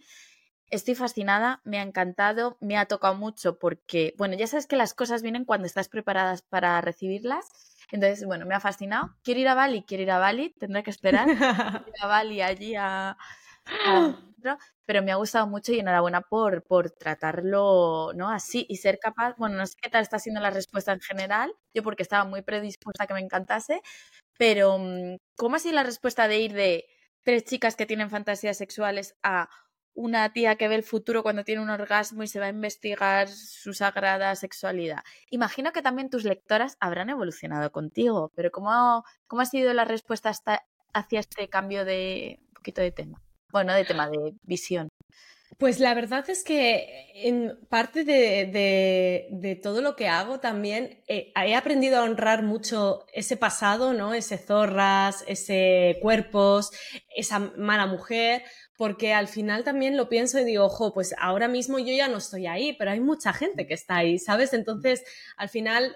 Estoy 0.71 0.95
fascinada, 0.95 1.61
me 1.65 1.79
ha 1.79 1.83
encantado, 1.83 2.57
me 2.61 2.77
ha 2.77 2.87
tocado 2.87 3.17
mucho 3.17 3.59
porque, 3.59 4.15
bueno, 4.17 4.37
ya 4.37 4.47
sabes 4.47 4.67
que 4.67 4.77
las 4.77 4.95
cosas 4.95 5.23
vienen 5.23 5.45
cuando 5.45 5.67
estás 5.67 5.89
preparadas 5.89 6.43
para 6.43 6.81
recibirlas. 6.81 7.49
Entonces, 7.91 8.25
bueno, 8.25 8.47
me 8.47 8.55
ha 8.55 8.61
fascinado. 8.61 9.17
Quiero 9.25 9.41
ir 9.41 9.49
a 9.49 9.55
Bali, 9.55 9.83
quiero 9.83 10.05
ir 10.05 10.13
a 10.13 10.19
Bali, 10.19 10.55
tendré 10.61 10.85
que 10.85 10.91
esperar. 10.91 11.29
ir 11.29 11.95
a 12.01 12.07
Bali 12.07 12.41
allí 12.41 12.77
a, 12.77 13.19
pero 14.87 15.03
me 15.03 15.13
ha 15.13 15.17
gustado 15.17 15.47
mucho 15.47 15.73
y 15.73 15.81
enhorabuena 15.81 16.21
por, 16.23 16.65
por 16.65 16.91
tratarlo 16.91 18.13
¿no? 18.15 18.31
así 18.31 18.67
y 18.69 18.77
ser 18.77 18.99
capaz, 18.99 19.37
bueno, 19.37 19.57
no 19.57 19.67
sé 19.67 19.75
qué 19.81 19.91
tal 19.91 20.03
está 20.03 20.19
siendo 20.19 20.41
la 20.41 20.51
respuesta 20.51 20.93
en 20.93 21.01
general, 21.01 21.53
yo 21.75 21.83
porque 21.83 22.03
estaba 22.03 22.25
muy 22.25 22.43
predispuesta 22.43 23.05
a 23.05 23.07
que 23.07 23.15
me 23.15 23.21
encantase, 23.21 23.83
pero 24.39 24.79
mm, 24.79 25.17
¿cómo 25.37 25.57
ha 25.57 25.59
sido 25.59 25.75
la 25.75 25.83
respuesta 25.83 26.29
de 26.29 26.39
ir 26.39 26.53
de 26.55 26.87
tres 27.23 27.45
chicas 27.45 27.77
que 27.77 27.87
tienen 27.87 28.11
fantasías 28.11 28.57
sexuales 28.57 29.15
a 29.23 29.49
una 29.95 30.33
tía 30.33 30.57
que 30.57 30.69
ve 30.69 30.77
el 30.77 30.83
futuro 30.83 31.23
cuando 31.23 31.45
tiene 31.45 31.63
un 31.63 31.71
orgasmo 31.71 32.23
y 32.23 32.29
se 32.29 32.41
va 32.41 32.47
a 32.47 32.51
investigar 32.51 33.29
su 33.29 33.75
sagrada 33.75 34.35
sexualidad. 34.37 35.03
Imagino 35.31 35.73
que 35.73 35.83
también 35.83 36.11
tus 36.11 36.25
lectoras 36.25 36.77
habrán 36.81 37.11
evolucionado 37.11 37.71
contigo, 37.73 38.33
pero 38.35 38.51
¿cómo, 38.51 39.05
cómo 39.27 39.43
ha 39.43 39.47
sido 39.47 39.75
la 39.75 39.85
respuesta 39.85 40.31
hasta, 40.31 40.65
hacia 40.95 41.21
este 41.21 41.49
cambio 41.49 41.85
de 41.85 42.41
un 42.49 42.55
poquito 42.55 42.81
de 42.81 42.93
tema? 42.93 43.23
Bueno, 43.53 43.75
de 43.75 43.85
tema 43.85 44.09
de 44.09 44.35
visión. 44.43 44.89
Pues 45.59 45.79
la 45.79 45.93
verdad 45.93 46.29
es 46.31 46.43
que 46.43 47.11
en 47.15 47.59
parte 47.69 48.05
de, 48.05 49.61
todo 49.63 49.83
lo 49.83 49.95
que 49.95 50.09
hago 50.09 50.41
también 50.41 51.03
eh, 51.07 51.33
he 51.37 51.55
aprendido 51.55 51.99
a 51.99 52.05
honrar 52.05 52.43
mucho 52.43 53.05
ese 53.13 53.37
pasado, 53.37 53.93
¿no? 53.93 54.15
Ese 54.15 54.39
zorras, 54.39 55.23
ese 55.27 55.99
cuerpos, 56.01 56.71
esa 57.15 57.41
mala 57.41 57.87
mujer, 57.87 58.43
porque 58.79 59.13
al 59.13 59.29
final 59.29 59.63
también 59.63 59.99
lo 59.99 60.09
pienso 60.09 60.39
y 60.39 60.45
digo, 60.45 60.65
ojo, 60.65 60.95
pues 60.95 61.15
ahora 61.19 61.49
mismo 61.49 61.79
yo 61.79 61.93
ya 61.93 62.09
no 62.09 62.17
estoy 62.17 62.47
ahí, 62.47 62.73
pero 62.79 62.93
hay 62.93 63.01
mucha 63.01 63.35
gente 63.35 63.67
que 63.67 63.75
está 63.75 63.97
ahí, 63.97 64.19
¿sabes? 64.19 64.55
Entonces, 64.55 65.05
al 65.37 65.51
final 65.51 65.95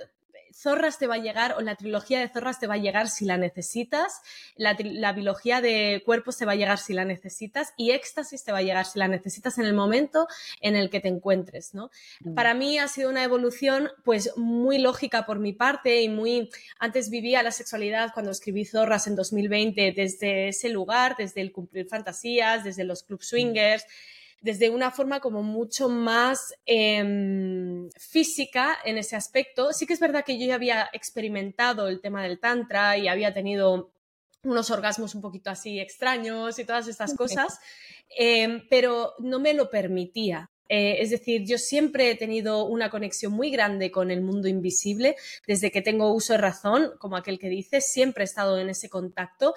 Zorras 0.55 0.99
te 0.99 1.07
va 1.07 1.17
a 1.17 1.19
llegar, 1.19 1.55
o 1.59 1.61
la 1.61 1.75
trilogía 1.75 2.21
de 2.21 2.29
Zorras 2.29 2.61
te 2.61 2.67
va 2.67 2.75
a 2.75 2.79
llegar 2.79 3.09
si 3.09 3.25
la 3.25 3.37
necesitas, 3.37 4.21
la, 4.57 4.77
la, 4.79 5.13
biología 5.13 5.61
de 5.61 6.03
cuerpos 6.05 6.39
te 6.39 6.45
va 6.45 6.53
a 6.53 6.57
llegar 6.57 6.79
si 6.79 6.93
la 6.95 7.05
necesitas 7.05 7.75
y 7.77 7.91
éxtasis 7.91 8.45
te 8.45 8.53
va 8.53 8.59
a 8.59 8.63
llegar 8.63 8.87
si 8.87 8.99
la 8.99 9.09
necesitas 9.09 9.59
en 9.59 9.67
el 9.67 9.75
momento 9.75 10.29
en 10.61 10.77
el 10.77 10.91
que 10.91 11.01
te 11.01 11.09
encuentres, 11.09 11.75
¿no? 11.75 11.91
Mm. 12.21 12.35
Para 12.35 12.55
mí 12.55 12.79
ha 12.79 12.87
sido 12.89 13.11
una 13.11 13.25
evolución 13.25 13.91
pues 14.05 14.31
muy 14.37 14.79
lógica 14.79 15.27
por 15.27 15.41
mi 15.41 15.53
parte 15.53 16.03
y 16.03 16.09
muy, 16.09 16.51
antes 16.79 17.11
vivía 17.11 17.43
la 17.43 17.51
sexualidad 17.51 18.13
cuando 18.15 18.31
escribí 18.31 18.65
Zorras 18.65 19.07
en 19.07 19.17
2020 19.17 19.93
desde 19.97 20.49
ese 20.49 20.69
lugar, 20.69 21.17
desde 21.19 21.41
el 21.41 21.53
cumplir 21.53 21.89
fantasías, 21.89 22.63
desde 22.63 22.85
los 22.85 23.03
club 23.03 23.23
swingers 23.23 23.85
desde 24.41 24.71
una 24.71 24.91
forma 24.91 25.21
como 25.21 25.43
mucho 25.43 25.89
más 25.89 26.55
em, 26.67 27.89
física 27.99 28.77
en 28.85 28.99
ese 28.99 29.17
aspecto. 29.17 29.73
Sí 29.73 29.87
que 29.87 29.95
es 29.95 30.01
verdad 30.01 30.25
que 30.25 30.39
yo 30.39 30.47
ya 30.47 30.55
había 30.55 30.89
experimentado 30.93 31.89
el 31.89 32.01
tema 32.01 32.23
del 32.23 32.39
tantra 32.39 32.97
y 32.99 33.09
había 33.09 33.33
tenido 33.33 33.91
unos 34.43 34.71
orgasmos 34.71 35.15
un 35.15 35.23
poquito 35.23 35.51
así 35.51 35.81
extraños 35.81 36.59
y 36.59 36.65
todas 36.65 36.87
estas 36.89 37.15
cosas, 37.15 37.59
em, 38.11 38.67
pero 38.69 39.15
no 39.19 39.41
me 39.41 39.55
lo 39.55 39.71
permitía. 39.71 40.51
Eh, 40.69 41.03
es 41.03 41.11
decir, 41.11 41.45
yo 41.45 41.59
siempre 41.59 42.11
he 42.11 42.17
tenido 42.17 42.65
una 42.65 42.91
conexión 42.91 43.33
muy 43.33 43.51
grande 43.51 43.91
con 43.91 44.11
el 44.11 44.23
mundo 44.23 44.49
invisible, 44.49 45.17
desde 45.47 45.71
que 45.71 45.83
tengo 45.83 46.13
uso 46.13 46.33
de 46.33 46.39
razón, 46.39 46.93
como 46.99 47.17
aquel 47.17 47.39
que 47.39 47.49
dice, 47.49 47.81
siempre 47.81 48.25
he 48.25 48.27
estado 48.27 48.59
en 48.59 48.71
ese 48.71 48.89
contacto 48.89 49.55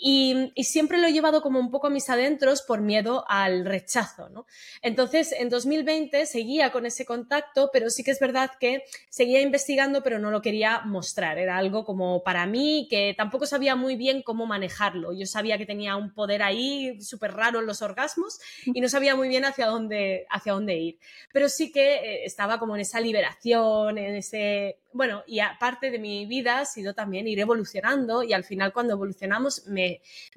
y, 0.00 0.52
siempre 0.62 0.98
lo 0.98 1.08
he 1.08 1.12
llevado 1.12 1.42
como 1.42 1.58
un 1.58 1.72
poco 1.72 1.88
a 1.88 1.90
mis 1.90 2.08
adentros 2.08 2.62
por 2.62 2.80
miedo 2.80 3.24
al 3.28 3.64
rechazo. 3.64 4.28
¿no? 4.28 4.46
Entonces, 4.80 5.32
en 5.32 5.48
2020 5.48 6.24
seguía 6.26 6.70
con 6.70 6.86
ese 6.86 7.04
contacto, 7.04 7.70
pero 7.72 7.90
sí 7.90 8.04
que 8.04 8.12
es 8.12 8.20
verdad 8.20 8.52
que 8.60 8.84
seguía 9.10 9.40
investigando, 9.40 10.02
pero 10.04 10.20
no 10.20 10.30
lo 10.30 10.40
quería 10.40 10.82
mostrar. 10.84 11.38
Era 11.38 11.56
algo 11.56 11.84
como 11.84 12.22
para 12.22 12.46
mí 12.46 12.86
que 12.88 13.14
tampoco 13.16 13.44
sabía 13.46 13.74
muy 13.74 13.96
bien 13.96 14.22
cómo 14.22 14.46
manejarlo. 14.46 15.12
Yo 15.12 15.26
sabía 15.26 15.58
que 15.58 15.66
tenía 15.66 15.96
un 15.96 16.14
poder 16.14 16.42
ahí 16.42 17.00
súper 17.00 17.32
raro 17.32 17.58
en 17.58 17.66
los 17.66 17.82
orgasmos 17.82 18.38
y 18.66 18.80
no 18.80 18.88
sabía 18.88 19.16
muy 19.16 19.28
bien 19.28 19.44
hacia 19.44 19.66
dónde, 19.66 20.26
hacia 20.30 20.52
dónde 20.52 20.76
ir. 20.76 20.98
Pero 21.32 21.48
sí 21.48 21.72
que 21.72 21.94
eh, 21.94 22.24
estaba 22.24 22.60
como 22.60 22.76
en 22.76 22.82
esa 22.82 23.00
liberación, 23.00 23.98
en 23.98 24.14
ese 24.14 24.78
bueno, 24.92 25.22
y 25.26 25.40
aparte 25.40 25.90
de 25.90 25.98
mi 25.98 26.26
vida 26.26 26.60
ha 26.60 26.64
sido 26.64 26.94
también 26.94 27.28
ir 27.28 27.38
evolucionando 27.38 28.22
y 28.22 28.32
al 28.32 28.42
final 28.42 28.72
cuando 28.72 28.94
evolucionamos 28.94 29.66
me, 29.66 29.87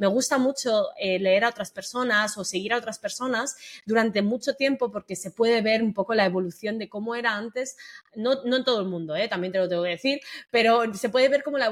gusta 0.07 0.37
mucho 0.37 0.89
eh, 0.97 1.19
leer 1.19 1.43
a 1.43 1.49
otras 1.49 1.71
personas 1.71 2.37
o 2.37 2.43
seguir 2.43 2.73
a 2.73 2.77
otras 2.77 2.99
personas 2.99 3.55
durante 3.85 4.21
mucho 4.21 4.55
tiempo 4.55 4.91
porque 4.91 5.15
se 5.15 5.31
puede 5.31 5.61
ver 5.61 5.83
un 5.83 5.93
poco 5.93 6.13
la 6.13 6.25
evolución 6.25 6.77
de 6.77 6.89
cómo 6.89 7.15
era 7.15 7.35
antes, 7.35 7.77
no, 8.15 8.43
en 8.43 8.63
todo 8.63 8.81
el 8.81 8.87
mundo, 8.87 9.15
eh, 9.15 9.27
también 9.27 9.53
te 9.53 9.59
lo 9.59 9.69
tengo 9.69 9.83
que 9.83 9.89
decir, 9.89 10.21
pero 10.49 10.93
se 10.93 11.09
puede 11.09 11.29
ver 11.29 11.43
como 11.43 11.57
la, 11.57 11.67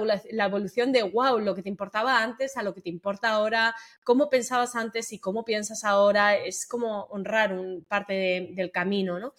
evolución 0.45 0.91
de, 0.91 1.03
wow, 1.03 1.39
lo 1.39 1.55
que 1.55 1.63
te 1.63 1.69
importaba 1.69 2.21
antes 2.21 2.57
a 2.57 2.63
lo 2.63 2.73
que 2.73 2.81
te 2.81 2.89
importa 2.89 3.29
ahora, 3.29 3.75
cómo 4.03 4.29
pensabas 4.29 4.75
antes 4.75 5.11
y 5.13 5.19
cómo 5.19 5.43
piensas 5.43 5.83
ahora, 5.83 6.37
es 6.37 6.65
como 6.65 7.03
honrar 7.05 7.53
un 7.53 7.85
parte 7.87 8.49
del 8.51 8.71
camino, 8.71 9.19
¿no? 9.19 9.33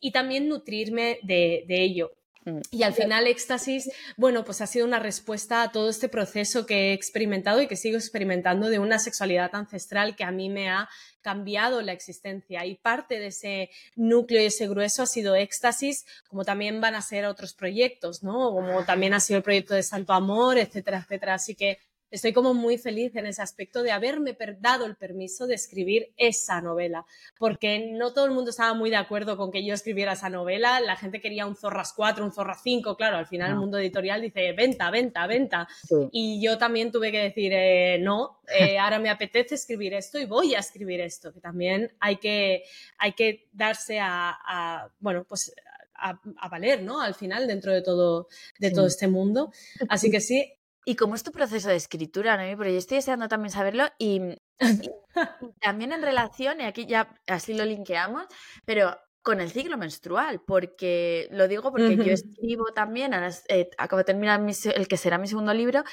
Y 0.00 0.10
también 0.10 0.48
nutrirme 0.48 1.20
de 1.22 1.64
ello 1.68 2.12
Mm. 2.12 2.21
Y 2.70 2.82
al 2.82 2.94
final 2.94 3.26
éxtasis, 3.26 3.90
bueno, 4.16 4.44
pues 4.44 4.60
ha 4.60 4.66
sido 4.66 4.86
una 4.86 4.98
respuesta 4.98 5.62
a 5.62 5.70
todo 5.70 5.88
este 5.88 6.08
proceso 6.08 6.66
que 6.66 6.90
he 6.90 6.92
experimentado 6.92 7.60
y 7.62 7.68
que 7.68 7.76
sigo 7.76 7.96
experimentando 7.96 8.68
de 8.68 8.78
una 8.78 8.98
sexualidad 8.98 9.54
ancestral 9.54 10.16
que 10.16 10.24
a 10.24 10.32
mí 10.32 10.48
me 10.48 10.68
ha 10.68 10.88
cambiado 11.20 11.82
la 11.82 11.92
existencia 11.92 12.66
y 12.66 12.74
parte 12.74 13.20
de 13.20 13.28
ese 13.28 13.70
núcleo 13.94 14.42
y 14.42 14.46
ese 14.46 14.66
grueso 14.68 15.04
ha 15.04 15.06
sido 15.06 15.36
éxtasis, 15.36 16.04
como 16.28 16.44
también 16.44 16.80
van 16.80 16.96
a 16.96 17.02
ser 17.02 17.26
otros 17.26 17.54
proyectos, 17.54 18.22
¿no? 18.22 18.50
Como 18.50 18.84
también 18.84 19.14
ha 19.14 19.20
sido 19.20 19.36
el 19.38 19.44
proyecto 19.44 19.74
de 19.74 19.84
Santo 19.84 20.12
Amor, 20.12 20.58
etcétera, 20.58 20.98
etcétera. 20.98 21.34
Así 21.34 21.54
que 21.54 21.78
estoy 22.12 22.32
como 22.32 22.54
muy 22.54 22.78
feliz 22.78 23.16
en 23.16 23.26
ese 23.26 23.42
aspecto 23.42 23.82
de 23.82 23.90
haberme 23.90 24.36
dado 24.60 24.86
el 24.86 24.96
permiso 24.96 25.46
de 25.46 25.54
escribir 25.54 26.12
esa 26.16 26.60
novela, 26.60 27.06
porque 27.38 27.90
no 27.92 28.12
todo 28.12 28.26
el 28.26 28.32
mundo 28.32 28.50
estaba 28.50 28.74
muy 28.74 28.90
de 28.90 28.96
acuerdo 28.96 29.36
con 29.36 29.50
que 29.50 29.64
yo 29.64 29.74
escribiera 29.74 30.12
esa 30.12 30.28
novela, 30.28 30.78
la 30.80 30.96
gente 30.96 31.20
quería 31.20 31.46
un 31.46 31.56
Zorras 31.56 31.94
4, 31.96 32.24
un 32.24 32.32
Zorras 32.32 32.60
5, 32.62 32.96
claro, 32.96 33.16
al 33.16 33.26
final 33.26 33.50
el 33.50 33.56
mundo 33.56 33.78
editorial 33.78 34.20
dice 34.20 34.52
venta, 34.52 34.90
venta, 34.90 35.26
venta, 35.26 35.68
y 36.12 36.40
yo 36.44 36.58
también 36.58 36.92
tuve 36.92 37.10
que 37.10 37.18
decir 37.18 37.52
eh, 37.54 37.98
no, 37.98 38.40
eh, 38.46 38.78
ahora 38.78 38.98
me 38.98 39.08
apetece 39.08 39.54
escribir 39.54 39.94
esto 39.94 40.18
y 40.18 40.26
voy 40.26 40.54
a 40.54 40.58
escribir 40.58 41.00
esto, 41.00 41.32
que 41.32 41.40
también 41.40 41.90
hay 41.98 42.16
que, 42.16 42.64
hay 42.98 43.12
que 43.14 43.48
darse 43.52 43.98
a, 44.00 44.90
bueno, 45.00 45.24
pues 45.26 45.54
a, 45.94 46.48
valer, 46.48 46.82
¿no? 46.82 47.00
Al 47.00 47.14
final, 47.14 47.46
dentro 47.46 47.72
de 47.72 47.80
todo, 47.80 48.28
de 48.58 48.70
todo 48.70 48.86
este 48.86 49.06
mundo. 49.06 49.52
Así 49.88 50.10
que 50.10 50.20
sí, 50.20 50.52
¿Y 50.84 50.96
cómo 50.96 51.14
es 51.14 51.22
tu 51.22 51.32
proceso 51.32 51.68
de 51.68 51.76
escritura, 51.76 52.36
Noemi? 52.36 52.56
Porque 52.56 52.72
yo 52.72 52.78
estoy 52.78 52.96
deseando 52.96 53.28
también 53.28 53.50
saberlo 53.50 53.84
y, 53.98 54.20
también 55.60 55.92
en 55.92 56.02
relación, 56.02 56.60
y 56.60 56.64
aquí 56.64 56.86
ya 56.86 57.20
así 57.26 57.54
lo 57.54 57.64
linkeamos, 57.64 58.26
pero 58.64 58.96
con 59.22 59.40
el 59.40 59.50
ciclo 59.50 59.78
menstrual, 59.78 60.42
porque 60.44 61.28
lo 61.30 61.46
digo 61.46 61.70
porque 61.70 61.96
yo 61.96 62.12
escribo 62.12 62.72
también, 62.74 63.12
eh, 63.48 63.70
acabo 63.78 63.98
de 63.98 64.04
terminar 64.04 64.40
el 64.74 64.88
que 64.88 64.96
será 64.96 65.18
mi 65.18 65.28
segundo 65.28 65.54
libro, 65.54 65.84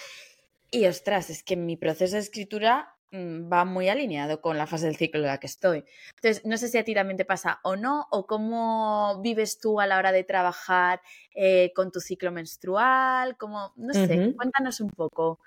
y 0.72 0.86
ostras, 0.88 1.30
es 1.30 1.44
que 1.44 1.56
mi 1.56 1.78
proceso 1.78 2.16
de 2.16 2.22
escritura 2.22 2.99
Mm, 2.99 2.99
va 3.14 3.66
muy 3.66 3.89
alineado 3.89 4.41
con 4.41 4.57
la 4.57 4.68
fase 4.68 4.86
del 4.86 4.95
ciclo 4.95 5.22
en 5.22 5.28
la 5.28 5.39
que 5.39 5.47
estoy. 5.47 5.84
Entonces, 6.16 6.45
no 6.45 6.57
sé 6.57 6.68
si 6.68 6.78
a 6.78 6.84
ti 6.84 6.93
también 6.93 7.18
te 7.18 7.26
pasa 7.26 7.60
o 7.64 7.76
no, 7.76 8.07
o 8.12 8.28
cómo 8.28 9.20
vives 9.22 9.60
tú 9.60 9.80
a 9.80 9.88
la 9.88 9.97
hora 9.97 10.12
de 10.12 10.24
trabajar 10.24 11.01
eh, 11.34 11.72
con 11.76 11.91
tu 11.91 11.99
ciclo 11.99 12.32
menstrual, 12.32 13.38
como, 13.38 13.74
no 13.78 13.93
sé, 13.93 14.24
cuéntanos 14.36 14.80
un 14.80 14.89
poco. 14.89 15.39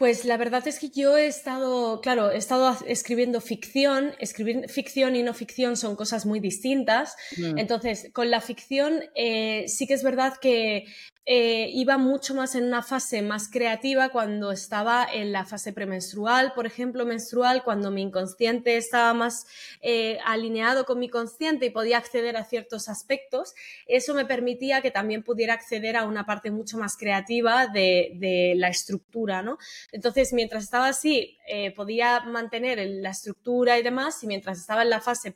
Pues 0.00 0.24
la 0.24 0.38
verdad 0.38 0.66
es 0.66 0.78
que 0.78 0.88
yo 0.88 1.18
he 1.18 1.26
estado, 1.26 2.00
claro, 2.00 2.30
he 2.30 2.38
estado 2.38 2.74
escribiendo 2.86 3.42
ficción, 3.42 4.14
escribir 4.18 4.66
ficción 4.70 5.14
y 5.14 5.22
no 5.22 5.34
ficción 5.34 5.76
son 5.76 5.94
cosas 5.94 6.24
muy 6.24 6.40
distintas. 6.40 7.16
Mm. 7.36 7.58
Entonces, 7.58 8.08
con 8.14 8.30
la 8.30 8.40
ficción 8.40 9.02
eh, 9.14 9.66
sí 9.68 9.86
que 9.86 9.92
es 9.92 10.02
verdad 10.02 10.38
que 10.40 10.86
eh, 11.26 11.70
iba 11.74 11.98
mucho 11.98 12.34
más 12.34 12.54
en 12.56 12.64
una 12.64 12.82
fase 12.82 13.22
más 13.22 13.48
creativa 13.48 14.08
cuando 14.08 14.50
estaba 14.50 15.06
en 15.12 15.30
la 15.30 15.44
fase 15.44 15.72
premenstrual, 15.72 16.54
por 16.54 16.66
ejemplo, 16.66 17.06
menstrual, 17.06 17.62
cuando 17.62 17.92
mi 17.92 18.02
inconsciente 18.02 18.76
estaba 18.76 19.14
más 19.14 19.46
eh, 19.82 20.18
alineado 20.24 20.86
con 20.86 20.98
mi 20.98 21.08
consciente 21.08 21.66
y 21.66 21.70
podía 21.70 21.98
acceder 21.98 22.36
a 22.36 22.44
ciertos 22.44 22.88
aspectos. 22.88 23.54
Eso 23.86 24.12
me 24.12 24.24
permitía 24.24 24.80
que 24.80 24.90
también 24.90 25.22
pudiera 25.22 25.54
acceder 25.54 25.96
a 25.96 26.04
una 26.04 26.26
parte 26.26 26.50
mucho 26.50 26.78
más 26.78 26.96
creativa 26.96 27.68
de, 27.68 28.54
la 28.56 28.68
estructura, 28.68 29.42
¿no? 29.42 29.58
Entonces, 29.92 30.32
mientras 30.32 30.64
estaba 30.64 30.88
así, 30.88 31.38
eh, 31.46 31.72
podía 31.72 32.20
mantener 32.20 32.78
la 32.78 33.10
estructura 33.10 33.78
y 33.78 33.82
demás, 33.82 34.22
y 34.22 34.26
mientras 34.26 34.58
estaba 34.58 34.82
en 34.82 34.90
la 34.90 35.00
fase 35.00 35.32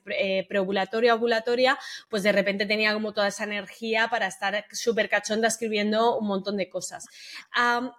preovulatoria, 0.49 1.15
ovulatoria, 1.15 1.79
pues 2.09 2.23
de 2.23 2.33
repente 2.33 2.67
tenía 2.67 2.93
como 2.93 3.13
toda 3.13 3.29
esa 3.29 3.45
energía 3.45 4.09
para 4.09 4.27
estar 4.27 4.65
súper 4.73 5.09
cachonda 5.09 5.49
escribiendo 5.49 6.19
un 6.19 6.27
montón 6.27 6.57
de 6.57 6.69
cosas. 6.69 7.05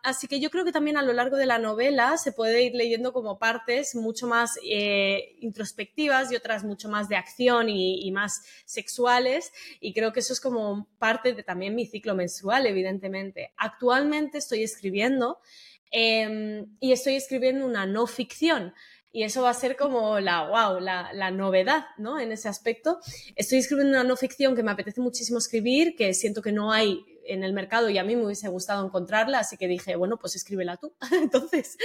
así 0.04 0.28
que 0.28 0.40
yo 0.40 0.50
creo 0.50 0.66
que 0.66 0.72
también 0.72 0.98
a 0.98 1.02
lo 1.02 1.14
largo 1.14 1.38
de 1.38 1.46
la 1.46 1.60
novela 1.60 2.18
se 2.18 2.32
puede 2.32 2.64
ir 2.64 2.74
leyendo 2.74 3.14
como 3.14 3.38
partes 3.40 3.96
mucho 3.96 4.28
más 4.28 4.58
eh, 4.64 5.36
introspectivas 5.40 6.32
y 6.32 6.36
otras 6.36 6.64
mucho 6.64 6.90
más 6.90 7.10
de 7.10 7.16
acción 7.16 7.70
y, 7.70 8.12
más 8.12 8.44
sexuales 8.66 9.52
y 9.82 9.94
creo 9.94 10.14
que 10.14 10.22
eso 10.22 10.32
es 10.32 10.40
como 10.40 10.88
parte 11.00 11.34
de 11.34 11.44
también 11.44 11.76
mi 11.76 11.86
ciclo 11.86 12.16
menstrual, 12.16 12.66
evidentemente. 12.66 13.52
Actualmente 13.58 14.38
estoy 14.38 14.64
escribiendo 14.64 15.40
em, 15.92 16.66
y 16.80 16.92
estoy 16.92 17.16
escribiendo 17.16 17.66
una 17.66 17.86
no 17.86 18.08
ficción 18.08 18.74
y 19.16 19.24
eso 19.24 19.44
va 19.44 19.52
a 19.52 19.54
ser 19.54 19.78
como 19.78 20.20
la 20.20 20.50
wow, 20.50 20.82
la, 20.82 21.14
la, 21.14 21.32
novedad, 21.32 21.86
¿no? 21.98 22.20
En 22.20 22.34
ese 22.34 22.50
aspecto. 22.50 23.00
Estoy 23.38 23.60
escribiendo 23.60 23.98
una 23.98 24.04
no 24.04 24.18
ficción 24.18 24.58
que 24.58 24.64
me 24.64 24.72
apetece 24.72 25.00
muchísimo 25.00 25.38
escribir, 25.38 25.96
que 25.96 26.14
siento 26.14 26.42
que 26.42 26.52
no 26.52 26.74
hay 26.74 27.06
en 27.28 27.44
el 27.44 27.54
mercado 27.54 27.90
y 27.90 27.98
a 27.98 28.04
mí 28.04 28.16
me 28.16 28.26
hubiese 28.26 28.48
gustado 28.50 28.86
encontrarla, 28.86 29.40
así 29.40 29.58
que 29.58 29.68
dije, 29.68 29.96
bueno, 29.96 30.18
pues 30.18 30.36
escríbela 30.36 30.78
tú. 30.78 30.94
Entonces, 31.12 31.78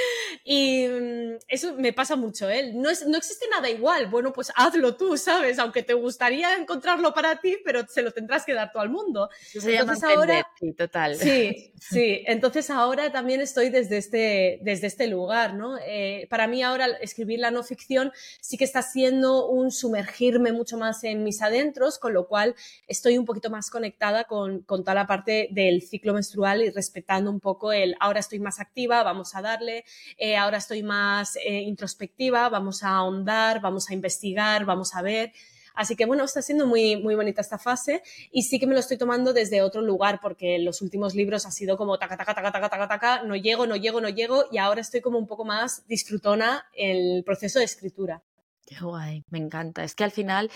y 0.44 0.86
mm, 0.86 1.38
eso 1.48 1.74
me 1.74 1.92
pasa 1.92 2.16
mucho, 2.16 2.48
¿eh? 2.48 2.72
No, 2.74 2.90
es, 2.90 3.06
no 3.06 3.16
existe 3.16 3.46
nada 3.50 3.68
igual, 3.68 4.06
bueno, 4.06 4.32
pues 4.32 4.52
hazlo 4.54 4.96
tú, 4.96 5.16
¿sabes? 5.16 5.58
Aunque 5.58 5.82
te 5.82 5.94
gustaría 5.94 6.54
encontrarlo 6.56 7.12
para 7.14 7.40
ti, 7.40 7.58
pero 7.64 7.86
se 7.88 8.02
lo 8.02 8.12
tendrás 8.12 8.44
que 8.44 8.54
dar 8.54 8.72
todo 8.72 8.82
al 8.82 8.90
mundo. 8.90 9.30
entonces 9.54 10.04
ahora, 10.04 10.46
sí, 10.58 10.72
total. 10.72 11.16
Sí, 11.16 11.72
sí, 11.80 12.22
entonces 12.26 12.70
ahora 12.70 13.12
también 13.12 13.40
estoy 13.40 13.70
desde 13.70 13.98
este, 13.98 14.60
desde 14.62 14.86
este 14.86 15.06
lugar, 15.06 15.54
¿no? 15.54 15.78
Eh, 15.86 16.26
para 16.30 16.46
mí 16.46 16.62
ahora 16.62 16.86
escribir 17.00 17.40
la 17.40 17.50
no 17.50 17.62
ficción 17.62 18.12
sí 18.40 18.56
que 18.56 18.64
está 18.64 18.82
siendo 18.82 19.48
un 19.48 19.70
sumergirme 19.70 20.52
mucho 20.52 20.76
más 20.76 21.04
en 21.04 21.24
mis 21.24 21.42
adentros, 21.42 21.98
con 21.98 22.12
lo 22.12 22.26
cual 22.26 22.54
estoy 22.86 23.18
un 23.18 23.24
poquito 23.24 23.50
más 23.50 23.70
conectada 23.70 24.24
con, 24.24 24.60
con 24.62 24.82
toda 24.82 24.94
la 24.94 25.06
parte 25.06 25.29
del 25.50 25.82
ciclo 25.82 26.14
menstrual 26.14 26.62
y 26.62 26.70
respetando 26.70 27.30
un 27.30 27.40
poco 27.40 27.72
el 27.72 27.94
ahora 28.00 28.20
estoy 28.20 28.38
más 28.38 28.60
activa, 28.60 29.02
vamos 29.02 29.34
a 29.34 29.42
darle, 29.42 29.84
eh, 30.18 30.36
ahora 30.36 30.58
estoy 30.58 30.82
más 30.82 31.36
eh, 31.36 31.60
introspectiva, 31.62 32.48
vamos 32.48 32.82
a 32.82 32.90
ahondar, 32.90 33.60
vamos 33.60 33.90
a 33.90 33.94
investigar, 33.94 34.64
vamos 34.64 34.94
a 34.94 35.02
ver. 35.02 35.32
Así 35.74 35.96
que 35.96 36.04
bueno, 36.04 36.24
está 36.24 36.42
siendo 36.42 36.66
muy, 36.66 36.96
muy 36.96 37.14
bonita 37.14 37.40
esta 37.40 37.58
fase 37.58 38.02
y 38.30 38.42
sí 38.42 38.58
que 38.58 38.66
me 38.66 38.74
lo 38.74 38.80
estoy 38.80 38.98
tomando 38.98 39.32
desde 39.32 39.62
otro 39.62 39.80
lugar 39.82 40.18
porque 40.20 40.58
los 40.58 40.82
últimos 40.82 41.14
libros 41.14 41.46
ha 41.46 41.50
sido 41.50 41.76
como 41.76 41.98
taca, 41.98 42.16
taca, 42.16 42.34
taca, 42.34 42.52
taca, 42.52 42.68
taca, 42.68 42.88
taca, 42.88 43.22
no 43.22 43.36
llego, 43.36 43.66
no 43.66 43.76
llego, 43.76 44.00
no 44.00 44.08
llego 44.08 44.44
y 44.50 44.58
ahora 44.58 44.80
estoy 44.80 45.00
como 45.00 45.18
un 45.18 45.26
poco 45.26 45.44
más 45.44 45.86
disfrutona 45.86 46.66
el 46.74 47.22
proceso 47.24 47.60
de 47.60 47.64
escritura. 47.64 48.22
Qué 48.66 48.76
guay, 48.80 49.24
me 49.30 49.38
encanta. 49.38 49.82
Es 49.84 49.94
que 49.94 50.04
al 50.04 50.10
final 50.10 50.50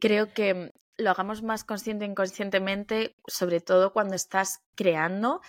creo 0.00 0.32
que 0.32 0.72
lo 0.96 1.10
hagamos 1.10 1.42
más 1.42 1.64
consciente 1.64 2.04
e 2.04 2.08
inconscientemente, 2.08 3.16
sobre 3.26 3.60
todo 3.60 3.92
cuando 3.92 4.14
estás 4.14 4.62
creando, 4.74 5.40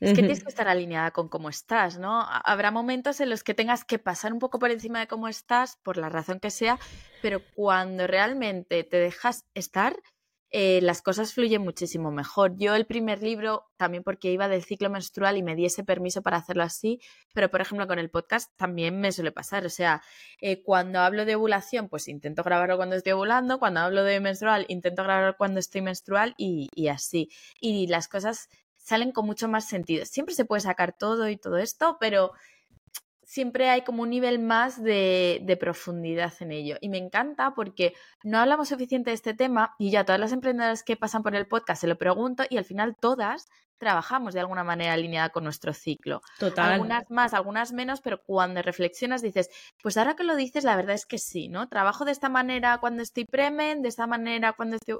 es 0.00 0.10
que 0.10 0.22
tienes 0.22 0.44
que 0.44 0.48
estar 0.48 0.68
alineada 0.68 1.10
con 1.10 1.28
cómo 1.28 1.48
estás, 1.48 1.98
¿no? 1.98 2.24
Habrá 2.28 2.70
momentos 2.70 3.20
en 3.20 3.30
los 3.30 3.42
que 3.42 3.54
tengas 3.54 3.84
que 3.84 3.98
pasar 3.98 4.32
un 4.32 4.38
poco 4.38 4.60
por 4.60 4.70
encima 4.70 5.00
de 5.00 5.08
cómo 5.08 5.26
estás, 5.26 5.76
por 5.82 5.96
la 5.96 6.08
razón 6.08 6.38
que 6.38 6.50
sea, 6.50 6.78
pero 7.20 7.40
cuando 7.56 8.06
realmente 8.06 8.84
te 8.84 8.96
dejas 8.96 9.44
estar, 9.54 9.96
eh, 10.50 10.80
las 10.82 11.02
cosas 11.02 11.34
fluyen 11.34 11.62
muchísimo 11.62 12.10
mejor. 12.10 12.56
Yo 12.56 12.74
el 12.74 12.86
primer 12.86 13.22
libro, 13.22 13.66
también 13.76 14.02
porque 14.02 14.32
iba 14.32 14.48
del 14.48 14.64
ciclo 14.64 14.88
menstrual 14.88 15.36
y 15.36 15.42
me 15.42 15.54
di 15.54 15.66
ese 15.66 15.84
permiso 15.84 16.22
para 16.22 16.38
hacerlo 16.38 16.62
así, 16.62 17.00
pero 17.34 17.50
por 17.50 17.60
ejemplo 17.60 17.86
con 17.86 17.98
el 17.98 18.10
podcast 18.10 18.50
también 18.56 19.00
me 19.00 19.12
suele 19.12 19.32
pasar. 19.32 19.66
O 19.66 19.70
sea, 19.70 20.02
eh, 20.40 20.62
cuando 20.62 21.00
hablo 21.00 21.24
de 21.24 21.36
ovulación, 21.36 21.88
pues 21.88 22.08
intento 22.08 22.42
grabarlo 22.42 22.76
cuando 22.76 22.96
estoy 22.96 23.12
ovulando, 23.12 23.58
cuando 23.58 23.80
hablo 23.80 24.04
de 24.04 24.20
menstrual, 24.20 24.64
intento 24.68 25.02
grabarlo 25.04 25.36
cuando 25.36 25.60
estoy 25.60 25.82
menstrual 25.82 26.34
y, 26.38 26.68
y 26.74 26.88
así. 26.88 27.30
Y 27.60 27.86
las 27.88 28.08
cosas 28.08 28.48
salen 28.76 29.12
con 29.12 29.26
mucho 29.26 29.48
más 29.48 29.68
sentido. 29.68 30.06
Siempre 30.06 30.34
se 30.34 30.46
puede 30.46 30.62
sacar 30.62 30.96
todo 30.96 31.28
y 31.28 31.36
todo 31.36 31.58
esto, 31.58 31.98
pero 32.00 32.32
siempre 33.28 33.68
hay 33.68 33.82
como 33.82 34.04
un 34.04 34.10
nivel 34.10 34.38
más 34.38 34.82
de, 34.82 35.40
de, 35.42 35.56
profundidad 35.58 36.32
en 36.40 36.50
ello. 36.50 36.78
Y 36.80 36.88
me 36.88 36.96
encanta 36.96 37.52
porque 37.54 37.92
no 38.24 38.38
hablamos 38.38 38.70
suficiente 38.70 39.10
de 39.10 39.14
este 39.14 39.34
tema 39.34 39.74
y 39.78 39.90
ya 39.90 40.04
todas 40.04 40.18
las 40.18 40.32
emprendedoras 40.32 40.82
que 40.82 40.96
pasan 40.96 41.22
por 41.22 41.36
el 41.36 41.46
podcast 41.46 41.82
se 41.82 41.86
lo 41.88 41.98
pregunto 41.98 42.44
y 42.48 42.56
al 42.56 42.64
final 42.64 42.96
todas 42.98 43.46
trabajamos 43.76 44.32
de 44.32 44.40
alguna 44.40 44.64
manera 44.64 44.94
alineada 44.94 45.28
con 45.28 45.44
nuestro 45.44 45.74
ciclo. 45.74 46.22
Total. 46.38 46.72
Algunas 46.72 47.10
más, 47.10 47.34
algunas 47.34 47.72
menos, 47.72 48.00
pero 48.00 48.22
cuando 48.22 48.62
reflexionas 48.62 49.20
dices, 49.20 49.50
pues 49.82 49.98
ahora 49.98 50.16
que 50.16 50.24
lo 50.24 50.34
dices, 50.34 50.64
la 50.64 50.74
verdad 50.74 50.94
es 50.94 51.04
que 51.04 51.18
sí, 51.18 51.48
¿no? 51.48 51.68
Trabajo 51.68 52.06
de 52.06 52.12
esta 52.12 52.30
manera 52.30 52.78
cuando 52.78 53.02
estoy 53.02 53.26
premen, 53.26 53.82
de 53.82 53.88
esta 53.88 54.06
manera 54.06 54.54
cuando 54.54 54.76
estoy... 54.76 54.96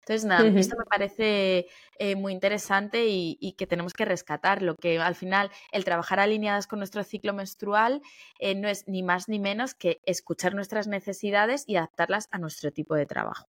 Entonces, 0.00 0.24
nada, 0.24 0.48
esto 0.58 0.76
me 0.78 0.84
parece 0.84 1.66
eh, 1.98 2.16
muy 2.16 2.32
interesante 2.32 3.06
y, 3.08 3.54
que 3.58 3.66
tenemos 3.66 3.92
que 3.92 4.04
rescatar 4.04 4.62
lo 4.62 4.74
que 4.76 4.98
al 4.98 5.14
final 5.14 5.50
el 5.72 5.84
trabajar 5.84 6.20
alineadas 6.20 6.66
con 6.66 6.78
nuestro 6.78 7.02
ciclo 7.04 7.34
menstrual 7.34 8.00
eh, 8.38 8.54
no 8.54 8.68
es 8.68 8.86
ni 8.86 9.02
más 9.02 9.28
ni 9.28 9.38
menos 9.38 9.74
que 9.74 10.00
escuchar 10.04 10.54
nuestras 10.54 10.86
necesidades 10.86 11.64
y 11.66 11.76
adaptarlas 11.76 12.28
a 12.30 12.38
nuestro 12.38 12.70
tipo 12.72 12.94
de 12.94 13.06
trabajo. 13.06 13.46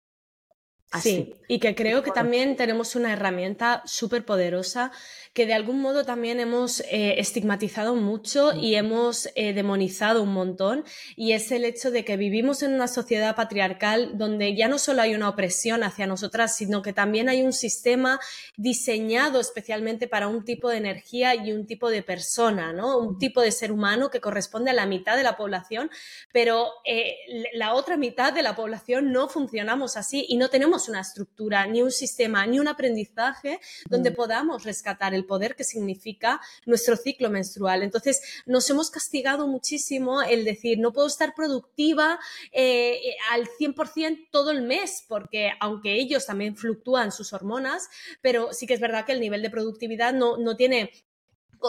Sí, 1.01 1.35
y 1.47 1.59
que 1.59 1.75
creo 1.75 2.01
que 2.01 2.09
también 2.09 2.55
tenemos 2.55 2.95
una 2.95 3.13
herramienta 3.13 3.83
súper 3.85 4.25
poderosa 4.25 4.91
que 5.33 5.45
de 5.45 5.53
algún 5.53 5.79
modo 5.81 6.03
también 6.03 6.39
hemos 6.39 6.81
eh, 6.81 7.19
estigmatizado 7.19 7.95
mucho 7.95 8.53
y 8.53 8.75
hemos 8.75 9.29
eh, 9.35 9.53
demonizado 9.53 10.23
un 10.23 10.33
montón, 10.33 10.83
y 11.15 11.33
es 11.33 11.51
el 11.51 11.63
hecho 11.65 11.91
de 11.91 12.03
que 12.03 12.17
vivimos 12.17 12.63
en 12.63 12.73
una 12.73 12.87
sociedad 12.87 13.35
patriarcal 13.35 14.17
donde 14.17 14.55
ya 14.55 14.67
no 14.67 14.79
solo 14.79 15.03
hay 15.03 15.13
una 15.13 15.29
opresión 15.29 15.83
hacia 15.83 16.07
nosotras, 16.07 16.57
sino 16.57 16.81
que 16.81 16.93
también 16.93 17.29
hay 17.29 17.43
un 17.43 17.53
sistema 17.53 18.19
diseñado 18.57 19.39
especialmente 19.39 20.07
para 20.07 20.27
un 20.27 20.43
tipo 20.43 20.69
de 20.69 20.77
energía 20.77 21.35
y 21.35 21.51
un 21.51 21.67
tipo 21.67 21.89
de 21.89 22.01
persona, 22.01 22.73
¿no? 22.73 22.97
Un 22.97 23.19
tipo 23.19 23.41
de 23.41 23.51
ser 23.51 23.71
humano 23.71 24.09
que 24.09 24.21
corresponde 24.21 24.71
a 24.71 24.73
la 24.73 24.87
mitad 24.87 25.15
de 25.15 25.23
la 25.23 25.37
población, 25.37 25.91
pero 26.33 26.69
eh, 26.85 27.15
la 27.53 27.75
otra 27.75 27.97
mitad 27.97 28.33
de 28.33 28.41
la 28.41 28.55
población 28.55 29.11
no 29.11 29.29
funcionamos 29.29 29.95
así 29.95 30.25
y 30.27 30.37
no 30.37 30.49
tenemos 30.49 30.78
una 30.87 31.01
estructura, 31.01 31.65
ni 31.65 31.81
un 31.81 31.91
sistema, 31.91 32.45
ni 32.45 32.59
un 32.59 32.67
aprendizaje 32.67 33.59
donde 33.89 34.11
mm. 34.11 34.15
podamos 34.15 34.63
rescatar 34.63 35.13
el 35.13 35.25
poder 35.25 35.55
que 35.55 35.63
significa 35.63 36.39
nuestro 36.65 36.95
ciclo 36.95 37.29
menstrual. 37.29 37.83
Entonces, 37.83 38.21
nos 38.45 38.69
hemos 38.69 38.89
castigado 38.89 39.47
muchísimo 39.47 40.21
el 40.21 40.45
decir, 40.45 40.79
no 40.79 40.93
puedo 40.93 41.07
estar 41.07 41.33
productiva 41.35 42.19
eh, 42.51 43.15
al 43.31 43.47
100% 43.47 44.29
todo 44.31 44.51
el 44.51 44.61
mes, 44.61 45.03
porque 45.07 45.51
aunque 45.59 45.95
ellos 45.95 46.25
también 46.25 46.55
fluctúan 46.55 47.11
sus 47.11 47.33
hormonas, 47.33 47.89
pero 48.21 48.53
sí 48.53 48.67
que 48.67 48.75
es 48.75 48.79
verdad 48.79 49.05
que 49.05 49.11
el 49.11 49.19
nivel 49.19 49.41
de 49.41 49.49
productividad 49.49 50.13
no, 50.13 50.37
no 50.37 50.55
tiene 50.55 50.91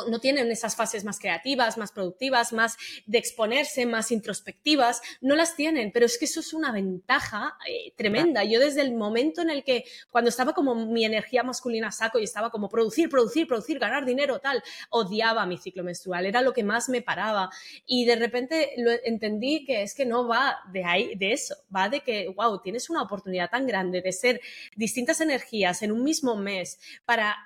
no 0.08 0.18
tienen 0.20 0.50
esas 0.50 0.76
fases 0.76 1.04
más 1.04 1.18
creativas, 1.18 1.78
más 1.78 1.92
productivas, 1.92 2.52
más 2.52 2.76
de 3.06 3.18
exponerse, 3.18 3.86
más 3.86 4.10
introspectivas, 4.10 5.02
no 5.20 5.36
las 5.36 5.56
tienen, 5.56 5.92
pero 5.92 6.06
es 6.06 6.18
que 6.18 6.24
eso 6.24 6.40
es 6.40 6.52
una 6.52 6.72
ventaja 6.72 7.56
eh, 7.68 7.92
tremenda. 7.96 8.44
Yo 8.44 8.60
desde 8.60 8.82
el 8.82 8.94
momento 8.94 9.42
en 9.42 9.50
el 9.50 9.64
que, 9.64 9.84
cuando 10.10 10.30
estaba 10.30 10.52
como 10.52 10.74
mi 10.74 11.04
energía 11.04 11.42
masculina 11.42 11.90
saco 11.90 12.18
y 12.18 12.24
estaba 12.24 12.50
como 12.50 12.68
producir, 12.68 13.08
producir, 13.08 13.46
producir, 13.46 13.78
ganar 13.78 14.04
dinero, 14.04 14.38
tal, 14.38 14.62
odiaba 14.90 15.46
mi 15.46 15.58
ciclo 15.58 15.84
menstrual, 15.84 16.26
era 16.26 16.42
lo 16.42 16.52
que 16.52 16.64
más 16.64 16.88
me 16.88 17.02
paraba. 17.02 17.50
Y 17.86 18.04
de 18.04 18.16
repente 18.16 18.72
lo 18.78 18.90
entendí 19.04 19.64
que 19.64 19.82
es 19.82 19.94
que 19.94 20.06
no 20.06 20.26
va 20.26 20.58
de 20.72 20.84
ahí, 20.84 21.14
de 21.16 21.32
eso, 21.32 21.56
va 21.74 21.88
de 21.88 22.00
que, 22.00 22.28
wow, 22.28 22.60
tienes 22.60 22.90
una 22.90 23.02
oportunidad 23.02 23.50
tan 23.50 23.66
grande 23.66 24.00
de 24.00 24.12
ser 24.12 24.40
distintas 24.76 25.20
energías 25.20 25.82
en 25.82 25.92
un 25.92 26.02
mismo 26.02 26.36
mes 26.36 26.78
para 27.04 27.36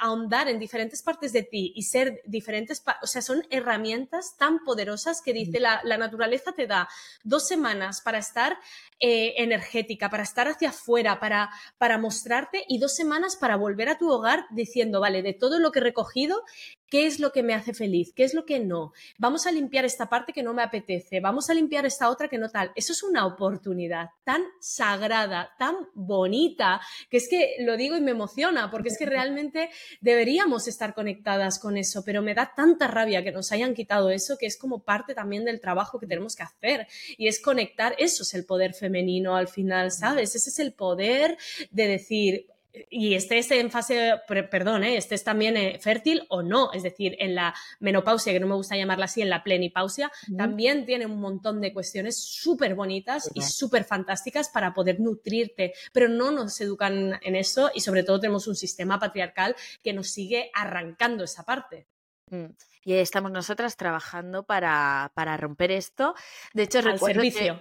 ahondar 0.00 0.48
en 0.48 0.58
diferentes 0.58 1.02
partes 1.02 1.32
de 1.32 1.42
ti 1.42 1.72
y 1.74 1.82
ser 1.86 2.20
diferentes, 2.26 2.82
o 3.02 3.06
sea, 3.06 3.22
son 3.22 3.46
herramientas 3.50 4.36
tan 4.38 4.64
poderosas 4.64 5.22
que 5.22 5.32
dice 5.32 5.60
la, 5.60 5.80
la 5.84 5.96
naturaleza 5.96 6.52
te 6.52 6.66
da 6.66 6.88
dos 7.24 7.46
semanas 7.46 8.00
para 8.02 8.18
estar 8.18 8.58
eh, 8.98 9.34
energética, 9.42 10.08
para 10.08 10.22
estar 10.22 10.48
hacia 10.48 10.70
afuera, 10.70 11.20
para, 11.20 11.50
para 11.78 11.98
mostrarte 11.98 12.64
y 12.66 12.78
dos 12.78 12.94
semanas 12.94 13.36
para 13.36 13.56
volver 13.56 13.88
a 13.88 13.98
tu 13.98 14.10
hogar 14.10 14.46
diciendo, 14.50 15.00
vale, 15.00 15.22
de 15.22 15.34
todo 15.34 15.58
lo 15.58 15.70
que 15.70 15.80
he 15.80 15.82
recogido, 15.82 16.42
¿qué 16.88 17.06
es 17.06 17.20
lo 17.20 17.32
que 17.32 17.42
me 17.42 17.54
hace 17.54 17.74
feliz? 17.74 18.12
¿Qué 18.14 18.24
es 18.24 18.34
lo 18.34 18.44
que 18.44 18.60
no? 18.60 18.92
Vamos 19.18 19.46
a 19.46 19.52
limpiar 19.52 19.84
esta 19.84 20.08
parte 20.08 20.32
que 20.32 20.42
no 20.42 20.54
me 20.54 20.62
apetece, 20.62 21.20
vamos 21.20 21.50
a 21.50 21.54
limpiar 21.54 21.86
esta 21.86 22.10
otra 22.10 22.28
que 22.28 22.38
no 22.38 22.48
tal. 22.48 22.72
Eso 22.74 22.92
es 22.92 23.02
una 23.02 23.26
oportunidad 23.26 24.10
tan 24.24 24.42
sagrada, 24.60 25.50
tan 25.58 25.76
bonita, 25.94 26.80
que 27.10 27.16
es 27.16 27.28
que 27.28 27.56
lo 27.60 27.76
digo 27.76 27.96
y 27.96 28.00
me 28.00 28.12
emociona, 28.12 28.70
porque 28.70 28.88
es 28.88 28.98
que 28.98 29.06
realmente 29.06 29.70
deberíamos 30.00 30.68
estar 30.68 30.94
conectadas 30.94 31.58
con 31.58 31.76
eso, 31.76 32.02
pero 32.04 32.22
me 32.22 32.34
da 32.34 32.52
tanta 32.54 32.86
rabia 32.86 33.22
que 33.22 33.32
nos 33.32 33.52
hayan 33.52 33.74
quitado 33.74 34.10
eso, 34.10 34.36
que 34.38 34.46
es 34.46 34.56
como 34.56 34.82
parte 34.84 35.14
también 35.14 35.44
del 35.44 35.60
trabajo 35.60 35.98
que 35.98 36.06
tenemos 36.06 36.36
que 36.36 36.42
hacer, 36.42 36.86
y 37.16 37.28
es 37.28 37.40
conectar, 37.40 37.94
eso 37.98 38.22
es 38.22 38.34
el 38.34 38.44
poder 38.44 38.74
femenino 38.74 39.36
al 39.36 39.48
final, 39.48 39.90
¿sabes? 39.90 40.34
Ese 40.34 40.50
es 40.50 40.58
el 40.58 40.72
poder 40.72 41.36
de 41.70 41.88
decir, 41.88 42.46
y 42.90 43.14
estés 43.14 43.50
en 43.50 43.70
fase, 43.70 44.14
perdón, 44.26 44.84
¿eh? 44.84 44.96
estés 44.96 45.24
también 45.24 45.56
eh, 45.56 45.78
fértil 45.80 46.24
o 46.28 46.42
no, 46.42 46.72
es 46.72 46.82
decir, 46.82 47.16
en 47.18 47.34
la 47.34 47.54
menopausia, 47.80 48.32
que 48.32 48.40
no 48.40 48.46
me 48.46 48.54
gusta 48.54 48.76
llamarla 48.76 49.06
así, 49.06 49.22
en 49.22 49.30
la 49.30 49.42
plenipausia, 49.42 50.10
también 50.36 50.86
tiene 50.86 51.06
un 51.06 51.20
montón 51.20 51.60
de 51.60 51.72
cuestiones 51.72 52.16
súper 52.16 52.74
bonitas 52.74 53.30
y 53.34 53.42
súper 53.42 53.84
fantásticas 53.84 54.48
para 54.48 54.74
poder 54.74 55.00
nutrirte, 55.00 55.74
pero 55.92 56.08
no 56.08 56.30
nos 56.30 56.60
educan 56.60 57.18
en 57.22 57.36
eso 57.36 57.70
y 57.74 57.80
sobre 57.80 58.02
todo 58.02 58.20
tenemos 58.20 58.46
un 58.46 58.56
sistema 58.56 58.98
patriarcal 58.98 59.56
que 59.82 59.92
nos 59.92 60.08
sigue 60.08 60.50
arrancando 60.54 61.24
esa 61.24 61.44
parte. 61.44 61.86
Mm. 62.30 62.46
Y 62.84 62.94
estamos 62.94 63.32
nosotras 63.32 63.76
trabajando 63.76 64.44
para, 64.44 65.10
para 65.14 65.36
romper 65.36 65.72
esto. 65.72 66.14
De 66.54 66.62
hecho, 66.62 66.78
Al 66.78 67.00
servicio. 67.00 67.60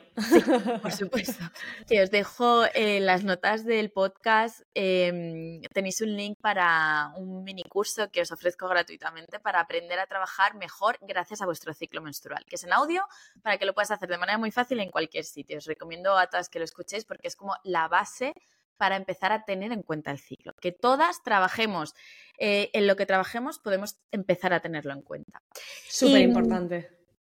por 0.84 0.92
supuesto. 0.92 1.44
Que 1.88 2.04
os 2.04 2.12
dejo 2.12 2.64
en 2.76 3.08
las 3.08 3.24
notas 3.24 3.66
del 3.66 3.92
podcast. 3.92 4.62
Em, 4.76 5.62
tenéis 5.74 6.02
un 6.02 6.16
link 6.16 6.38
para 6.40 7.12
un 7.18 7.44
mini 7.44 7.64
curso 7.64 8.12
que 8.12 8.22
os 8.22 8.32
ofrezco 8.32 8.68
gratuitamente 8.68 9.40
para 9.40 9.62
aprender 9.62 9.98
a 9.98 10.06
trabajar 10.06 10.54
mejor 10.54 11.00
gracias 11.02 11.42
a 11.42 11.46
vuestro 11.46 11.74
ciclo 11.74 12.04
menstrual, 12.04 12.46
que 12.46 12.56
es 12.56 12.64
en 12.64 12.74
audio, 12.74 13.04
para 13.42 13.58
que 13.58 13.66
lo 13.66 13.74
puedas 13.74 13.90
hacer 13.90 14.10
de 14.10 14.20
manera 14.20 14.38
muy 14.38 14.52
fácil 14.52 14.80
en 14.80 14.92
cualquier 14.92 15.26
sitio. 15.26 15.58
Os 15.58 15.66
recomiendo 15.66 16.16
a 16.16 16.28
todas 16.28 16.50
que 16.50 16.60
lo 16.60 16.66
escuchéis 16.66 17.04
porque 17.04 17.28
es 17.28 17.36
como 17.36 17.56
la 17.64 17.88
base 17.88 18.36
para 18.78 18.96
empezar 18.96 19.32
a 19.32 19.46
tener 19.46 19.72
en 19.72 19.84
cuenta 19.84 20.12
el 20.12 20.20
ciclo. 20.20 20.54
Que 20.62 20.72
todas 20.72 21.24
trabajemos 21.24 21.94
eh, 22.38 22.70
en 22.74 22.88
lo 22.88 22.96
que 22.96 23.06
trabajemos, 23.06 23.60
podemos 23.60 23.98
empezar 24.12 24.54
a 24.54 24.60
tenerlo 24.60 24.94
en 24.94 25.02
cuenta. 25.02 25.42
Súper 25.88 26.22
importante. 26.22 26.90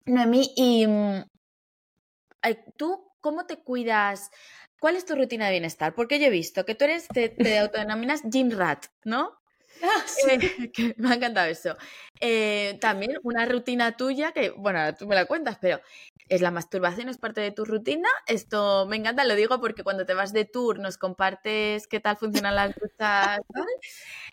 Noemí, 0.06 0.52
y 0.56 0.86
mm, 0.86 1.24
tú, 2.76 3.12
¿cómo 3.20 3.46
te 3.46 3.58
cuidas? 3.58 4.30
¿Cuál 4.78 4.96
es 4.96 5.04
tu 5.04 5.14
rutina 5.14 5.46
de 5.46 5.52
bienestar? 5.52 5.94
Porque 5.94 6.18
yo 6.18 6.26
he 6.26 6.30
visto 6.30 6.64
que 6.64 6.74
tú 6.74 6.84
eres, 6.84 7.08
te, 7.08 7.28
te 7.28 7.58
autodenominas 7.58 8.22
Gym 8.30 8.50
Rat, 8.50 8.86
¿no? 9.04 9.32
Ah, 9.82 10.04
eh, 10.28 10.38
me 10.96 11.10
ha 11.10 11.14
encantado 11.14 11.46
eso. 11.48 11.76
Eh, 12.20 12.78
también 12.80 13.18
una 13.22 13.44
rutina 13.46 13.96
tuya 13.96 14.32
que, 14.32 14.50
bueno, 14.50 14.94
tú 14.94 15.06
me 15.06 15.14
la 15.14 15.26
cuentas, 15.26 15.58
pero 15.60 15.80
es 16.28 16.40
la 16.40 16.50
masturbación, 16.50 17.08
es 17.08 17.18
parte 17.18 17.40
de 17.40 17.50
tu 17.50 17.64
rutina. 17.64 18.08
Esto 18.26 18.86
me 18.86 18.96
encanta, 18.96 19.24
lo 19.24 19.34
digo 19.34 19.60
porque 19.60 19.84
cuando 19.84 20.06
te 20.06 20.14
vas 20.14 20.32
de 20.32 20.44
tour 20.44 20.78
nos 20.78 20.96
compartes 20.98 21.86
qué 21.86 22.00
tal 22.00 22.16
funcionan 22.16 22.54
las 22.56 22.74
duchas. 22.74 23.40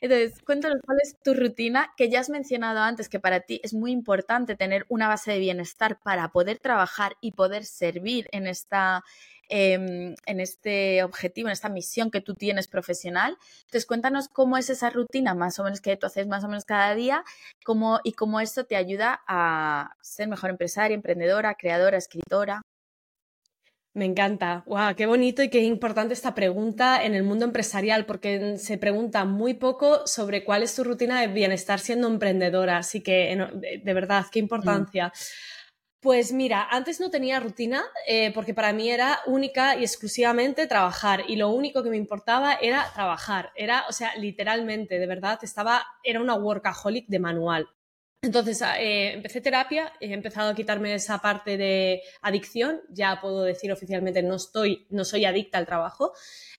Entonces, 0.01 0.41
cuéntanos 0.45 0.79
cuál 0.85 0.97
es 1.03 1.17
tu 1.23 1.33
rutina, 1.33 1.93
que 1.97 2.09
ya 2.09 2.19
has 2.21 2.29
mencionado 2.29 2.79
antes 2.81 3.09
que 3.09 3.19
para 3.19 3.41
ti 3.41 3.59
es 3.63 3.73
muy 3.73 3.91
importante 3.91 4.55
tener 4.55 4.85
una 4.89 5.07
base 5.07 5.31
de 5.31 5.39
bienestar 5.39 5.99
para 6.01 6.29
poder 6.31 6.59
trabajar 6.59 7.17
y 7.21 7.33
poder 7.33 7.65
servir 7.65 8.27
en 8.31 8.47
esta 8.47 9.03
Em, 9.49 10.15
en 10.25 10.39
este 10.39 11.03
objetivo, 11.03 11.49
en 11.49 11.51
esta 11.51 11.69
misión 11.69 12.09
que 12.11 12.21
tú 12.21 12.33
tienes 12.33 12.67
profesional. 12.67 13.37
Entonces, 13.65 13.85
cuéntanos 13.85 14.29
cómo 14.29 14.57
es 14.57 14.69
esa 14.69 14.89
rutina 14.89 15.35
más 15.35 15.59
o 15.59 15.63
menos 15.63 15.81
que 15.81 15.97
tú 15.97 16.07
haces 16.07 16.27
más 16.27 16.43
o 16.43 16.47
menos 16.47 16.65
cada 16.65 16.95
día 16.95 17.23
cómo, 17.63 17.99
y 18.03 18.13
cómo 18.13 18.39
esto 18.39 18.65
te 18.65 18.77
ayuda 18.77 19.21
a 19.27 19.95
ser 20.01 20.27
mejor 20.29 20.49
empresaria, 20.49 20.95
emprendedora, 20.95 21.55
creadora, 21.55 21.97
escritora. 21.97 22.61
Me 23.93 24.05
encanta. 24.05 24.63
¡Wow! 24.65 24.95
Qué 24.95 25.05
bonito 25.05 25.43
y 25.43 25.49
qué 25.49 25.61
importante 25.61 26.15
esta 26.15 26.33
pregunta 26.33 27.03
en 27.03 27.13
el 27.13 27.21
mundo 27.21 27.45
empresarial, 27.45 28.07
porque 28.07 28.57
se 28.57 28.79
pregunta 28.79 29.23
muy 29.25 29.53
poco 29.53 30.07
sobre 30.07 30.43
cuál 30.43 30.63
es 30.63 30.73
tu 30.73 30.83
rutina 30.83 31.21
de 31.21 31.27
bienestar 31.27 31.79
siendo 31.79 32.07
emprendedora. 32.07 32.77
Así 32.77 33.01
que, 33.01 33.37
de 33.83 33.93
verdad, 33.93 34.25
qué 34.31 34.41
mm. 34.41 35.11
Pues 36.03 36.33
mira, 36.33 36.67
antes 36.69 36.99
no 36.99 37.09
tenía 37.09 37.39
rutina 37.39 37.81
eh, 38.05 38.33
porque 38.33 38.53
para 38.53 38.73
mí 38.73 38.91
era 38.91 39.21
única 39.25 39.77
y 39.77 39.83
exclusivamente 39.83 40.67
trabajar 40.67 41.23
y 41.29 41.37
lo 41.37 41.47
único 41.47 41.81
que 41.81 41.89
me 41.89 41.95
importaba 41.95 42.55
era 42.55 42.91
trabajar. 42.93 43.53
Era, 43.55 43.85
o 43.87 43.93
sea, 43.93 44.13
literalmente, 44.17 44.99
de 44.99 45.07
verdad, 45.07 45.39
estaba, 45.43 45.85
era 46.03 46.19
una 46.19 46.35
workaholic 46.35 47.07
de 47.07 47.19
manual. 47.19 47.69
Entonces 48.21 48.61
ah, 48.61 48.81
eh, 48.81 49.13
empecé 49.13 49.39
terapia, 49.39 49.93
he 50.01 50.11
empezado 50.11 50.49
a 50.49 50.55
quitarme 50.55 50.93
esa 50.93 51.19
parte 51.19 51.55
de 51.55 52.01
adicción, 52.21 52.81
ya 52.89 53.21
puedo 53.21 53.43
decir 53.43 53.71
oficialmente 53.71 54.23
no 54.23 54.35
estoy, 54.35 54.85
no 54.89 55.05
soy 55.05 55.23
adicta 55.23 55.57
al 55.57 55.65
trabajo. 55.65 56.13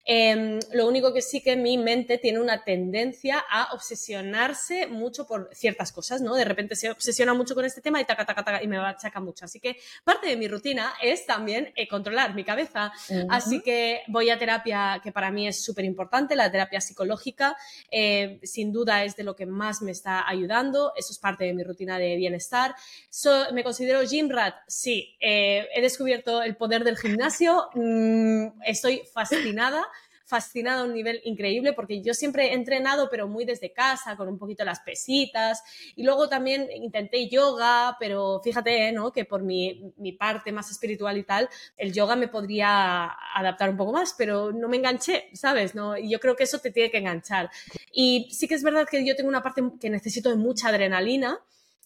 Em, 0.06 0.60
lo 0.72 0.86
único 0.86 1.14
que 1.14 1.22
sí 1.22 1.40
que 1.40 1.56
mi 1.56 1.78
mente 1.78 2.18
tiene 2.18 2.38
una 2.38 2.62
tendencia 2.62 3.42
a 3.50 3.72
obsesionarse 3.72 4.86
mucho 4.86 5.26
por 5.26 5.48
ciertas 5.54 5.92
cosas, 5.92 6.20
¿no? 6.20 6.34
De 6.34 6.44
repente 6.44 6.76
se 6.76 6.90
obsesiona 6.90 7.32
mucho 7.32 7.54
con 7.54 7.64
este 7.64 7.80
tema 7.80 8.00
y 8.00 8.04
taca, 8.04 8.26
taca, 8.26 8.44
taca, 8.44 8.62
y 8.62 8.68
me 8.68 8.76
achaca 8.76 9.20
mucho. 9.20 9.46
Así 9.46 9.60
que 9.60 9.78
parte 10.04 10.26
de 10.26 10.36
mi 10.36 10.46
rutina 10.46 10.92
es 11.00 11.24
también 11.24 11.72
eh, 11.74 11.88
controlar 11.88 12.34
mi 12.34 12.44
cabeza. 12.44 12.92
Así 13.30 13.60
que 13.60 14.02
voy 14.08 14.28
a 14.28 14.38
terapia, 14.38 15.00
que 15.02 15.10
para 15.10 15.30
mí 15.30 15.48
es 15.48 15.64
súper 15.64 15.86
importante, 15.86 16.36
la 16.36 16.50
terapia 16.50 16.82
psicológica. 16.82 17.56
Eh, 17.90 18.40
sin 18.42 18.72
duda 18.72 19.04
es 19.04 19.16
de 19.16 19.24
lo 19.24 19.34
que 19.34 19.46
más 19.46 19.80
me 19.80 19.92
está 19.92 20.28
ayudando. 20.28 20.92
Eso 20.96 21.12
es 21.12 21.18
parte 21.18 21.44
de 21.44 21.54
mi 21.54 21.62
rutina 21.62 21.98
de 21.98 22.16
bienestar. 22.16 22.74
¿Me 23.52 23.64
considero 23.64 24.02
gym 24.02 24.28
rat? 24.28 24.54
Sí. 24.68 25.16
Eh, 25.18 25.66
he 25.74 25.80
descubierto 25.80 26.42
el 26.42 26.56
poder 26.56 26.84
del 26.84 26.98
gimnasio. 26.98 27.70
Mm, 27.74 28.60
estoy 28.66 29.02
fascinada 29.12 29.82
fascinada 30.34 30.80
a 30.80 30.84
un 30.84 30.94
nivel 30.94 31.20
increíble 31.22 31.74
porque 31.74 32.02
yo 32.02 32.12
siempre 32.12 32.46
he 32.46 32.54
entrenado, 32.54 33.08
pero 33.08 33.28
muy 33.28 33.44
desde 33.44 33.72
casa, 33.72 34.16
con 34.16 34.26
un 34.26 34.36
poquito 34.36 34.64
las 34.64 34.80
pesitas. 34.80 35.62
Y 35.94 36.02
luego 36.02 36.28
también 36.28 36.68
intenté 36.74 37.28
yoga, 37.28 37.96
pero 38.00 38.40
fíjate, 38.42 38.90
¿no? 38.90 39.12
Que 39.12 39.24
por 39.24 39.44
mi, 39.44 39.94
mi 39.96 40.10
parte 40.10 40.50
más 40.50 40.72
espiritual 40.72 41.16
y 41.18 41.22
tal, 41.22 41.48
el 41.76 41.92
yoga 41.92 42.16
me 42.16 42.26
podría 42.26 43.12
adaptar 43.36 43.70
un 43.70 43.76
poco 43.76 43.92
más, 43.92 44.12
pero 44.18 44.50
no 44.50 44.68
me 44.68 44.76
enganché, 44.78 45.28
¿sabes? 45.34 45.76
¿No? 45.76 45.96
Y 45.96 46.10
yo 46.10 46.18
creo 46.18 46.34
que 46.34 46.42
eso 46.42 46.58
te 46.58 46.72
tiene 46.72 46.90
que 46.90 46.98
enganchar. 46.98 47.48
Y 47.92 48.28
sí 48.32 48.48
que 48.48 48.56
es 48.56 48.64
verdad 48.64 48.88
que 48.90 49.06
yo 49.06 49.14
tengo 49.14 49.28
una 49.28 49.42
parte 49.44 49.62
que 49.80 49.88
necesito 49.88 50.30
de 50.30 50.36
mucha 50.36 50.70
adrenalina 50.70 51.38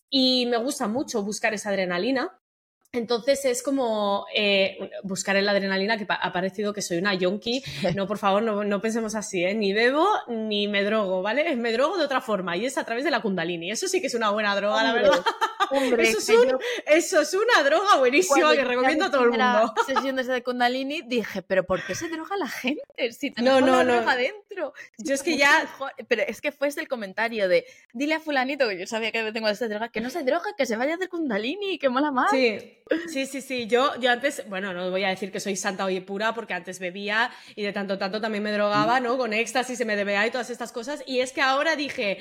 y 0.08 0.46
me 0.46 0.56
gusta 0.56 0.88
mucho 0.88 1.22
buscar 1.22 1.52
esa 1.52 1.68
adrenalina. 1.68 2.32
Entonces 2.92 3.44
es 3.44 3.62
como 3.62 4.26
eh, 4.34 4.90
buscar 5.02 5.36
en 5.36 5.44
la 5.44 5.52
adrenalina 5.52 5.98
que 5.98 6.06
ha 6.08 6.32
parecido 6.32 6.72
que 6.72 6.82
soy 6.82 6.98
una 6.98 7.14
yonki. 7.14 7.62
No, 7.98 8.06
por 8.06 8.18
favor, 8.18 8.42
no, 8.42 8.80
pensemos 8.80 9.14
así, 9.14 9.44
¿eh? 9.44 9.54
Ni 9.54 9.72
bebo 9.72 10.06
ni 10.28 10.68
me 10.68 10.84
drogo, 10.84 11.22
¿vale? 11.22 11.56
Me 11.56 11.72
drogo 11.72 11.98
de 11.98 12.04
otra 12.04 12.20
forma 12.20 12.56
y 12.56 12.66
es 12.66 12.78
a 12.78 12.84
través 12.84 13.04
de 13.04 13.10
la 13.10 13.20
kundalini. 13.20 13.70
Eso 13.70 13.88
sí 13.88 14.00
que 14.00 14.06
es 14.06 14.14
una 14.14 14.30
buena 14.30 14.54
droga, 14.54 14.82
la 14.84 14.92
verdad. 14.92 15.24
eso, 16.86 17.20
es 17.20 17.34
una 17.34 17.62
droga 17.62 17.96
buenísima 17.96 18.54
que 18.54 18.64
recomiendo 18.64 19.06
a 19.06 19.10
todo 19.10 19.24
el 19.24 19.30
mundo. 19.30 19.74
sesión 19.86 20.16
de 20.16 20.42
Kundalini 20.42 21.02
dije, 21.02 21.42
¿pero 21.42 21.64
por 21.64 21.84
qué 21.84 21.94
se 21.94 22.08
droga 22.08 22.36
la 22.36 22.48
gente? 22.48 22.82
Si 23.12 23.30
no, 23.42 23.60
no, 23.60 23.84
no. 23.84 23.96
droga 23.96 24.12
adentro. 24.12 24.72
Yo 24.98 25.14
es 25.14 25.22
que 25.22 25.36
ya. 25.36 25.68
Pero 26.08 26.22
es 26.22 26.40
que 26.40 26.52
fue 26.52 26.68
el 26.68 26.88
comentario 26.88 27.48
de 27.48 27.66
dile 27.92 28.14
a 28.14 28.20
Fulanito, 28.20 28.68
que 28.68 28.78
yo 28.78 28.86
sabía 28.86 29.12
que 29.12 29.32
tengo 29.32 29.48
esta 29.48 29.68
droga, 29.68 29.88
que 29.88 30.00
no 30.00 30.10
se 30.10 30.22
droga, 30.22 30.54
que 30.56 30.66
se 30.66 30.76
vaya 30.76 30.92
a 30.92 30.96
hacer 30.96 31.08
Kundalini, 31.08 31.78
que 31.78 31.88
mola 31.88 32.10
más. 32.10 32.30
Sí, 32.30 32.78
sí, 33.08 33.26
sí. 33.26 33.40
sí. 33.40 33.66
Yo, 33.66 33.98
yo 34.00 34.10
antes, 34.10 34.42
bueno, 34.48 34.72
no 34.72 34.90
voy 34.90 35.04
a 35.04 35.08
decir 35.08 35.30
que 35.30 35.40
soy 35.40 35.56
santa 35.56 35.84
hoy 35.84 36.00
pura, 36.00 36.34
porque 36.34 36.54
antes 36.54 36.78
bebía 36.78 37.30
y 37.54 37.62
de 37.62 37.72
tanto 37.72 37.98
tanto 37.98 38.20
también 38.20 38.42
me 38.42 38.52
drogaba, 38.52 39.00
¿no? 39.00 39.16
Con 39.16 39.32
éxtasis, 39.32 39.84
MDMA 39.84 40.26
y 40.26 40.30
todas 40.30 40.50
estas 40.50 40.72
cosas. 40.72 41.02
Y 41.06 41.20
es 41.20 41.32
que 41.32 41.40
ahora 41.40 41.76
dije, 41.76 42.18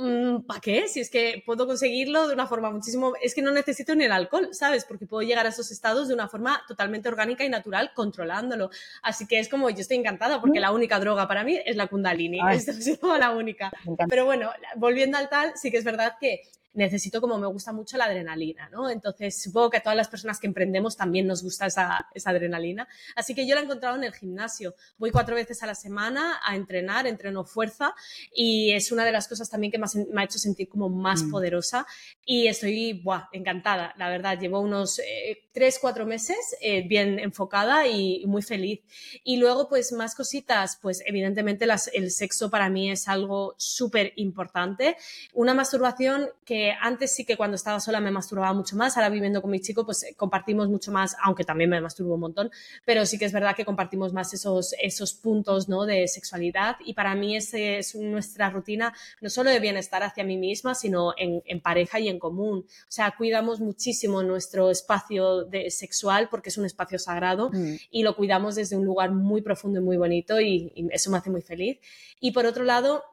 Mm, 0.00 0.42
¿para 0.42 0.60
qué? 0.60 0.86
Si 0.86 1.00
es 1.00 1.10
que 1.10 1.42
puedo 1.44 1.66
conseguirlo 1.66 2.28
de 2.28 2.34
una 2.34 2.46
forma 2.46 2.70
muchísimo, 2.70 3.14
es 3.20 3.34
que 3.34 3.42
no 3.42 3.50
necesito 3.50 3.96
ni 3.96 4.04
el 4.04 4.12
alcohol, 4.12 4.50
¿sabes? 4.52 4.84
Porque 4.84 5.06
puedo 5.06 5.26
llegar 5.26 5.44
a 5.44 5.48
esos 5.48 5.72
estados 5.72 6.06
de 6.06 6.14
una 6.14 6.28
forma 6.28 6.62
totalmente 6.68 7.08
orgánica 7.08 7.44
y 7.44 7.48
natural 7.48 7.90
controlándolo. 7.94 8.70
Así 9.02 9.26
que 9.26 9.40
es 9.40 9.48
como, 9.48 9.70
yo 9.70 9.80
estoy 9.80 9.96
encantada 9.96 10.40
porque 10.40 10.60
la 10.60 10.70
única 10.70 11.00
droga 11.00 11.26
para 11.26 11.42
mí 11.42 11.58
es 11.64 11.74
la 11.74 11.88
kundalini, 11.88 12.38
es 12.52 13.00
la 13.02 13.30
única. 13.32 13.72
Pero 14.08 14.24
bueno, 14.24 14.52
volviendo 14.76 15.18
al 15.18 15.28
tal, 15.28 15.54
sí 15.56 15.72
que 15.72 15.78
es 15.78 15.84
verdad 15.84 16.14
que 16.20 16.42
necesito 16.74 17.20
como 17.20 17.38
me 17.38 17.46
gusta 17.46 17.72
mucho 17.72 17.96
la 17.96 18.04
adrenalina, 18.04 18.68
¿no? 18.70 18.88
Entonces 18.88 19.42
supongo 19.42 19.70
que 19.70 19.76
a 19.78 19.82
todas 19.82 19.96
las 19.96 20.08
personas 20.08 20.38
que 20.38 20.46
emprendemos 20.46 20.96
también 20.96 21.26
nos 21.26 21.42
gusta 21.42 21.66
esa, 21.66 22.08
adrenalina. 22.24 22.88
Así 23.16 23.34
que 23.34 23.46
yo 23.46 23.54
la 23.54 23.60
he 23.60 23.64
encontrado 23.64 23.96
en 23.96 24.04
el 24.04 24.14
gimnasio. 24.14 24.74
Voy 24.96 25.10
cuatro 25.10 25.34
veces 25.34 25.62
a 25.62 25.66
la 25.66 25.74
semana 25.74 26.40
a 26.44 26.56
entrenar, 26.56 27.06
entreno 27.06 27.44
fuerza 27.44 27.94
y 28.32 28.72
es 28.72 28.92
una 28.92 29.04
de 29.04 29.12
las 29.12 29.28
cosas 29.28 29.48
también 29.50 29.72
que 29.72 29.78
me 29.78 30.20
ha 30.20 30.24
hecho 30.24 30.38
sentir 30.38 30.68
como 30.68 30.88
más 30.88 31.22
mm. 31.22 31.30
poderosa 31.30 31.86
y 32.24 32.46
estoy 32.46 32.92
buah, 33.02 33.28
encantada, 33.32 33.94
la 33.96 34.08
verdad. 34.08 34.38
Llevo 34.38 34.60
unos 34.60 34.98
eh, 34.98 35.47
tres, 35.58 35.80
cuatro 35.80 36.06
meses 36.06 36.36
eh, 36.60 36.86
bien 36.86 37.18
enfocada 37.18 37.84
y, 37.88 38.24
muy 38.26 38.42
feliz. 38.42 38.80
Y 39.24 39.38
luego 39.38 39.68
pues 39.68 39.90
más 39.90 40.14
cositas, 40.14 40.78
pues 40.80 41.02
evidentemente 41.04 41.66
el 41.94 42.12
sexo 42.12 42.48
para 42.48 42.70
mí 42.70 42.92
es 42.92 43.08
algo 43.08 43.56
súper 43.58 44.12
importante. 44.14 44.96
Una 45.34 45.54
masturbación 45.54 46.28
que 46.44 46.72
antes 46.80 47.12
sí 47.12 47.24
que 47.24 47.36
cuando 47.36 47.56
estaba 47.56 47.80
sola 47.80 47.98
me 47.98 48.12
masturbaba 48.12 48.52
mucho 48.52 48.76
más, 48.76 48.96
ahora 48.96 49.08
viviendo 49.08 49.42
con 49.42 49.50
mi 49.50 49.60
chico 49.60 49.84
pues 49.84 50.04
eh, 50.04 50.14
compartimos 50.16 50.68
mucho 50.68 50.92
más, 50.92 51.16
aunque 51.24 51.42
también 51.42 51.70
me 51.70 51.80
masturbo 51.80 52.14
un 52.14 52.20
montón, 52.20 52.52
pero 52.84 53.04
sí 53.04 53.18
que 53.18 53.24
es 53.24 53.32
verdad 53.32 53.56
que 53.56 53.64
compartimos 53.64 54.12
más 54.12 54.32
esos, 54.34 54.76
esos 54.80 55.12
puntos 55.12 55.68
¿no? 55.68 55.86
de 55.86 56.06
sexualidad 56.06 56.76
y 56.84 56.94
para 56.94 57.16
mí 57.16 57.36
es 57.36 57.96
nuestra 57.96 58.48
rutina 58.50 58.94
no 59.20 59.28
solo 59.28 59.50
de 59.50 59.58
bienestar 59.58 60.04
hacia 60.04 60.22
mí 60.22 60.36
misma, 60.36 60.76
sino 60.76 61.14
en, 61.16 61.42
pareja 61.60 61.98
y 61.98 62.08
en 62.08 62.20
común. 62.20 62.64
O 62.68 62.90
sea, 62.90 63.12
cuidamos 63.16 63.58
muchísimo 63.58 64.22
nuestro 64.22 64.70
espacio 64.70 65.47
de, 65.50 65.70
sexual 65.70 66.28
porque 66.30 66.50
es 66.50 66.58
un 66.58 66.64
espacio 66.64 66.98
sagrado 66.98 67.50
mm. 67.52 67.76
y 67.90 68.02
lo 68.02 68.16
cuidamos 68.16 68.54
desde 68.54 68.76
un 68.76 68.84
lugar 68.84 69.10
muy 69.10 69.42
profundo 69.42 69.80
y 69.80 69.82
muy 69.82 69.96
bonito 69.96 70.40
y 70.40 70.72
eso 70.90 71.10
me 71.10 71.18
hace 71.18 71.30
muy 71.30 71.42
feliz. 71.42 71.78
Y 72.20 72.32
por 72.32 72.46
otro 72.46 72.64
lado, 72.64 73.04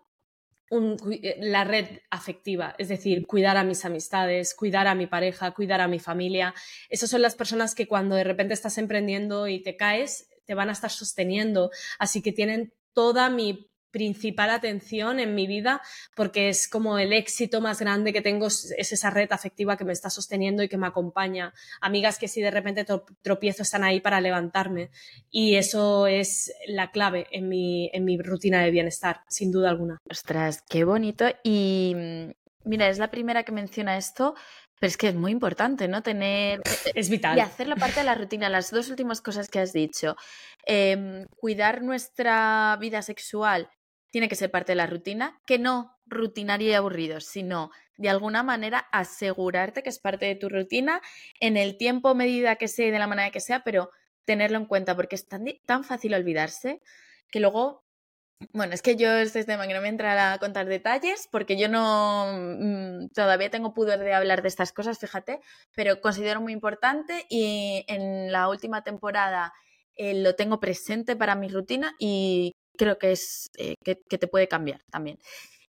eh, 0.71 1.37
la 1.41 1.63
red 1.63 1.85
afectiva, 2.09 2.75
es 2.79 2.89
decir, 2.89 3.27
cuidar 3.27 3.55
a 3.57 3.63
mis 3.63 3.85
amistades, 3.85 4.55
cuidar 4.55 4.87
a 4.87 4.95
mi 4.95 5.05
pareja, 5.05 5.51
cuidar 5.51 5.79
a 5.81 5.87
mi 5.87 5.99
familia. 5.99 6.55
Esas 6.89 7.09
son 7.09 7.21
las 7.21 7.35
personas 7.35 7.75
que 7.75 7.87
cuando 7.87 8.15
de 8.15 8.23
repente 8.23 8.53
estás 8.53 8.77
emprendiendo 8.77 9.47
y 9.47 9.61
te 9.61 9.75
caes, 9.77 10.27
te 10.45 10.55
van 10.55 10.69
a 10.69 10.71
estar 10.71 10.89
sosteniendo. 10.89 11.69
Así 11.99 12.21
que 12.21 12.31
tienen 12.31 12.73
toda 12.93 13.29
mi 13.29 13.69
principal 13.95 14.49
atención 14.49 15.21
en 15.21 15.35
mi 15.35 15.47
vida 15.47 15.81
porque 16.17 16.49
es 16.49 16.67
como 16.67 16.99
el 16.99 17.13
éxito 17.13 17.61
más 17.61 17.79
grande 17.79 18.11
que 18.11 18.21
tengo, 18.21 18.47
es 18.47 18.91
esa 18.91 19.09
red 19.09 19.31
afectiva 19.31 19.77
que 19.77 19.85
me 19.85 19.93
está 19.93 20.09
sosteniendo 20.09 20.61
y 20.61 20.67
que 20.67 20.77
me 20.77 20.85
acompaña. 20.85 21.53
Amigas 21.79 22.19
que 22.19 22.27
si 22.27 22.41
de 22.41 22.51
repente 22.51 22.85
tropiezo 23.21 23.63
están 23.63 23.85
ahí 23.85 24.01
para 24.01 24.19
levantarme 24.19 24.89
y 25.31 25.55
eso 25.55 26.07
es 26.07 26.51
la 26.67 26.91
clave 26.91 27.27
en 27.31 27.47
mi, 27.47 27.89
en 27.93 28.03
mi 28.03 28.17
rutina 28.17 28.61
de 28.61 28.71
bienestar, 28.71 29.21
sin 29.29 29.49
duda 29.49 29.69
alguna. 29.69 30.01
Ostras, 30.11 30.61
qué 30.67 30.83
bonito. 30.83 31.27
Y 31.41 31.95
mira, 32.65 32.89
es 32.89 32.99
la 32.99 33.11
primera 33.11 33.43
que 33.43 33.53
menciona 33.53 33.95
esto, 33.95 34.35
pero 34.79 34.89
es 34.89 34.97
que 34.97 35.07
es 35.07 35.15
muy 35.15 35.31
importante, 35.31 35.87
¿no? 35.87 36.03
Tener. 36.03 36.61
Es 36.95 37.09
vital. 37.09 37.37
Y 37.37 37.41
hacerlo 37.41 37.75
parte 37.75 38.01
de 38.01 38.05
la 38.05 38.15
rutina. 38.15 38.49
Las 38.49 38.71
dos 38.71 38.89
últimas 38.89 39.21
cosas 39.21 39.49
que 39.49 39.59
has 39.59 39.73
dicho. 39.73 40.15
Em, 40.65 41.25
cuidar 41.37 41.81
nuestra 41.81 42.77
vida 42.79 43.01
sexual 43.01 43.69
tiene 44.15 44.29
que 44.29 44.37
ser 44.37 44.49
parte 44.49 44.71
de 44.71 44.77
la 44.77 44.87
rutina, 44.87 45.41
que 45.45 45.59
no 45.59 45.99
rutinario 46.05 46.69
y 46.69 46.73
aburrido, 46.73 47.19
sino 47.19 47.71
de 47.97 48.07
alguna 48.07 48.43
manera 48.43 48.87
asegurarte 48.93 49.83
que 49.83 49.89
es 49.89 49.99
parte 49.99 50.25
de 50.25 50.35
tu 50.35 50.47
rutina 50.47 51.01
en 51.41 51.57
el 51.57 51.75
tiempo, 51.75 52.15
medida 52.15 52.55
que 52.55 52.69
sea 52.69 52.87
y 52.87 52.91
de 52.91 52.99
la 52.99 53.07
manera 53.07 53.29
que 53.31 53.41
sea, 53.41 53.65
pero 53.65 53.91
tenerlo 54.23 54.57
en 54.57 54.67
cuenta 54.67 54.95
porque 54.95 55.17
es 55.17 55.27
tan, 55.27 55.43
tan 55.65 55.83
fácil 55.83 56.13
olvidarse 56.13 56.79
que 57.29 57.41
luego 57.41 57.83
Bueno, 58.53 58.73
es 58.73 58.81
que 58.81 58.95
yo 58.95 59.11
este 59.17 59.43
tema 59.43 59.67
que 59.67 59.73
no 59.73 59.81
me 59.81 59.89
entra 59.89 60.31
a 60.31 60.39
contar 60.39 60.67
detalles 60.67 61.27
porque 61.29 61.57
yo 61.57 61.67
no 61.67 62.27
mm, 62.31 63.09
todavía 63.09 63.49
tengo 63.49 63.73
pudor 63.73 63.99
de 63.99 64.13
hablar 64.13 64.41
de 64.43 64.47
estas 64.47 64.71
cosas, 64.71 64.97
fíjate, 64.97 65.41
pero 65.75 65.99
considero 65.99 66.39
muy 66.39 66.53
importante 66.53 67.25
y 67.29 67.83
en 67.89 68.31
la 68.31 68.47
última 68.47 68.81
temporada 68.81 69.51
eh, 69.97 70.13
lo 70.23 70.35
tengo 70.35 70.61
presente 70.61 71.17
para 71.17 71.35
mi 71.35 71.49
rutina 71.49 71.95
y 71.99 72.53
creo 72.75 72.97
que 72.97 73.11
es 73.11 73.49
eh, 73.57 73.75
que, 73.83 74.01
que 74.09 74.17
te 74.17 74.27
puede 74.27 74.47
cambiar 74.47 74.81
también. 74.91 75.19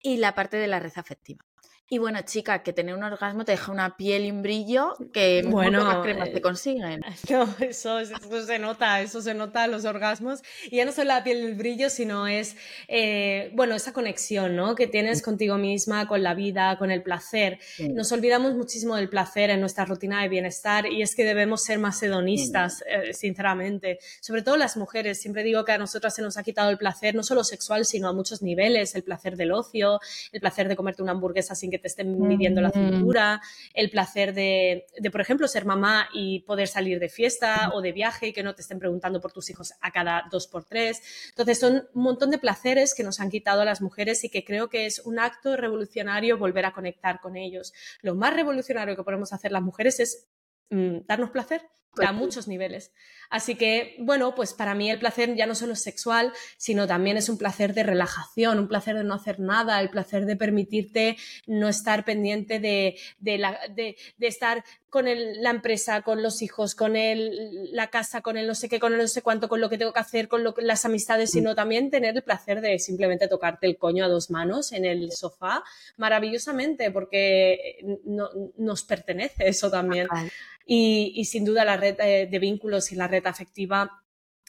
Y 0.01 0.17
la 0.17 0.35
parte 0.35 0.57
de 0.57 0.67
la 0.67 0.79
red 0.79 0.93
afectiva. 0.95 1.45
Y 1.93 1.97
bueno, 1.97 2.21
chica, 2.21 2.63
que 2.63 2.71
tener 2.71 2.95
un 2.95 3.03
orgasmo 3.03 3.43
te 3.43 3.51
deja 3.51 3.69
una 3.69 3.97
piel 3.97 4.23
y 4.23 4.31
un 4.31 4.41
brillo 4.41 4.95
que 5.11 5.43
bueno, 5.45 5.79
pocas 5.79 5.97
cremas 5.97 6.31
te 6.31 6.37
eh, 6.37 6.41
consiguen. 6.41 7.01
No, 7.29 7.53
eso, 7.59 7.99
eso, 7.99 8.15
se 8.45 8.59
nota, 8.59 9.01
eso 9.01 9.21
se 9.21 9.33
nota 9.33 9.67
los 9.67 9.83
orgasmos. 9.83 10.41
Y 10.69 10.77
ya 10.77 10.85
no 10.85 10.93
solo 10.93 11.09
la 11.09 11.21
piel 11.25 11.39
y 11.39 11.45
el 11.47 11.55
brillo, 11.55 11.89
sino 11.89 12.27
es, 12.27 12.55
eh, 12.87 13.51
bueno, 13.55 13.75
esa 13.75 13.91
conexión, 13.91 14.55
¿no? 14.55 14.73
Que 14.73 14.87
tienes 14.87 15.21
contigo 15.21 15.57
misma, 15.57 16.07
con 16.07 16.23
la 16.23 16.33
vida, 16.33 16.77
con 16.77 16.91
el 16.91 17.03
placer. 17.03 17.59
Nos 17.93 18.09
olvidamos 18.13 18.55
muchísimo 18.55 18.95
del 18.95 19.09
placer 19.09 19.49
en 19.49 19.59
nuestra 19.59 19.83
rutina 19.83 20.21
de 20.21 20.29
bienestar 20.29 20.85
y 20.85 21.01
es 21.01 21.13
que 21.13 21.25
debemos 21.25 21.61
ser 21.61 21.77
más 21.77 22.01
hedonistas, 22.01 22.85
eh, 22.87 23.13
sinceramente. 23.13 23.99
Sobre 24.21 24.43
todo 24.43 24.55
las 24.55 24.77
mujeres. 24.77 25.19
Siempre 25.19 25.43
digo 25.43 25.65
que 25.65 25.73
a 25.73 25.77
nosotras 25.77 26.15
se 26.15 26.21
nos 26.21 26.37
ha 26.37 26.43
quitado 26.43 26.69
el 26.69 26.77
placer, 26.77 27.15
no 27.15 27.23
solo 27.23 27.43
sexual, 27.43 27.83
sino 27.83 28.07
a 28.07 28.13
muchos 28.13 28.41
niveles. 28.41 28.95
El 28.95 29.03
placer 29.03 29.35
del 29.35 29.51
ocio, 29.51 29.99
el 30.31 30.39
placer 30.39 30.69
de 30.69 30.77
comerte 30.77 31.03
una 31.03 31.11
hamburguesa 31.11 31.53
sin 31.53 31.69
que 31.69 31.80
te 31.81 31.87
estén 31.87 32.19
midiendo 32.19 32.61
la 32.61 32.71
cintura, 32.71 33.41
el 33.73 33.89
placer 33.89 34.33
de, 34.33 34.85
por 35.11 35.21
ejemplo, 35.21 35.47
ser 35.47 35.65
mamá 35.65 36.07
y 36.13 36.41
poder 36.41 36.67
salir 36.67 36.99
de 36.99 37.09
fiesta 37.09 37.71
o 37.73 37.81
de 37.81 37.91
viaje 37.91 38.27
y 38.27 38.33
que 38.33 38.43
no 38.43 38.55
te 38.55 38.61
estén 38.61 38.79
preguntando 38.79 39.19
por 39.19 39.31
tus 39.31 39.49
hijos 39.49 39.73
a 39.81 39.91
cada 39.91 40.27
dos 40.31 40.47
por 40.47 40.63
tres. 40.63 41.01
Entonces, 41.29 41.59
son 41.59 41.87
un 41.93 42.03
montón 42.03 42.31
de 42.31 42.37
placeres 42.37 42.93
que 42.95 43.03
nos 43.03 43.19
han 43.19 43.29
quitado 43.29 43.61
a 43.61 43.65
las 43.65 43.81
mujeres 43.81 44.23
y 44.23 44.29
que 44.29 44.45
creo 44.45 44.69
que 44.69 44.85
es 44.85 44.99
un 44.99 45.19
acto 45.19 45.57
revolucionario 45.57 46.37
volver 46.37 46.65
a 46.65 46.71
conectar 46.71 47.19
con 47.19 47.35
ellos. 47.35 47.73
Lo 48.01 48.15
más 48.15 48.33
revolucionario 48.33 48.95
que 48.95 49.03
podemos 49.03 49.33
hacer 49.33 49.51
las 49.51 49.61
mujeres 49.61 49.99
es 49.99 50.27
mm, 50.69 50.99
darnos 51.07 51.31
placer 51.31 51.61
a 51.97 52.11
muchos 52.11 52.47
niveles. 52.47 52.91
Así 53.29 53.55
que, 53.55 53.95
bueno, 53.99 54.35
pues 54.35 54.53
para 54.53 54.75
mí 54.75 54.91
el 54.91 54.99
placer 54.99 55.35
ya 55.35 55.45
no 55.45 55.55
solo 55.55 55.73
es 55.73 55.81
sexual, 55.81 56.33
sino 56.57 56.85
también 56.85 57.15
es 57.15 57.29
un 57.29 57.37
placer 57.37 57.73
de 57.73 57.83
relajación, 57.83 58.59
un 58.59 58.67
placer 58.67 58.97
de 58.97 59.05
no 59.05 59.13
hacer 59.13 59.39
nada, 59.39 59.79
el 59.79 59.89
placer 59.89 60.25
de 60.25 60.35
permitirte 60.35 61.17
no 61.47 61.69
estar 61.69 62.03
pendiente 62.03 62.59
de, 62.59 62.97
de, 63.19 63.37
la, 63.37 63.57
de, 63.69 63.95
de 64.17 64.27
estar 64.27 64.65
con 64.89 65.07
el, 65.07 65.41
la 65.41 65.51
empresa, 65.51 66.01
con 66.01 66.21
los 66.21 66.41
hijos, 66.41 66.75
con 66.75 66.97
el, 66.97 67.73
la 67.73 67.87
casa, 67.87 68.19
con 68.19 68.35
el 68.35 68.45
no 68.45 68.53
sé 68.53 68.67
qué, 68.67 68.81
con 68.81 68.91
el 68.91 68.99
no 68.99 69.07
sé 69.07 69.21
cuánto, 69.21 69.47
con 69.47 69.61
lo 69.61 69.69
que 69.69 69.77
tengo 69.77 69.93
que 69.93 70.01
hacer, 70.01 70.27
con 70.27 70.43
lo, 70.43 70.53
las 70.57 70.83
amistades, 70.83 71.29
mm. 71.29 71.33
sino 71.33 71.55
también 71.55 71.89
tener 71.89 72.13
el 72.13 72.23
placer 72.23 72.59
de 72.59 72.77
simplemente 72.79 73.29
tocarte 73.29 73.65
el 73.65 73.77
coño 73.77 74.03
a 74.03 74.09
dos 74.09 74.29
manos 74.29 74.73
en 74.73 74.83
el 74.83 75.13
sofá 75.13 75.63
maravillosamente, 75.95 76.91
porque 76.91 77.99
no, 78.03 78.29
nos 78.57 78.83
pertenece 78.83 79.47
eso 79.47 79.71
también. 79.71 80.09
Y, 80.65 81.13
y, 81.15 81.25
sin 81.25 81.45
duda 81.45 81.65
la 81.65 81.77
red 81.77 81.97
de, 81.97 82.27
de 82.27 82.39
vínculos 82.39 82.91
y 82.91 82.95
la 82.95 83.07
red 83.07 83.25
afectiva 83.25 84.01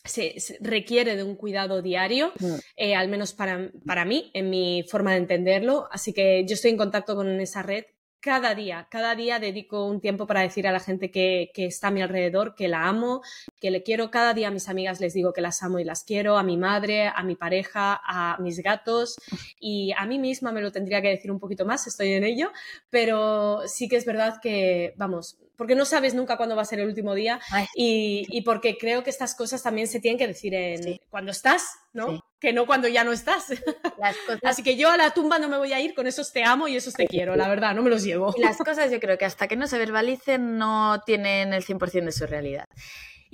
se, 0.05 0.35
requiere 0.61 1.17
de 1.17 1.23
un 1.23 1.37
cuidado 1.37 1.83
diario, 1.83 2.33
mm. 2.39 2.55
eh, 2.77 2.95
al 2.95 3.09
menos 3.09 3.33
para, 3.33 3.71
para 3.87 4.05
mí, 4.05 4.31
en 4.35 4.51
mi 4.51 4.85
forma 4.89 5.13
de 5.13 5.19
entenderlo. 5.19 5.89
Así 5.91 6.13
que 6.13 6.45
yo 6.47 6.55
estoy 6.55 6.73
en 6.73 6.77
contacto 6.77 7.15
con 7.15 7.41
esa 7.41 7.63
red 7.63 7.85
cada 8.21 8.55
día, 8.55 8.87
cada 8.89 9.17
día 9.17 9.41
dedico 9.41 9.85
un 9.85 10.01
tiempo 10.01 10.29
para 10.29 10.43
decir 10.43 10.69
a 10.69 10.73
la 10.73 10.79
gente 10.79 11.11
que, 11.11 11.51
que, 11.53 11.67
está 11.67 11.89
a 11.89 11.91
mi 11.91 12.03
alrededor 12.03 12.55
que 12.55 12.69
la 12.69 12.87
amo, 12.87 13.21
que 13.63 13.71
le 13.71 13.85
quiero. 13.85 14.11
Cada 14.11 14.35
día 14.35 14.49
a 14.49 14.51
mis 14.51 14.69
amigas 14.69 15.01
les 15.01 15.15
digo 15.15 15.33
que 15.33 15.41
las 15.41 15.63
amo 15.63 15.79
y 15.79 15.85
las 15.85 16.03
quiero, 16.03 16.37
a 16.37 16.43
mi 16.43 16.57
madre, 16.57 17.07
a 17.07 17.23
mi 17.23 17.37
pareja, 17.37 18.01
a 18.05 18.37
mis 18.41 18.59
gatos 18.59 19.15
y 19.61 19.93
a 19.97 20.05
mí 20.05 20.19
misma 20.19 20.51
me 20.51 20.61
lo 20.61 20.73
tendría 20.73 21.01
que 21.01 21.09
decir 21.09 21.31
un 21.31 21.39
poquito 21.39 21.65
más, 21.65 21.87
estoy 21.87 22.13
en 22.13 22.25
ello, 22.25 22.51
pero 22.91 23.63
sí 23.67 23.89
que 23.89 23.97
es 23.97 24.05
verdad 24.05 24.41
que, 24.43 24.95
vamos, 24.97 25.39
porque 25.57 25.77
no 25.77 25.85
sabes 25.85 26.13
nunca 26.13 26.37
cuándo 26.37 26.57
va 26.57 26.63
a 26.63 26.65
ser 26.65 26.81
el 26.81 26.89
último 26.89 27.15
día 27.15 27.39
y, 27.77 28.27
y, 28.31 28.43
porque 28.43 28.77
creo 28.77 29.05
que 29.05 29.11
estas 29.11 29.37
cosas 29.37 29.63
también 29.63 29.87
se 29.87 30.01
tienen 30.01 30.19
que 30.19 30.27
decir 30.27 30.53
en 30.55 30.99
cuando 31.09 31.31
estás, 31.31 31.63
¿no? 31.93 32.21
Que 32.41 32.53
no 32.53 32.67
cuando 32.67 32.89
ya 32.89 33.05
no 33.05 33.13
estás. 33.13 33.47
Así 34.43 34.65
que 34.65 34.77
yo 34.77 34.91
a 34.91 34.97
la 34.97 35.11
tumba 35.11 35.39
no 35.39 35.49
me 35.49 35.59
voy 35.59 35.73
a 35.73 35.81
ir 35.81 35.95
con 35.95 36.09
esos 36.09 36.33
te 36.33 36.43
amo 36.43 36.67
y 36.67 36.75
esos 36.75 36.95
te 36.95 37.07
quiero, 37.07 37.37
la 37.37 37.49
verdad, 37.49 37.77
no 37.77 37.83
me 37.83 37.91
los 37.91 38.03
llevo. 38.03 38.35
las 38.39 38.57
cosas 38.57 38.91
yo 38.91 38.99
creo 38.99 39.17
que 39.19 39.25
hasta 39.25 39.47
que 39.47 39.55
no 39.55 39.69
se 39.69 39.79
verbalicen 39.79 40.59
no 40.59 41.01
tienen 41.07 41.53
el 41.53 41.65
100% 41.65 42.07
de 42.07 42.13
su 42.13 42.27
realidad. 42.27 42.67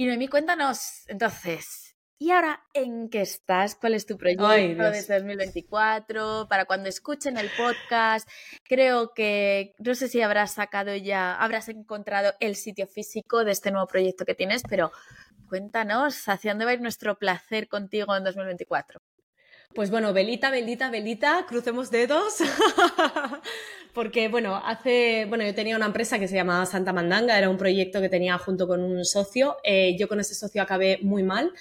Y 0.00 0.06
Noemí, 0.06 0.28
cuéntanos, 0.28 1.08
entonces, 1.08 1.96
¿Y 2.20 2.30
ahora 2.30 2.62
en 2.72 3.08
qué 3.10 3.20
estás? 3.20 3.74
¿Cuál 3.74 3.94
es 3.94 4.06
tu 4.06 4.16
proyecto 4.16 4.48
de 4.48 4.76
2024? 4.76 6.46
Para 6.48 6.66
cuando 6.66 6.88
escuchen 6.88 7.36
el 7.36 7.48
podcast, 7.56 8.28
creo 8.62 9.12
que 9.12 9.74
no 9.78 9.96
sé 9.96 10.06
si 10.06 10.20
habrás 10.22 10.54
sacado 10.54 10.94
ya, 10.94 11.34
habrás 11.34 11.68
encontrado 11.68 12.32
el 12.38 12.54
sitio 12.54 12.86
físico 12.86 13.44
de 13.44 13.50
este 13.50 13.72
nuevo 13.72 13.88
proyecto 13.88 14.24
que 14.24 14.34
tienes, 14.34 14.62
pero 14.68 14.92
cuéntanos, 15.48 16.28
¿hacia 16.28 16.52
dónde 16.52 16.64
va 16.64 16.70
a 16.72 16.74
ir 16.74 16.80
nuestro 16.80 17.18
placer 17.18 17.66
contigo 17.66 18.16
en 18.16 18.22
2024? 18.22 19.00
Pues 19.78 19.92
bueno, 19.92 20.12
velita, 20.12 20.50
velita, 20.50 20.90
velita, 20.90 21.46
crucemos 21.46 21.92
dedos. 21.92 22.38
Porque, 23.94 24.28
bueno, 24.28 24.60
hace, 24.64 25.24
bueno, 25.28 25.44
yo 25.44 25.54
tenía 25.54 25.76
una 25.76 25.86
empresa 25.86 26.18
que 26.18 26.26
se 26.26 26.34
llamaba 26.34 26.66
Santa 26.66 26.92
Mandanga, 26.92 27.38
era 27.38 27.48
un 27.48 27.56
proyecto 27.56 28.00
que 28.00 28.08
tenía 28.08 28.36
junto 28.38 28.66
con 28.66 28.80
un 28.82 29.04
socio. 29.04 29.56
Eh, 29.62 29.96
yo 29.96 30.08
con 30.08 30.18
ese 30.18 30.34
socio 30.34 30.62
acabé 30.62 30.98
muy 31.02 31.22
mal, 31.22 31.52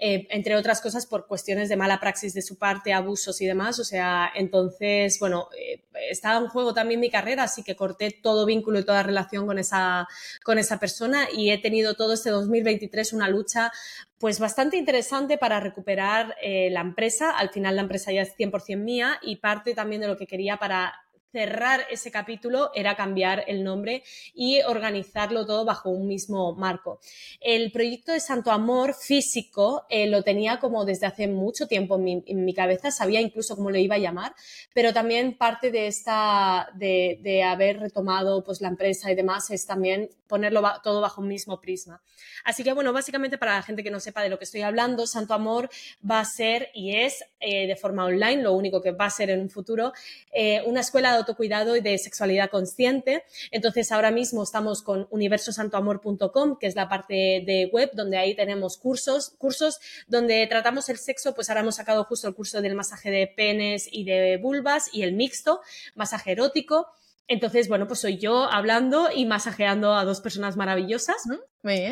eh, 0.00 0.26
entre 0.30 0.56
otras 0.56 0.80
cosas 0.80 1.04
por 1.04 1.26
cuestiones 1.26 1.68
de 1.68 1.76
mala 1.76 2.00
praxis 2.00 2.32
de 2.32 2.40
su 2.40 2.56
parte, 2.56 2.94
abusos 2.94 3.42
y 3.42 3.46
demás. 3.46 3.78
O 3.78 3.84
sea, 3.84 4.30
entonces, 4.34 5.18
bueno, 5.20 5.50
eh, 5.58 5.82
estaba 6.10 6.38
en 6.38 6.48
juego 6.48 6.72
también 6.72 6.98
mi 6.98 7.10
carrera, 7.10 7.42
así 7.42 7.62
que 7.62 7.76
corté 7.76 8.10
todo 8.10 8.46
vínculo 8.46 8.78
y 8.78 8.84
toda 8.84 9.02
relación 9.02 9.46
con 9.46 9.58
esa, 9.58 10.08
con 10.42 10.58
esa 10.58 10.78
persona 10.78 11.28
y 11.30 11.50
he 11.50 11.58
tenido 11.58 11.92
todo 11.92 12.14
este 12.14 12.30
2023 12.30 13.12
una 13.12 13.28
lucha 13.28 13.70
pues 14.18 14.38
bastante 14.40 14.76
interesante 14.76 15.38
para 15.38 15.60
recuperar 15.60 16.34
la 16.42 16.80
empresa. 16.80 17.30
Al 17.30 17.50
final 17.50 17.76
la 17.76 17.82
empresa 17.82 18.12
ya 18.12 18.22
es 18.22 18.36
100% 18.36 18.76
mía 18.78 19.18
y 19.22 19.36
parte 19.36 19.74
también 19.74 20.00
de 20.00 20.08
lo 20.08 20.16
que 20.16 20.26
quería 20.26 20.56
para 20.56 21.06
cerrar 21.36 21.82
ese 21.90 22.10
capítulo 22.10 22.70
era 22.74 22.96
cambiar 22.96 23.44
el 23.46 23.62
nombre 23.62 24.02
y 24.32 24.62
organizarlo 24.62 25.44
todo 25.44 25.66
bajo 25.66 25.90
un 25.90 26.06
mismo 26.08 26.54
marco. 26.54 26.98
El 27.40 27.70
proyecto 27.72 28.12
de 28.12 28.20
Santo 28.20 28.50
Amor 28.50 28.94
físico 28.94 29.84
eh, 29.90 30.06
lo 30.06 30.22
tenía 30.22 30.58
como 30.58 30.86
desde 30.86 31.04
hace 31.04 31.28
mucho 31.28 31.66
tiempo 31.66 31.96
en 31.96 32.44
mi, 32.44 32.54
cabeza, 32.54 32.90
sabía 32.90 33.20
incluso 33.20 33.54
cómo 33.54 33.70
lo 33.70 33.76
iba 33.76 33.96
a 33.96 33.98
llamar, 33.98 34.34
pero 34.72 34.94
también 34.94 35.36
parte 35.36 35.70
de 35.70 35.88
esta, 35.88 36.70
de, 36.74 37.42
haber 37.44 37.80
retomado 37.80 38.42
pues 38.42 38.62
la 38.62 38.68
empresa 38.68 39.12
y 39.12 39.14
demás 39.14 39.50
es 39.50 39.66
también 39.66 40.08
ponerlo 40.26 40.62
todo 40.82 41.00
bajo 41.00 41.20
un 41.20 41.28
mismo 41.28 41.60
prisma. 41.60 42.02
Así 42.44 42.62
que 42.62 42.72
bueno, 42.72 42.92
básicamente 42.92 43.38
para 43.38 43.54
la 43.54 43.62
gente 43.62 43.82
que 43.82 43.90
no 43.90 44.00
sepa 44.00 44.22
de 44.22 44.28
lo 44.28 44.38
que 44.38 44.44
estoy 44.44 44.62
hablando, 44.62 45.06
Santo 45.06 45.34
Amor 45.34 45.68
va 46.08 46.20
a 46.20 46.24
ser 46.24 46.70
y 46.74 46.96
es 46.96 47.24
eh, 47.40 47.66
de 47.66 47.76
forma 47.76 48.04
online, 48.04 48.42
lo 48.42 48.52
único 48.52 48.80
que 48.80 48.92
va 48.92 49.06
a 49.06 49.10
ser 49.10 49.30
en 49.30 49.40
un 49.40 49.50
futuro, 49.50 49.92
eh, 50.32 50.62
una 50.66 50.80
escuela 50.80 51.12
de 51.12 51.18
autocuidado 51.18 51.76
y 51.76 51.80
de 51.80 51.98
sexualidad 51.98 52.50
consciente. 52.50 53.24
Entonces, 53.50 53.92
ahora 53.92 54.10
mismo 54.10 54.42
estamos 54.42 54.82
con 54.82 55.06
universosantoamor.com, 55.10 56.58
que 56.58 56.66
es 56.66 56.74
la 56.74 56.88
parte 56.88 57.14
de 57.14 57.68
web, 57.72 57.90
donde 57.94 58.16
ahí 58.16 58.34
tenemos 58.34 58.76
cursos, 58.78 59.30
cursos 59.38 59.78
donde 60.06 60.46
tratamos 60.46 60.88
el 60.88 60.98
sexo, 60.98 61.34
pues 61.34 61.48
ahora 61.48 61.60
hemos 61.60 61.76
sacado 61.76 62.04
justo 62.04 62.28
el 62.28 62.34
curso 62.34 62.60
del 62.62 62.74
masaje 62.74 63.10
de 63.10 63.26
penes 63.26 63.88
y 63.90 64.04
de 64.04 64.36
vulvas 64.36 64.88
y 64.92 65.02
el 65.02 65.12
mixto, 65.12 65.60
masaje 65.94 66.32
erótico. 66.32 66.88
Entonces, 67.28 67.68
bueno, 67.68 67.86
pues 67.88 68.00
soy 68.00 68.18
yo 68.18 68.44
hablando 68.44 69.08
y 69.14 69.26
masajeando 69.26 69.94
a 69.94 70.04
dos 70.04 70.20
personas 70.20 70.56
maravillosas 70.56 71.16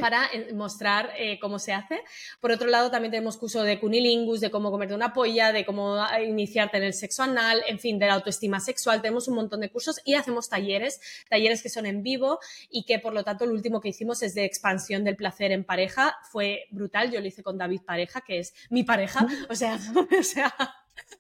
para 0.00 0.26
eh, 0.32 0.52
mostrar 0.54 1.10
eh, 1.18 1.38
cómo 1.40 1.58
se 1.58 1.72
hace. 1.72 2.00
Por 2.40 2.52
otro 2.52 2.68
lado, 2.68 2.90
también 2.90 3.10
tenemos 3.10 3.36
curso 3.36 3.62
de 3.64 3.80
cunilingus, 3.80 4.40
de 4.40 4.50
cómo 4.50 4.70
comerte 4.70 4.94
una 4.94 5.12
polla, 5.12 5.52
de 5.52 5.64
cómo 5.64 5.96
ah, 5.96 6.22
iniciarte 6.22 6.76
en 6.76 6.84
el 6.84 6.94
sexo 6.94 7.24
anal, 7.24 7.62
en 7.66 7.80
fin, 7.80 7.98
de 7.98 8.06
la 8.06 8.14
autoestima 8.14 8.60
sexual. 8.60 9.02
Tenemos 9.02 9.26
un 9.26 9.34
montón 9.34 9.60
de 9.60 9.70
cursos 9.70 10.00
y 10.04 10.14
hacemos 10.14 10.48
talleres, 10.48 11.00
talleres 11.28 11.62
que 11.62 11.68
son 11.68 11.86
en 11.86 12.02
vivo 12.02 12.38
y 12.70 12.84
que, 12.84 13.00
por 13.00 13.12
lo 13.12 13.24
tanto, 13.24 13.44
el 13.44 13.50
último 13.50 13.80
que 13.80 13.88
hicimos 13.88 14.22
es 14.22 14.34
de 14.34 14.44
expansión 14.44 15.02
del 15.02 15.16
placer 15.16 15.50
en 15.50 15.64
pareja. 15.64 16.16
Fue 16.30 16.66
brutal. 16.70 17.10
Yo 17.10 17.20
lo 17.20 17.26
hice 17.26 17.42
con 17.42 17.58
David 17.58 17.80
Pareja, 17.84 18.20
que 18.20 18.38
es 18.38 18.54
mi 18.70 18.84
pareja. 18.84 19.26
O 19.50 19.54
sea, 19.54 19.78
o 20.18 20.22
sea 20.22 20.54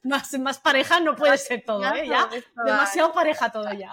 más, 0.02 0.38
más 0.38 0.58
pareja 0.58 1.00
no 1.00 1.16
puede 1.16 1.38
ser 1.38 1.62
todo, 1.64 1.84
¿eh? 1.94 2.06
Ya, 2.08 2.28
demasiado 2.64 3.12
pareja 3.12 3.50
todo 3.50 3.72
ya. 3.72 3.90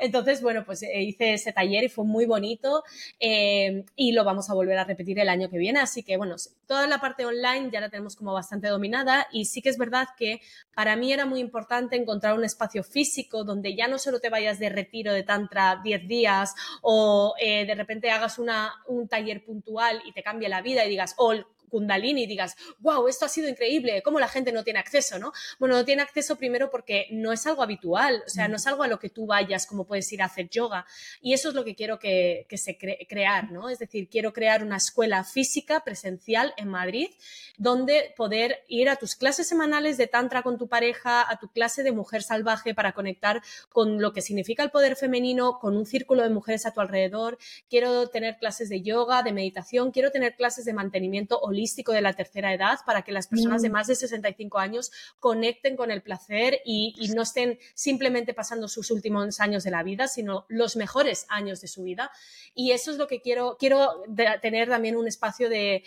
Entonces, 0.00 0.42
bueno, 0.42 0.64
pues 0.64 0.82
eh, 0.82 1.02
hice 1.02 1.34
ese 1.34 1.52
taller 1.52 1.84
y 1.84 1.88
fue 1.88 2.04
muy 2.04 2.24
bonito 2.24 2.82
eh, 3.20 3.84
y 3.94 4.12
lo 4.12 4.24
vamos 4.24 4.48
a 4.48 4.54
volver 4.54 4.78
a 4.78 4.84
repetir 4.84 5.18
el 5.18 5.28
año 5.28 5.50
que 5.50 5.58
viene. 5.58 5.78
Así 5.78 6.02
que, 6.02 6.16
bueno, 6.16 6.36
toda 6.66 6.86
la 6.86 7.00
parte 7.00 7.26
online 7.26 7.68
ya 7.70 7.80
la 7.80 7.90
tenemos 7.90 8.16
como 8.16 8.32
bastante 8.32 8.68
dominada 8.68 9.26
y 9.30 9.44
sí 9.44 9.60
que 9.60 9.68
es 9.68 9.76
verdad 9.76 10.08
que 10.16 10.40
para 10.74 10.96
mí 10.96 11.12
era 11.12 11.26
muy 11.26 11.40
importante 11.40 11.96
encontrar 11.96 12.34
un 12.34 12.44
espacio 12.44 12.82
físico 12.82 13.44
donde 13.44 13.76
ya 13.76 13.88
no 13.88 13.98
solo 13.98 14.20
te 14.20 14.30
vayas 14.30 14.58
de 14.58 14.70
retiro 14.70 15.12
de 15.12 15.22
tantra 15.22 15.80
10 15.84 16.08
días 16.08 16.54
o 16.80 17.34
de 17.38 17.74
repente 17.74 18.10
hagas 18.10 18.38
una, 18.38 18.72
un 18.86 19.06
taller 19.06 19.44
puntual 19.44 20.00
y 20.06 20.12
te 20.12 20.22
cambie 20.22 20.48
la 20.48 20.62
vida 20.62 20.84
y 20.84 20.88
digas, 20.88 21.14
oh, 21.18 21.34
kundalini 21.70 22.24
y 22.24 22.26
digas, 22.26 22.56
wow, 22.80 23.08
esto 23.08 23.24
ha 23.24 23.28
sido 23.28 23.48
increíble, 23.48 24.02
¿cómo 24.02 24.20
la 24.20 24.28
gente 24.28 24.52
no 24.52 24.64
tiene 24.64 24.78
acceso, 24.78 25.18
no? 25.18 25.32
Bueno, 25.58 25.76
no 25.76 25.84
tiene 25.84 26.02
acceso 26.02 26.36
primero 26.36 26.70
porque 26.70 27.06
no 27.10 27.32
es 27.32 27.46
algo 27.46 27.62
habitual, 27.62 28.22
o 28.26 28.28
sea, 28.28 28.48
no 28.48 28.56
es 28.56 28.66
algo 28.66 28.82
a 28.82 28.88
lo 28.88 28.98
que 28.98 29.08
tú 29.08 29.26
vayas 29.26 29.66
como 29.66 29.86
puedes 29.86 30.12
ir 30.12 30.22
a 30.22 30.26
hacer 30.26 30.48
yoga. 30.50 30.84
Y 31.22 31.32
eso 31.32 31.48
es 31.48 31.54
lo 31.54 31.64
que 31.64 31.74
quiero 31.74 31.98
que, 31.98 32.46
se 32.50 32.76
crear, 32.76 33.50
¿no? 33.50 33.70
Es 33.70 33.78
decir, 33.78 34.08
quiero 34.08 34.32
crear 34.32 34.62
una 34.62 34.76
escuela 34.76 35.24
física 35.24 35.80
presencial 35.84 36.52
en 36.56 36.68
Madrid 36.68 37.08
donde 37.56 38.12
poder 38.16 38.64
ir 38.68 38.88
a 38.88 38.96
tus 38.96 39.14
clases 39.14 39.46
semanales 39.46 39.96
de 39.96 40.06
tantra 40.06 40.42
con 40.42 40.58
tu 40.58 40.68
pareja, 40.68 41.30
a 41.30 41.38
tu 41.38 41.48
clase 41.48 41.82
de 41.82 41.92
mujer 41.92 42.22
salvaje 42.22 42.74
para 42.74 42.92
conectar 42.92 43.42
con 43.68 44.00
lo 44.00 44.12
que 44.12 44.22
significa 44.22 44.62
el 44.62 44.70
poder 44.70 44.96
femenino, 44.96 45.58
con 45.58 45.76
un 45.76 45.86
círculo 45.86 46.22
de 46.22 46.30
mujeres 46.30 46.66
a 46.66 46.72
tu 46.72 46.80
alrededor. 46.80 47.38
Quiero 47.68 48.08
tener 48.08 48.38
clases 48.38 48.68
de 48.68 48.82
yoga, 48.82 49.22
de 49.22 49.32
meditación, 49.32 49.90
quiero 49.90 50.10
tener 50.10 50.34
clases 50.34 50.64
de 50.64 50.72
mantenimiento 50.72 51.38
holístico 51.38 51.59
de 51.92 52.00
la 52.00 52.12
tercera 52.12 52.52
edad 52.52 52.78
para 52.86 53.02
que 53.02 53.12
las 53.12 53.28
personas 53.28 53.62
de 53.62 53.68
mm. 53.68 53.72
más 53.72 53.86
de 53.86 53.94
65 53.94 54.58
años 54.58 54.90
conecten 55.18 55.76
con 55.76 55.90
el 55.90 56.02
placer 56.02 56.60
y, 56.64 56.94
y 56.98 57.08
no 57.08 57.22
estén 57.22 57.58
simplemente 57.74 58.34
pasando 58.34 58.68
sus 58.68 58.90
últimos 58.90 59.40
años 59.40 59.64
de 59.64 59.70
la 59.70 59.82
vida, 59.82 60.08
sino 60.08 60.46
los 60.48 60.76
mejores 60.76 61.26
años 61.28 61.60
de 61.60 61.68
su 61.68 61.82
vida. 61.82 62.10
Y 62.54 62.72
eso 62.72 62.90
es 62.90 62.96
lo 62.96 63.06
que 63.06 63.20
quiero, 63.20 63.56
quiero 63.58 64.02
tener 64.42 64.68
también 64.68 64.96
un 64.96 65.06
espacio 65.06 65.48
de 65.48 65.84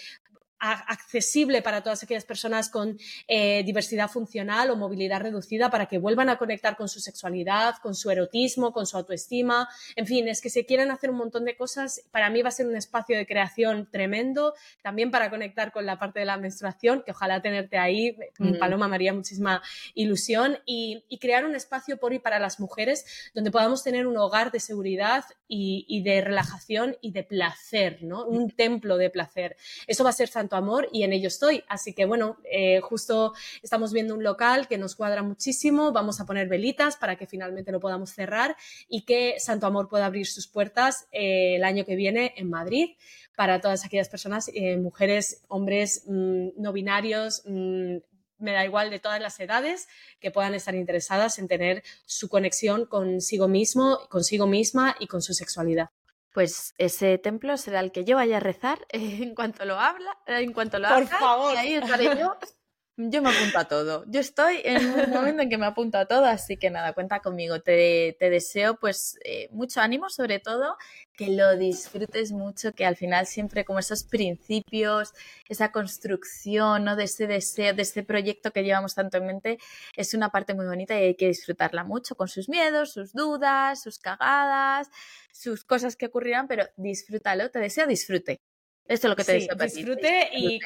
accesible 0.72 1.61
para 1.61 1.82
todas 1.82 2.03
aquellas 2.03 2.24
personas 2.24 2.70
con 2.70 2.97
eh, 3.28 3.64
diversidad 3.66 4.09
funcional 4.09 4.70
o 4.70 4.76
movilidad 4.76 5.22
reducida 5.22 5.70
para 5.70 5.88
que 5.88 5.97
vuelvan 5.97 6.30
a 6.30 6.38
conectar 6.38 6.78
con 6.78 6.88
su 6.88 6.99
sexualidad, 6.99 7.76
con 7.82 7.95
su 7.95 8.09
erotismo, 8.09 8.72
con 8.72 8.86
su 8.86 8.97
autoestima. 8.97 9.68
En 9.95 10.07
fin, 10.07 10.28
es 10.28 10.41
que 10.41 10.49
se 10.49 10.66
quieren 10.66 10.91
hacer 10.91 11.09
un 11.09 11.18
montón 11.18 11.43
de 11.45 11.57
cosas. 11.57 12.03
Para 12.11 12.30
mí 12.30 12.41
va 12.41 12.49
a 12.49 12.51
ser 12.51 12.68
un 12.68 12.76
espacio 12.76 13.18
de 13.18 13.26
creación 13.26 13.89
tremendo, 13.91 14.53
también 14.82 15.11
para 15.11 15.30
conectar 15.30 15.72
con 15.72 15.86
la 15.86 15.99
parte 15.99 16.20
de 16.20 16.26
la 16.26 16.38
menstruación, 16.38 17.03
que 17.05 17.11
ojalá 17.11 17.41
tenerte 17.41 17.78
ahí, 17.78 18.18
mm. 18.38 18.57
Paloma 18.57 18.88
María, 18.88 19.14
muchísima 19.14 19.61
ilusión, 19.93 20.59
y, 20.66 21.03
crear 21.24 21.45
un 21.45 21.55
espacio 21.55 21.97
por 21.97 22.11
y 22.11 22.20
para 22.20 22.38
las 22.38 22.59
mujeres 22.59 23.05
donde 23.34 23.49
podamos 23.49 23.82
tener 23.82 24.07
un 24.07 24.18
hogar 24.18 24.51
de 24.51 24.59
seguridad 24.59 25.24
y, 25.47 26.01
de 26.03 26.20
relajación 26.20 26.97
y 26.99 27.11
de 27.11 27.24
placer, 27.24 27.99
¿no? 28.01 28.26
Un 28.26 28.49
templo 28.49 28.97
de 28.97 29.09
placer. 29.09 29.55
Eso 29.88 30.03
va 30.03 30.09
a 30.09 30.14
ser 30.14 30.30
tanto 30.30 30.52
amor 30.55 30.89
y 30.91 31.03
en 31.03 31.13
ello 31.13 31.27
estoy. 31.27 31.63
Así 31.67 31.93
que 31.93 32.05
bueno, 32.05 32.37
eh, 32.49 32.79
justo 32.81 33.33
estamos 33.61 33.93
viendo 33.93 34.13
un 34.15 34.23
local 34.23 34.67
que 34.67 34.77
nos 34.77 34.95
cuadra 34.95 35.23
muchísimo, 35.23 35.91
vamos 35.91 36.19
a 36.19 36.25
poner 36.25 36.47
velitas 36.47 36.97
para 36.97 37.15
que 37.15 37.27
finalmente 37.27 37.71
lo 37.71 37.79
podamos 37.79 38.11
cerrar 38.11 38.55
y 38.87 39.05
que 39.05 39.39
Santo 39.39 39.67
Amor 39.67 39.89
pueda 39.89 40.05
abrir 40.05 40.27
sus 40.27 40.47
puertas 40.47 41.07
eh, 41.11 41.55
el 41.55 41.63
año 41.63 41.85
que 41.85 41.95
viene 41.95 42.33
en 42.37 42.49
Madrid 42.49 42.91
para 43.35 43.61
todas 43.61 43.83
aquellas 43.85 44.09
personas, 44.09 44.49
eh, 44.53 44.77
mujeres, 44.77 45.43
hombres, 45.47 46.03
mm, 46.07 46.49
no 46.57 46.71
binarios, 46.71 47.43
mm, 47.45 47.97
me 48.39 48.51
da 48.51 48.65
igual 48.65 48.89
de 48.89 48.99
todas 48.99 49.21
las 49.21 49.39
edades 49.39 49.87
que 50.19 50.31
puedan 50.31 50.53
estar 50.53 50.75
interesadas 50.75 51.39
en 51.39 51.47
tener 51.47 51.83
su 52.05 52.29
conexión 52.29 52.85
consigo 52.85 53.47
mismo, 53.47 53.99
consigo 54.09 54.47
misma 54.47 54.95
y 54.99 55.07
con 55.07 55.21
su 55.21 55.33
sexualidad 55.33 55.89
pues 56.34 56.73
ese 56.77 57.17
templo 57.17 57.55
será 57.57 57.79
el 57.79 57.91
que 57.91 58.03
yo 58.03 58.17
vaya 58.17 58.38
a 58.38 58.39
rezar 58.39 58.79
en 58.89 59.36
cuanto 59.36 59.65
lo 59.65 59.79
habla, 59.79 60.17
en 60.27 60.51
cuanto 60.51 60.79
lo 60.79 60.89
Por 60.89 61.07
favor. 61.07 61.53
Y 61.53 61.57
ahí 61.57 61.73
estaré 61.75 62.17
yo 62.17 62.36
yo 62.95 63.21
me 63.23 63.29
apunto 63.29 63.57
a 63.57 63.65
todo. 63.65 64.05
Yo 64.07 64.19
estoy 64.19 64.61
en 64.63 64.85
un 64.85 65.09
momento 65.11 65.41
en 65.41 65.49
que 65.49 65.57
me 65.57 65.65
apunto 65.65 65.97
a 65.97 66.05
todo, 66.05 66.25
así 66.25 66.57
que 66.57 66.69
nada, 66.69 66.93
cuenta 66.93 67.21
conmigo. 67.21 67.61
Te, 67.61 68.15
deseo 68.19 68.75
pues 68.79 69.17
eh, 69.23 69.49
mucho 69.51 69.81
ánimo, 69.81 70.09
sobre 70.09 70.39
todo 70.39 70.77
que 71.15 71.29
lo 71.29 71.57
disfrutes 71.57 72.31
mucho, 72.31 72.71
que 72.73 72.85
al 72.85 72.95
final 72.95 73.25
siempre 73.25 73.65
como 73.65 73.79
esos 73.79 74.03
principios, 74.03 75.13
esa 75.49 75.71
construcción 75.71 76.83
¿no? 76.83 76.95
de 76.95 77.05
ese 77.05 77.27
deseo, 77.27 77.73
de 77.73 77.81
ese 77.81 78.03
proyecto 78.03 78.51
que 78.51 78.63
llevamos 78.63 78.95
tanto 78.95 79.17
en 79.17 79.25
mente, 79.25 79.57
es 79.95 80.13
una 80.13 80.29
parte 80.29 80.53
muy 80.53 80.65
bonita 80.65 80.99
y 80.99 81.03
hay 81.05 81.15
que 81.15 81.27
disfrutarla 81.27 81.83
mucho 81.83 82.15
con 82.15 82.27
sus 82.27 82.49
miedos, 82.49 82.93
sus 82.93 83.13
dudas, 83.13 83.81
sus 83.81 83.99
cagadas, 83.99 84.89
sus 85.31 85.63
cosas 85.63 85.95
que 85.95 86.07
ocurrirán, 86.07 86.47
pero 86.47 86.65
disfrútalo, 86.77 87.49
te 87.49 87.59
deseo 87.59 87.87
disfrute. 87.87 88.41
Esto 88.86 89.07
es 89.07 89.09
lo 89.09 89.15
que 89.15 89.23
te 89.23 89.39
sí, 89.39 89.47
disfrute 89.47 90.29
y 90.34 90.59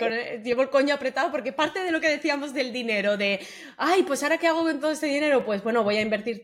llevo 0.43 0.63
el 0.63 0.69
coño 0.71 0.95
apretado 0.95 1.29
porque 1.31 1.53
parte 1.53 1.83
de 1.83 1.91
lo 1.91 2.01
que 2.01 2.09
decíamos 2.09 2.51
del 2.51 2.73
dinero, 2.73 3.15
de, 3.15 3.39
ay, 3.77 4.01
pues 4.03 4.23
ahora 4.23 4.39
qué 4.39 4.47
hago 4.47 4.63
con 4.63 4.79
todo 4.79 4.89
este 4.89 5.05
dinero, 5.05 5.45
pues 5.45 5.61
bueno, 5.63 5.83
voy 5.83 5.97
a 5.97 6.01
invertir 6.01 6.43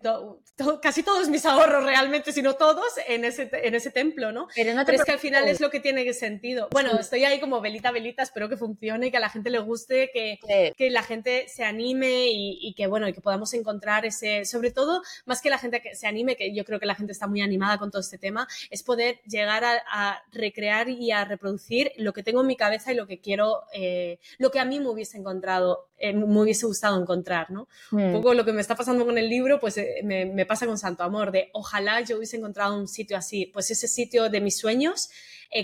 casi 0.83 1.01
todos 1.01 1.29
mis 1.29 1.43
ahorros 1.47 1.83
realmente, 1.83 2.31
si 2.31 2.43
no 2.43 2.53
todos, 2.53 2.85
en 3.07 3.25
ese, 3.25 3.49
en 3.51 3.73
ese 3.73 3.89
templo, 3.89 4.31
¿no? 4.31 4.47
Pero, 4.55 4.75
no 4.75 4.81
es 4.81 5.03
que 5.03 5.11
al 5.13 5.19
final 5.19 5.47
es 5.47 5.61
lo 5.61 5.71
que 5.71 5.79
tiene 5.79 6.13
sentido. 6.13 6.67
Bueno, 6.71 6.91
estoy 6.99 7.23
ahí 7.23 7.39
como 7.39 7.59
velita, 7.59 7.89
velita, 7.89 8.21
espero 8.21 8.49
que 8.49 8.57
funcione, 8.57 9.09
que 9.09 9.17
a 9.17 9.21
la 9.21 9.29
gente 9.29 9.49
le 9.49 9.57
guste, 9.57 10.11
que, 10.13 10.37
que 10.77 10.89
la 10.91 11.01
gente 11.01 11.47
se 11.47 11.63
anime 11.63 12.27
y, 12.29 12.75
que, 12.75 12.85
bueno, 12.85 13.07
y 13.07 13.13
que 13.13 13.21
podamos 13.21 13.51
encontrar 13.55 14.05
ese, 14.05 14.45
sobre 14.45 14.69
todo, 14.69 15.01
más 15.25 15.41
que 15.41 15.49
la 15.49 15.57
gente 15.57 15.81
que 15.81 15.95
se 15.95 16.05
anime, 16.05 16.35
que 16.35 16.53
yo 16.53 16.65
creo 16.65 16.79
que 16.79 16.85
la 16.85 16.95
gente 16.95 17.13
está 17.13 17.25
muy 17.25 17.41
animada 17.41 17.79
con 17.79 17.89
todo 17.89 18.01
este 18.01 18.19
tema, 18.19 18.47
es 18.69 18.83
poder 18.83 19.21
llegar 19.25 19.63
a 19.63 20.21
recrear 20.31 20.87
y 20.87 21.11
a 21.11 21.25
reproducir 21.25 21.62
lo 21.97 22.13
que 22.13 22.23
tengo 22.23 22.41
en 22.41 22.47
mi 22.47 22.55
cabeza 22.55 22.91
y 22.91 22.95
lo 22.95 23.07
que 23.07 23.19
quiero, 23.19 23.61
eh, 23.73 24.19
lo 24.37 24.51
que 24.51 24.59
a 24.59 24.65
mí 24.65 24.79
me 24.79 24.89
hubiese 24.89 25.17
encontrado, 25.17 25.89
eh, 25.97 26.13
me 26.13 26.39
hubiese 26.39 26.65
gustado 26.65 26.99
encontrar, 26.99 27.51
¿no? 27.51 27.67
Un 27.91 28.11
mm. 28.11 28.13
poco 28.13 28.33
lo 28.33 28.45
que 28.45 28.53
me 28.53 28.61
está 28.61 28.75
pasando 28.75 29.05
con 29.05 29.17
el 29.17 29.29
libro, 29.29 29.59
pues 29.59 29.77
eh, 29.77 30.01
me, 30.03 30.45
pasa 30.45 30.65
con 30.65 30.77
Santo 30.77 31.03
Amor, 31.03 31.31
de 31.31 31.49
ojalá 31.53 32.01
yo 32.01 32.17
hubiese 32.17 32.37
encontrado 32.37 32.77
un 32.77 32.87
sitio 32.87 33.17
así, 33.17 33.45
pues 33.47 33.71
ese 33.71 33.87
sitio 33.87 34.29
de 34.29 34.41
mis 34.41 34.57
sueños 34.57 35.09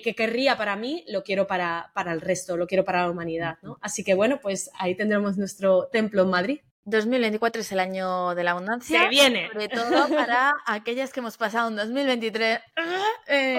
que 0.04 0.14
querría 0.14 0.56
para 0.56 0.76
mí, 0.76 1.04
lo 1.08 1.24
quiero 1.24 1.48
para, 1.48 1.90
para 1.96 2.14
el 2.14 2.22
resto, 2.22 2.56
lo 2.56 2.68
quiero 2.68 2.86
para 2.86 3.06
la 3.06 3.10
humanidad, 3.10 3.58
¿no? 3.64 3.80
Así 3.82 4.04
que 4.04 4.14
bueno, 4.14 4.40
pues 4.40 4.70
ahí 4.78 4.94
tendremos 4.94 5.36
nuestro 5.36 5.88
templo 5.92 6.22
en 6.22 6.30
Madrid. 6.30 6.60
2024 6.86 7.62
es 7.62 7.72
el 7.72 7.80
año 7.80 8.36
de 8.36 8.44
la 8.44 8.52
abundancia. 8.52 9.04
Se 9.04 9.10
viene. 9.10 9.48
Sobre 9.48 9.70
todo 9.70 10.08
para 10.10 10.54
aquellas 10.66 11.14
que 11.14 11.20
hemos 11.20 11.38
pasado 11.38 11.68
un 11.70 11.76
2023 11.76 12.60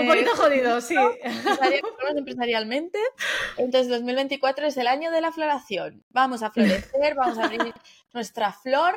un 0.00 0.06
poquito 0.08 0.36
jodido, 0.36 0.80
sí. 0.80 0.96
empresarialmente. 2.16 2.98
Entonces 3.56 3.88
2024 3.88 4.66
es 4.66 4.76
el 4.76 4.86
año 4.86 5.10
de 5.10 5.20
la 5.20 5.32
floración. 5.32 6.04
Vamos 6.10 6.42
a 6.42 6.50
florecer, 6.50 7.14
vamos 7.14 7.38
a 7.38 7.44
abrir 7.44 7.72
nuestra 8.12 8.52
flor 8.52 8.94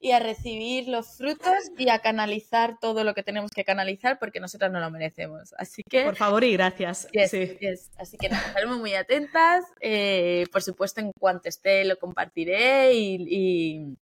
y 0.00 0.12
a 0.12 0.18
recibir 0.18 0.88
los 0.88 1.18
frutos 1.18 1.70
y 1.76 1.90
a 1.90 1.98
canalizar 1.98 2.78
todo 2.80 3.04
lo 3.04 3.14
que 3.14 3.22
tenemos 3.22 3.50
que 3.50 3.64
canalizar 3.64 4.18
porque 4.18 4.40
nosotras 4.40 4.72
no 4.72 4.80
lo 4.80 4.90
merecemos. 4.90 5.54
Así 5.58 5.82
que... 5.84 6.04
Por 6.04 6.16
favor 6.16 6.42
y 6.42 6.54
gracias. 6.54 7.06
sí. 7.28 7.58
Así 7.98 8.16
que 8.16 8.30
nos 8.30 8.44
estaremos 8.46 8.78
muy 8.78 8.94
atentas. 8.94 9.64
Eh, 9.80 10.46
por 10.50 10.62
supuesto, 10.62 11.00
en 11.00 11.12
cuanto 11.12 11.50
esté 11.50 11.84
lo 11.84 11.98
compartiré 11.98 12.94
y, 12.94 13.96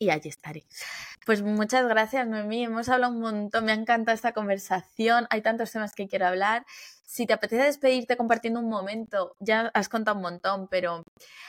y 0.00 0.10
allí 0.10 0.28
estaré. 0.28 0.64
Pues 1.26 1.42
muchas 1.42 1.86
gracias, 1.86 2.26
Noemí. 2.26 2.64
Hemos 2.64 2.88
hablado 2.88 3.12
un 3.12 3.20
montón, 3.20 3.66
me 3.66 3.72
ha 3.72 3.74
encantado 3.74 4.14
esta 4.14 4.32
conversación. 4.32 5.26
Hay 5.30 5.42
tantos 5.42 5.70
temas 5.70 5.94
que 5.94 6.08
quiero 6.08 6.26
hablar. 6.26 6.64
Si 7.04 7.26
te 7.26 7.34
apetece 7.34 7.64
despedirte 7.64 8.16
compartiendo 8.16 8.60
un 8.60 8.68
momento, 8.70 9.36
ya 9.38 9.70
has 9.74 9.88
contado 9.88 10.16
un 10.16 10.22
montón, 10.22 10.68
pero 10.68 11.04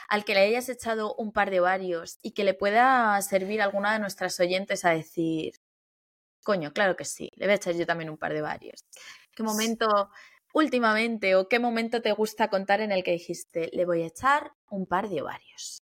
al 0.08 0.24
que 0.24 0.34
le 0.34 0.40
hayas 0.40 0.68
echado 0.68 1.14
un 1.14 1.32
par 1.32 1.50
de 1.50 1.60
varios 1.60 2.18
y 2.22 2.32
que 2.32 2.44
le 2.44 2.54
pueda 2.54 3.20
servir 3.22 3.62
a 3.62 3.64
alguna 3.64 3.92
de 3.94 3.98
nuestras 4.00 4.38
oyentes 4.40 4.84
a 4.84 4.90
decir, 4.90 5.54
coño, 6.44 6.72
claro 6.72 6.96
que 6.96 7.04
sí, 7.04 7.30
le 7.36 7.46
voy 7.46 7.54
a 7.54 7.56
echar 7.56 7.74
yo 7.74 7.86
también 7.86 8.10
un 8.10 8.18
par 8.18 8.34
de 8.34 8.42
varios. 8.42 8.84
¿Qué 9.34 9.42
momento 9.42 10.10
últimamente 10.54 11.36
o 11.36 11.48
qué 11.48 11.58
momento 11.60 12.02
te 12.02 12.12
gusta 12.12 12.48
contar 12.50 12.80
en 12.80 12.92
el 12.92 13.04
que 13.04 13.12
dijiste, 13.12 13.70
le 13.72 13.86
voy 13.86 14.02
a 14.02 14.06
echar 14.06 14.52
un 14.70 14.86
par 14.86 15.08
de 15.08 15.22
varios? 15.22 15.81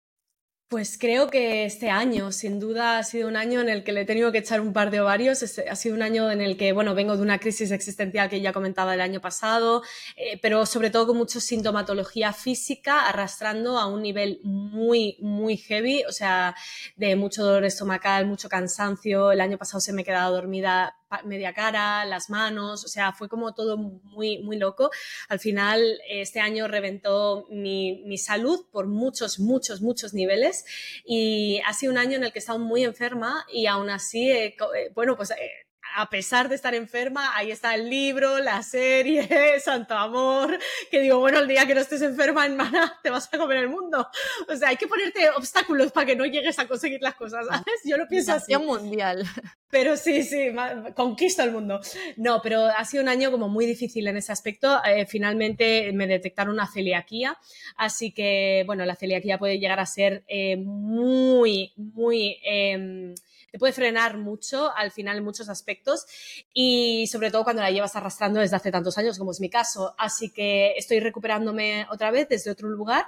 Pues 0.68 0.98
creo 0.98 1.30
que 1.30 1.64
este 1.66 1.92
año, 1.92 2.32
sin 2.32 2.60
duda, 2.60 2.98
ha 2.98 3.04
sido 3.04 3.28
un 3.28 3.36
año 3.38 3.62
en 3.62 3.70
el 3.70 3.84
que 3.84 3.92
le 3.92 4.02
he 4.02 4.06
tenido 4.06 4.32
que 4.32 4.40
echar 4.40 4.62
un 4.62 4.74
par 4.74 4.90
de 4.90 5.00
ovarios. 5.00 5.44
Ha 5.44 5.76
sido 5.76 5.96
un 5.96 6.02
año 6.02 6.32
en 6.32 6.42
el 6.42 6.58
que, 6.58 6.74
bueno, 6.74 6.96
vengo 6.96 7.16
de 7.16 7.22
una 7.22 7.38
crisis 7.38 7.70
existencial 7.70 8.30
que 8.30 8.42
ya 8.42 8.52
comentaba 8.52 8.96
el 8.96 9.02
año 9.02 9.22
pasado, 9.22 9.84
eh, 10.16 10.40
pero 10.42 10.66
sobre 10.66 10.90
todo 10.90 11.06
con 11.06 11.18
mucha 11.18 11.40
sintomatología 11.40 12.34
física, 12.34 13.08
arrastrando 13.08 13.78
a 13.78 13.86
un 13.86 14.02
nivel 14.02 14.40
muy, 14.44 15.18
muy 15.22 15.58
heavy, 15.58 16.04
o 16.10 16.12
sea, 16.12 16.56
de 16.96 17.16
mucho 17.16 17.44
dolor 17.44 17.64
estomacal, 17.64 18.26
mucho 18.26 18.50
cansancio. 18.50 19.32
El 19.32 19.42
año 19.42 19.60
pasado 19.60 19.82
se 19.82 19.94
me 19.94 20.02
he 20.02 20.06
quedado 20.06 20.34
dormida 20.34 20.96
media 21.24 21.54
cara, 21.54 22.06
las 22.06 22.30
manos, 22.30 22.84
o 22.84 22.88
sea, 22.88 23.14
fue 23.14 23.30
como 23.30 23.54
todo 23.54 23.78
muy, 23.78 24.40
muy 24.40 24.58
loco. 24.58 24.90
Al 25.30 25.40
final, 25.40 26.00
este 26.10 26.40
año 26.40 26.68
reventó 26.68 27.46
mi, 27.50 28.04
mi 28.06 28.18
salud 28.18 28.66
por 28.72 28.88
muchos, 28.88 29.40
muchos, 29.40 29.82
muchos 29.82 30.14
niveles 30.14 30.66
y 31.06 31.62
ha 31.66 31.74
sido 31.74 31.92
un 31.92 31.98
año 31.98 32.18
en 32.18 32.24
el 32.24 32.32
que 32.32 32.40
he 32.40 32.42
estado 32.42 32.60
muy 32.60 32.84
enferma 32.84 33.46
y 33.52 33.68
aún 33.68 33.90
así, 33.90 34.30
eh, 34.30 34.56
bueno, 34.94 35.16
pues... 35.16 35.32
Eh, 35.32 35.65
a 35.96 36.10
pesar 36.10 36.50
de 36.50 36.56
estar 36.56 36.76
enferma, 36.76 37.36
ahí 37.38 37.52
está 37.52 37.74
el 37.74 37.90
libro, 37.90 38.40
la 38.40 38.62
serie, 38.64 39.28
Santo 39.64 39.94
Amor, 39.94 40.60
que 40.92 41.00
digo, 41.00 41.20
bueno, 41.20 41.40
el 41.40 41.48
día 41.48 41.66
que 41.66 41.74
no 41.74 41.80
estés 41.80 42.02
enferma, 42.02 42.46
hermana, 42.46 43.00
te 43.02 43.10
vas 43.10 43.30
a 43.32 43.38
comer 43.38 43.60
el 43.60 43.70
mundo. 43.70 44.06
O 44.50 44.56
sea, 44.56 44.70
hay 44.70 44.76
que 44.76 44.88
ponerte 44.88 45.30
obstáculos 45.30 45.94
para 45.94 46.06
que 46.06 46.16
no 46.16 46.26
llegues 46.26 46.60
a 46.60 46.68
conseguir 46.68 47.02
las 47.02 47.16
cosas, 47.16 47.48
¿sabes? 47.48 47.82
Yo 47.86 47.98
lo 47.98 48.08
pienso 48.08 48.34
así. 48.34 48.56
mundial. 48.58 49.26
Pero 49.70 49.96
sí, 49.96 50.24
sí, 50.24 50.54
conquista 50.96 51.44
el 51.44 51.52
mundo. 51.52 51.80
No, 52.18 52.42
pero 52.42 52.66
ha 52.66 52.84
sido 52.84 53.02
un 53.04 53.10
año 53.10 53.32
como 53.32 53.48
muy 53.48 53.66
difícil 53.66 54.08
en 54.08 54.18
ese 54.18 54.32
aspecto. 54.32 54.82
Eh, 54.86 55.06
finalmente 55.06 55.92
me 55.94 56.08
detectaron 56.08 56.54
una 56.54 56.68
celiaquía, 56.68 57.38
así 57.78 58.12
que, 58.12 58.64
bueno, 58.66 58.86
la 58.86 58.96
celiaquía 58.96 59.38
puede 59.38 59.60
llegar 59.60 59.80
a 59.80 59.86
ser 59.86 60.26
eh, 60.28 60.58
muy, 60.58 61.74
muy... 61.78 62.38
Em, 62.44 63.16
te 63.52 63.60
puede 63.60 63.72
frenar 63.72 64.18
mucho 64.18 64.76
al 64.76 64.92
final 64.92 65.16
en 65.16 65.24
muchos 65.24 65.48
aspectos 65.48 65.85
y 66.54 67.08
sobre 67.08 67.32
todo 67.32 67.44
cuando 67.44 67.62
la 67.62 67.72
llevas 67.72 67.96
arrastrando 67.96 68.40
desde 68.40 68.56
hace 68.56 68.72
tantos 68.72 68.98
años 68.98 69.18
como 69.18 69.32
es 69.32 69.40
mi 69.40 69.50
caso. 69.50 69.96
Así 69.98 70.32
que 70.32 70.74
estoy 70.78 71.00
recuperándome 71.00 71.86
otra 71.92 72.12
vez 72.12 72.28
desde 72.30 72.52
otro 72.52 72.70
lugar 72.70 73.06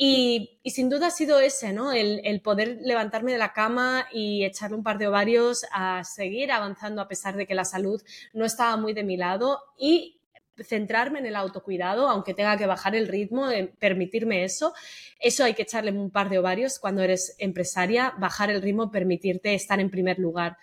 y, 0.00 0.60
sin 0.64 0.88
duda 0.88 1.08
ha 1.08 1.10
sido 1.10 1.40
ese, 1.40 1.72
¿no? 1.72 1.92
El, 1.92 2.20
el, 2.22 2.40
poder 2.40 2.78
levantarme 2.82 3.32
de 3.32 3.38
la 3.38 3.52
cama 3.52 4.06
y 4.12 4.44
echarle 4.44 4.76
un 4.76 4.84
par 4.84 4.96
de 4.96 5.08
ovarios 5.08 5.66
a 5.72 6.04
seguir 6.04 6.52
avanzando 6.52 7.02
a 7.02 7.08
pesar 7.08 7.34
de 7.36 7.46
que 7.46 7.54
la 7.56 7.64
salud 7.64 8.00
no 8.32 8.44
estaba 8.44 8.76
muy 8.76 8.92
de 8.92 9.02
mi 9.02 9.16
lado 9.16 9.60
y 9.76 10.20
centrarme 10.62 11.18
en 11.18 11.26
el 11.26 11.36
autocuidado, 11.36 12.08
aunque 12.08 12.34
tenga 12.34 12.56
que 12.56 12.66
bajar 12.66 12.94
el 12.94 13.08
ritmo, 13.08 13.48
permitirme 13.78 14.44
eso. 14.44 14.72
Eso 15.18 15.44
hay 15.44 15.54
que 15.54 15.62
echarle 15.62 15.90
un 15.90 16.10
par 16.10 16.28
de 16.30 16.38
ovarios 16.38 16.78
cuando 16.78 17.02
eres 17.02 17.34
empresaria, 17.38 18.14
bajar 18.18 18.50
el 18.50 18.62
ritmo, 18.62 18.90
permitirte 18.90 19.54
estar 19.54 19.80
en 19.80 19.90
primer 19.90 20.18
lugar. 20.18 20.58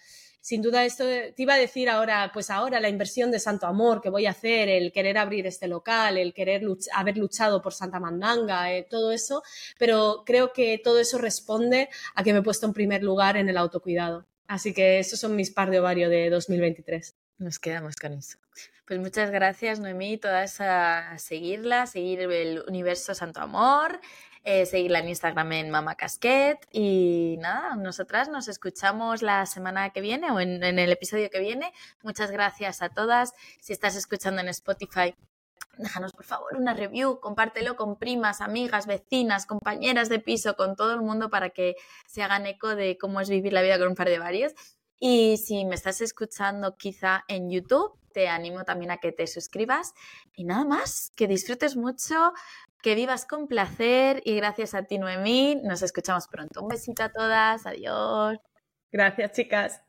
Sin 0.46 0.62
duda 0.62 0.86
esto 0.86 1.06
te 1.06 1.34
iba 1.42 1.56
a 1.56 1.58
decir 1.58 1.90
ahora, 1.90 2.30
pues 2.32 2.52
ahora 2.52 2.80
la 2.80 2.88
inversión 2.88 3.32
de 3.32 3.40
Santo 3.40 3.66
Amor 3.66 4.00
que 4.00 4.12
voy 4.12 4.28
a 4.28 4.30
hacer, 4.30 4.70
el 4.70 4.92
querer 4.92 5.18
abrir 5.18 5.48
este 5.48 5.68
local, 5.68 6.20
el 6.20 6.36
querer 6.36 6.62
haber 6.94 7.18
luchado 7.18 7.64
por 7.64 7.74
Santa 7.74 8.00
Mandanga, 8.00 8.72
eh, 8.72 8.86
todo 8.88 9.12
eso, 9.12 9.42
pero 9.80 10.22
creo 10.24 10.54
que 10.54 10.78
todo 10.78 11.00
eso 11.00 11.18
responde 11.18 11.90
a 12.14 12.24
que 12.24 12.32
me 12.32 12.40
he 12.40 12.44
puesto 12.44 12.68
en 12.68 12.74
primer 12.74 13.02
lugar 13.02 13.38
en 13.38 13.50
el 13.50 13.58
autocuidado. 13.58 14.28
Así 14.46 14.72
que 14.72 15.00
esos 15.00 15.20
son 15.20 15.36
mis 15.36 15.50
par 15.50 15.72
de 15.72 15.80
ovario 15.80 16.12
de 16.12 16.30
2023. 16.30 17.16
Nos 17.40 17.58
quedamos 17.58 17.96
con 17.96 18.14
eso. 18.14 18.38
Pues 18.86 19.00
muchas 19.00 19.32
gracias, 19.32 19.80
Noemí, 19.80 20.20
todas 20.20 20.62
a 20.62 21.18
seguirla, 21.18 21.88
seguir 21.88 22.20
el 22.20 22.64
universo 22.68 23.16
Santo 23.16 23.42
Amor, 23.42 24.00
eh, 24.46 24.68
seguirla 24.68 25.00
en 25.00 25.10
Instagram 25.10 25.52
en 25.54 25.72
Mama 25.72 25.96
Casquet 25.96 26.68
y 26.72 27.36
nada, 27.40 27.76
nosotras 27.76 28.30
nos 28.30 28.48
escuchamos 28.48 29.24
la 29.24 29.48
semana 29.48 29.90
que 29.90 30.02
viene 30.02 30.30
o 30.30 30.40
en, 30.40 30.64
en 30.64 30.78
el 30.78 30.92
episodio 30.92 31.32
que 31.32 31.40
viene. 31.40 31.74
Muchas 32.04 32.30
gracias 32.30 32.84
a 32.84 32.90
todas. 32.90 33.34
Si 33.60 33.74
estás 33.74 33.96
escuchando 33.96 34.42
en 34.42 34.50
Spotify, 34.50 35.16
déjanos 35.80 36.14
por 36.14 36.26
favor 36.26 36.56
una 36.56 36.76
review, 36.76 37.20
compártelo 37.20 37.76
con 37.76 37.98
primas, 37.98 38.40
amigas, 38.40 38.86
vecinas, 38.86 39.48
compañeras 39.48 40.10
de 40.10 40.20
piso, 40.20 40.56
con 40.56 40.76
todo 40.76 40.94
el 40.94 41.02
mundo 41.02 41.32
para 41.32 41.50
que 41.50 41.76
se 42.08 42.22
hagan 42.22 42.46
eco 42.46 42.76
de 42.76 43.00
cómo 43.00 43.22
es 43.22 43.30
vivir 43.30 43.52
la 43.52 43.64
vida 43.64 43.80
con 43.80 43.88
un 43.88 43.96
par 43.96 44.10
de 44.10 44.20
varios. 44.20 44.54
Y 45.00 45.38
si 45.38 45.66
me 45.66 45.74
estás 45.76 46.02
escuchando 46.02 46.78
quizá 46.78 47.26
en 47.28 47.50
YouTube, 47.50 47.98
te 48.16 48.30
animo 48.30 48.64
también 48.64 48.92
a 48.92 48.98
que 48.98 49.12
te 49.12 49.28
suscribas. 49.28 49.94
Y 50.36 50.46
nada 50.46 50.64
más, 50.64 51.12
que 51.18 51.28
disfrutes 51.28 51.76
mucho, 51.76 52.32
que 52.86 52.94
vivas 52.94 53.26
con 53.26 53.48
placer 53.48 54.22
y 54.26 54.36
gracias 54.36 54.76
a 54.76 54.84
ti, 54.84 55.00
Noemí. 55.00 55.60
Nos 55.64 55.82
escuchamos 55.82 56.28
pronto. 56.28 56.62
Un 56.62 56.68
besito 56.68 57.02
a 57.02 57.10
todas. 57.10 57.66
Adiós. 57.66 58.38
Gracias, 58.92 59.32
chicas. 59.32 59.82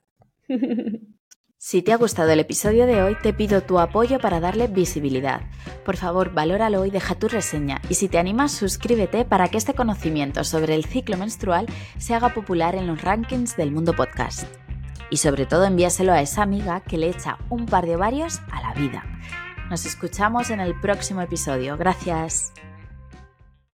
Si 1.59 1.81
te 1.81 1.93
ha 1.93 1.97
gustado 1.97 2.31
el 2.31 2.39
episodio 2.39 2.87
de 2.87 3.03
hoy, 3.03 3.17
te 3.23 3.33
pido 3.33 3.63
tu 3.63 3.81
apoyo 3.81 4.21
para 4.21 4.41
darle 4.41 4.69
visibilidad. 4.69 5.41
Por 5.85 5.97
favor, 5.97 6.33
valóralo 6.33 6.85
y 6.85 6.91
deja 6.91 7.15
tu 7.17 7.29
reseña. 7.29 7.81
Y 7.89 7.95
si 7.95 8.09
te 8.09 8.19
animas, 8.19 8.53
suscríbete 8.53 9.25
para 9.25 9.49
que 9.49 9.57
este 9.57 9.75
conocimiento 9.75 10.45
sobre 10.45 10.75
el 10.75 10.85
ciclo 10.85 11.17
menstrual 11.17 11.67
se 11.99 12.15
haga 12.15 12.35
popular 12.35 12.77
en 12.77 12.87
los 12.87 13.03
rankings 13.03 13.57
del 13.57 13.73
mundo 13.73 13.95
podcast 13.95 14.47
y 15.11 15.17
sobre 15.17 15.47
todo 15.47 15.65
envíaselo 15.65 16.13
a 16.13 16.21
esa 16.21 16.43
amiga 16.43 16.83
que 16.83 16.99
le 16.99 17.09
echa 17.09 17.39
un 17.49 17.67
par 17.67 17.87
de 17.87 17.97
varios 17.97 18.41
a 18.53 18.61
la 18.61 18.75
vida. 18.75 19.03
Nos 19.71 19.87
escuchamos 19.87 20.51
en 20.51 20.61
el 20.61 20.79
próximo 20.79 21.23
episodio. 21.23 21.77
Gracias. 21.79 22.53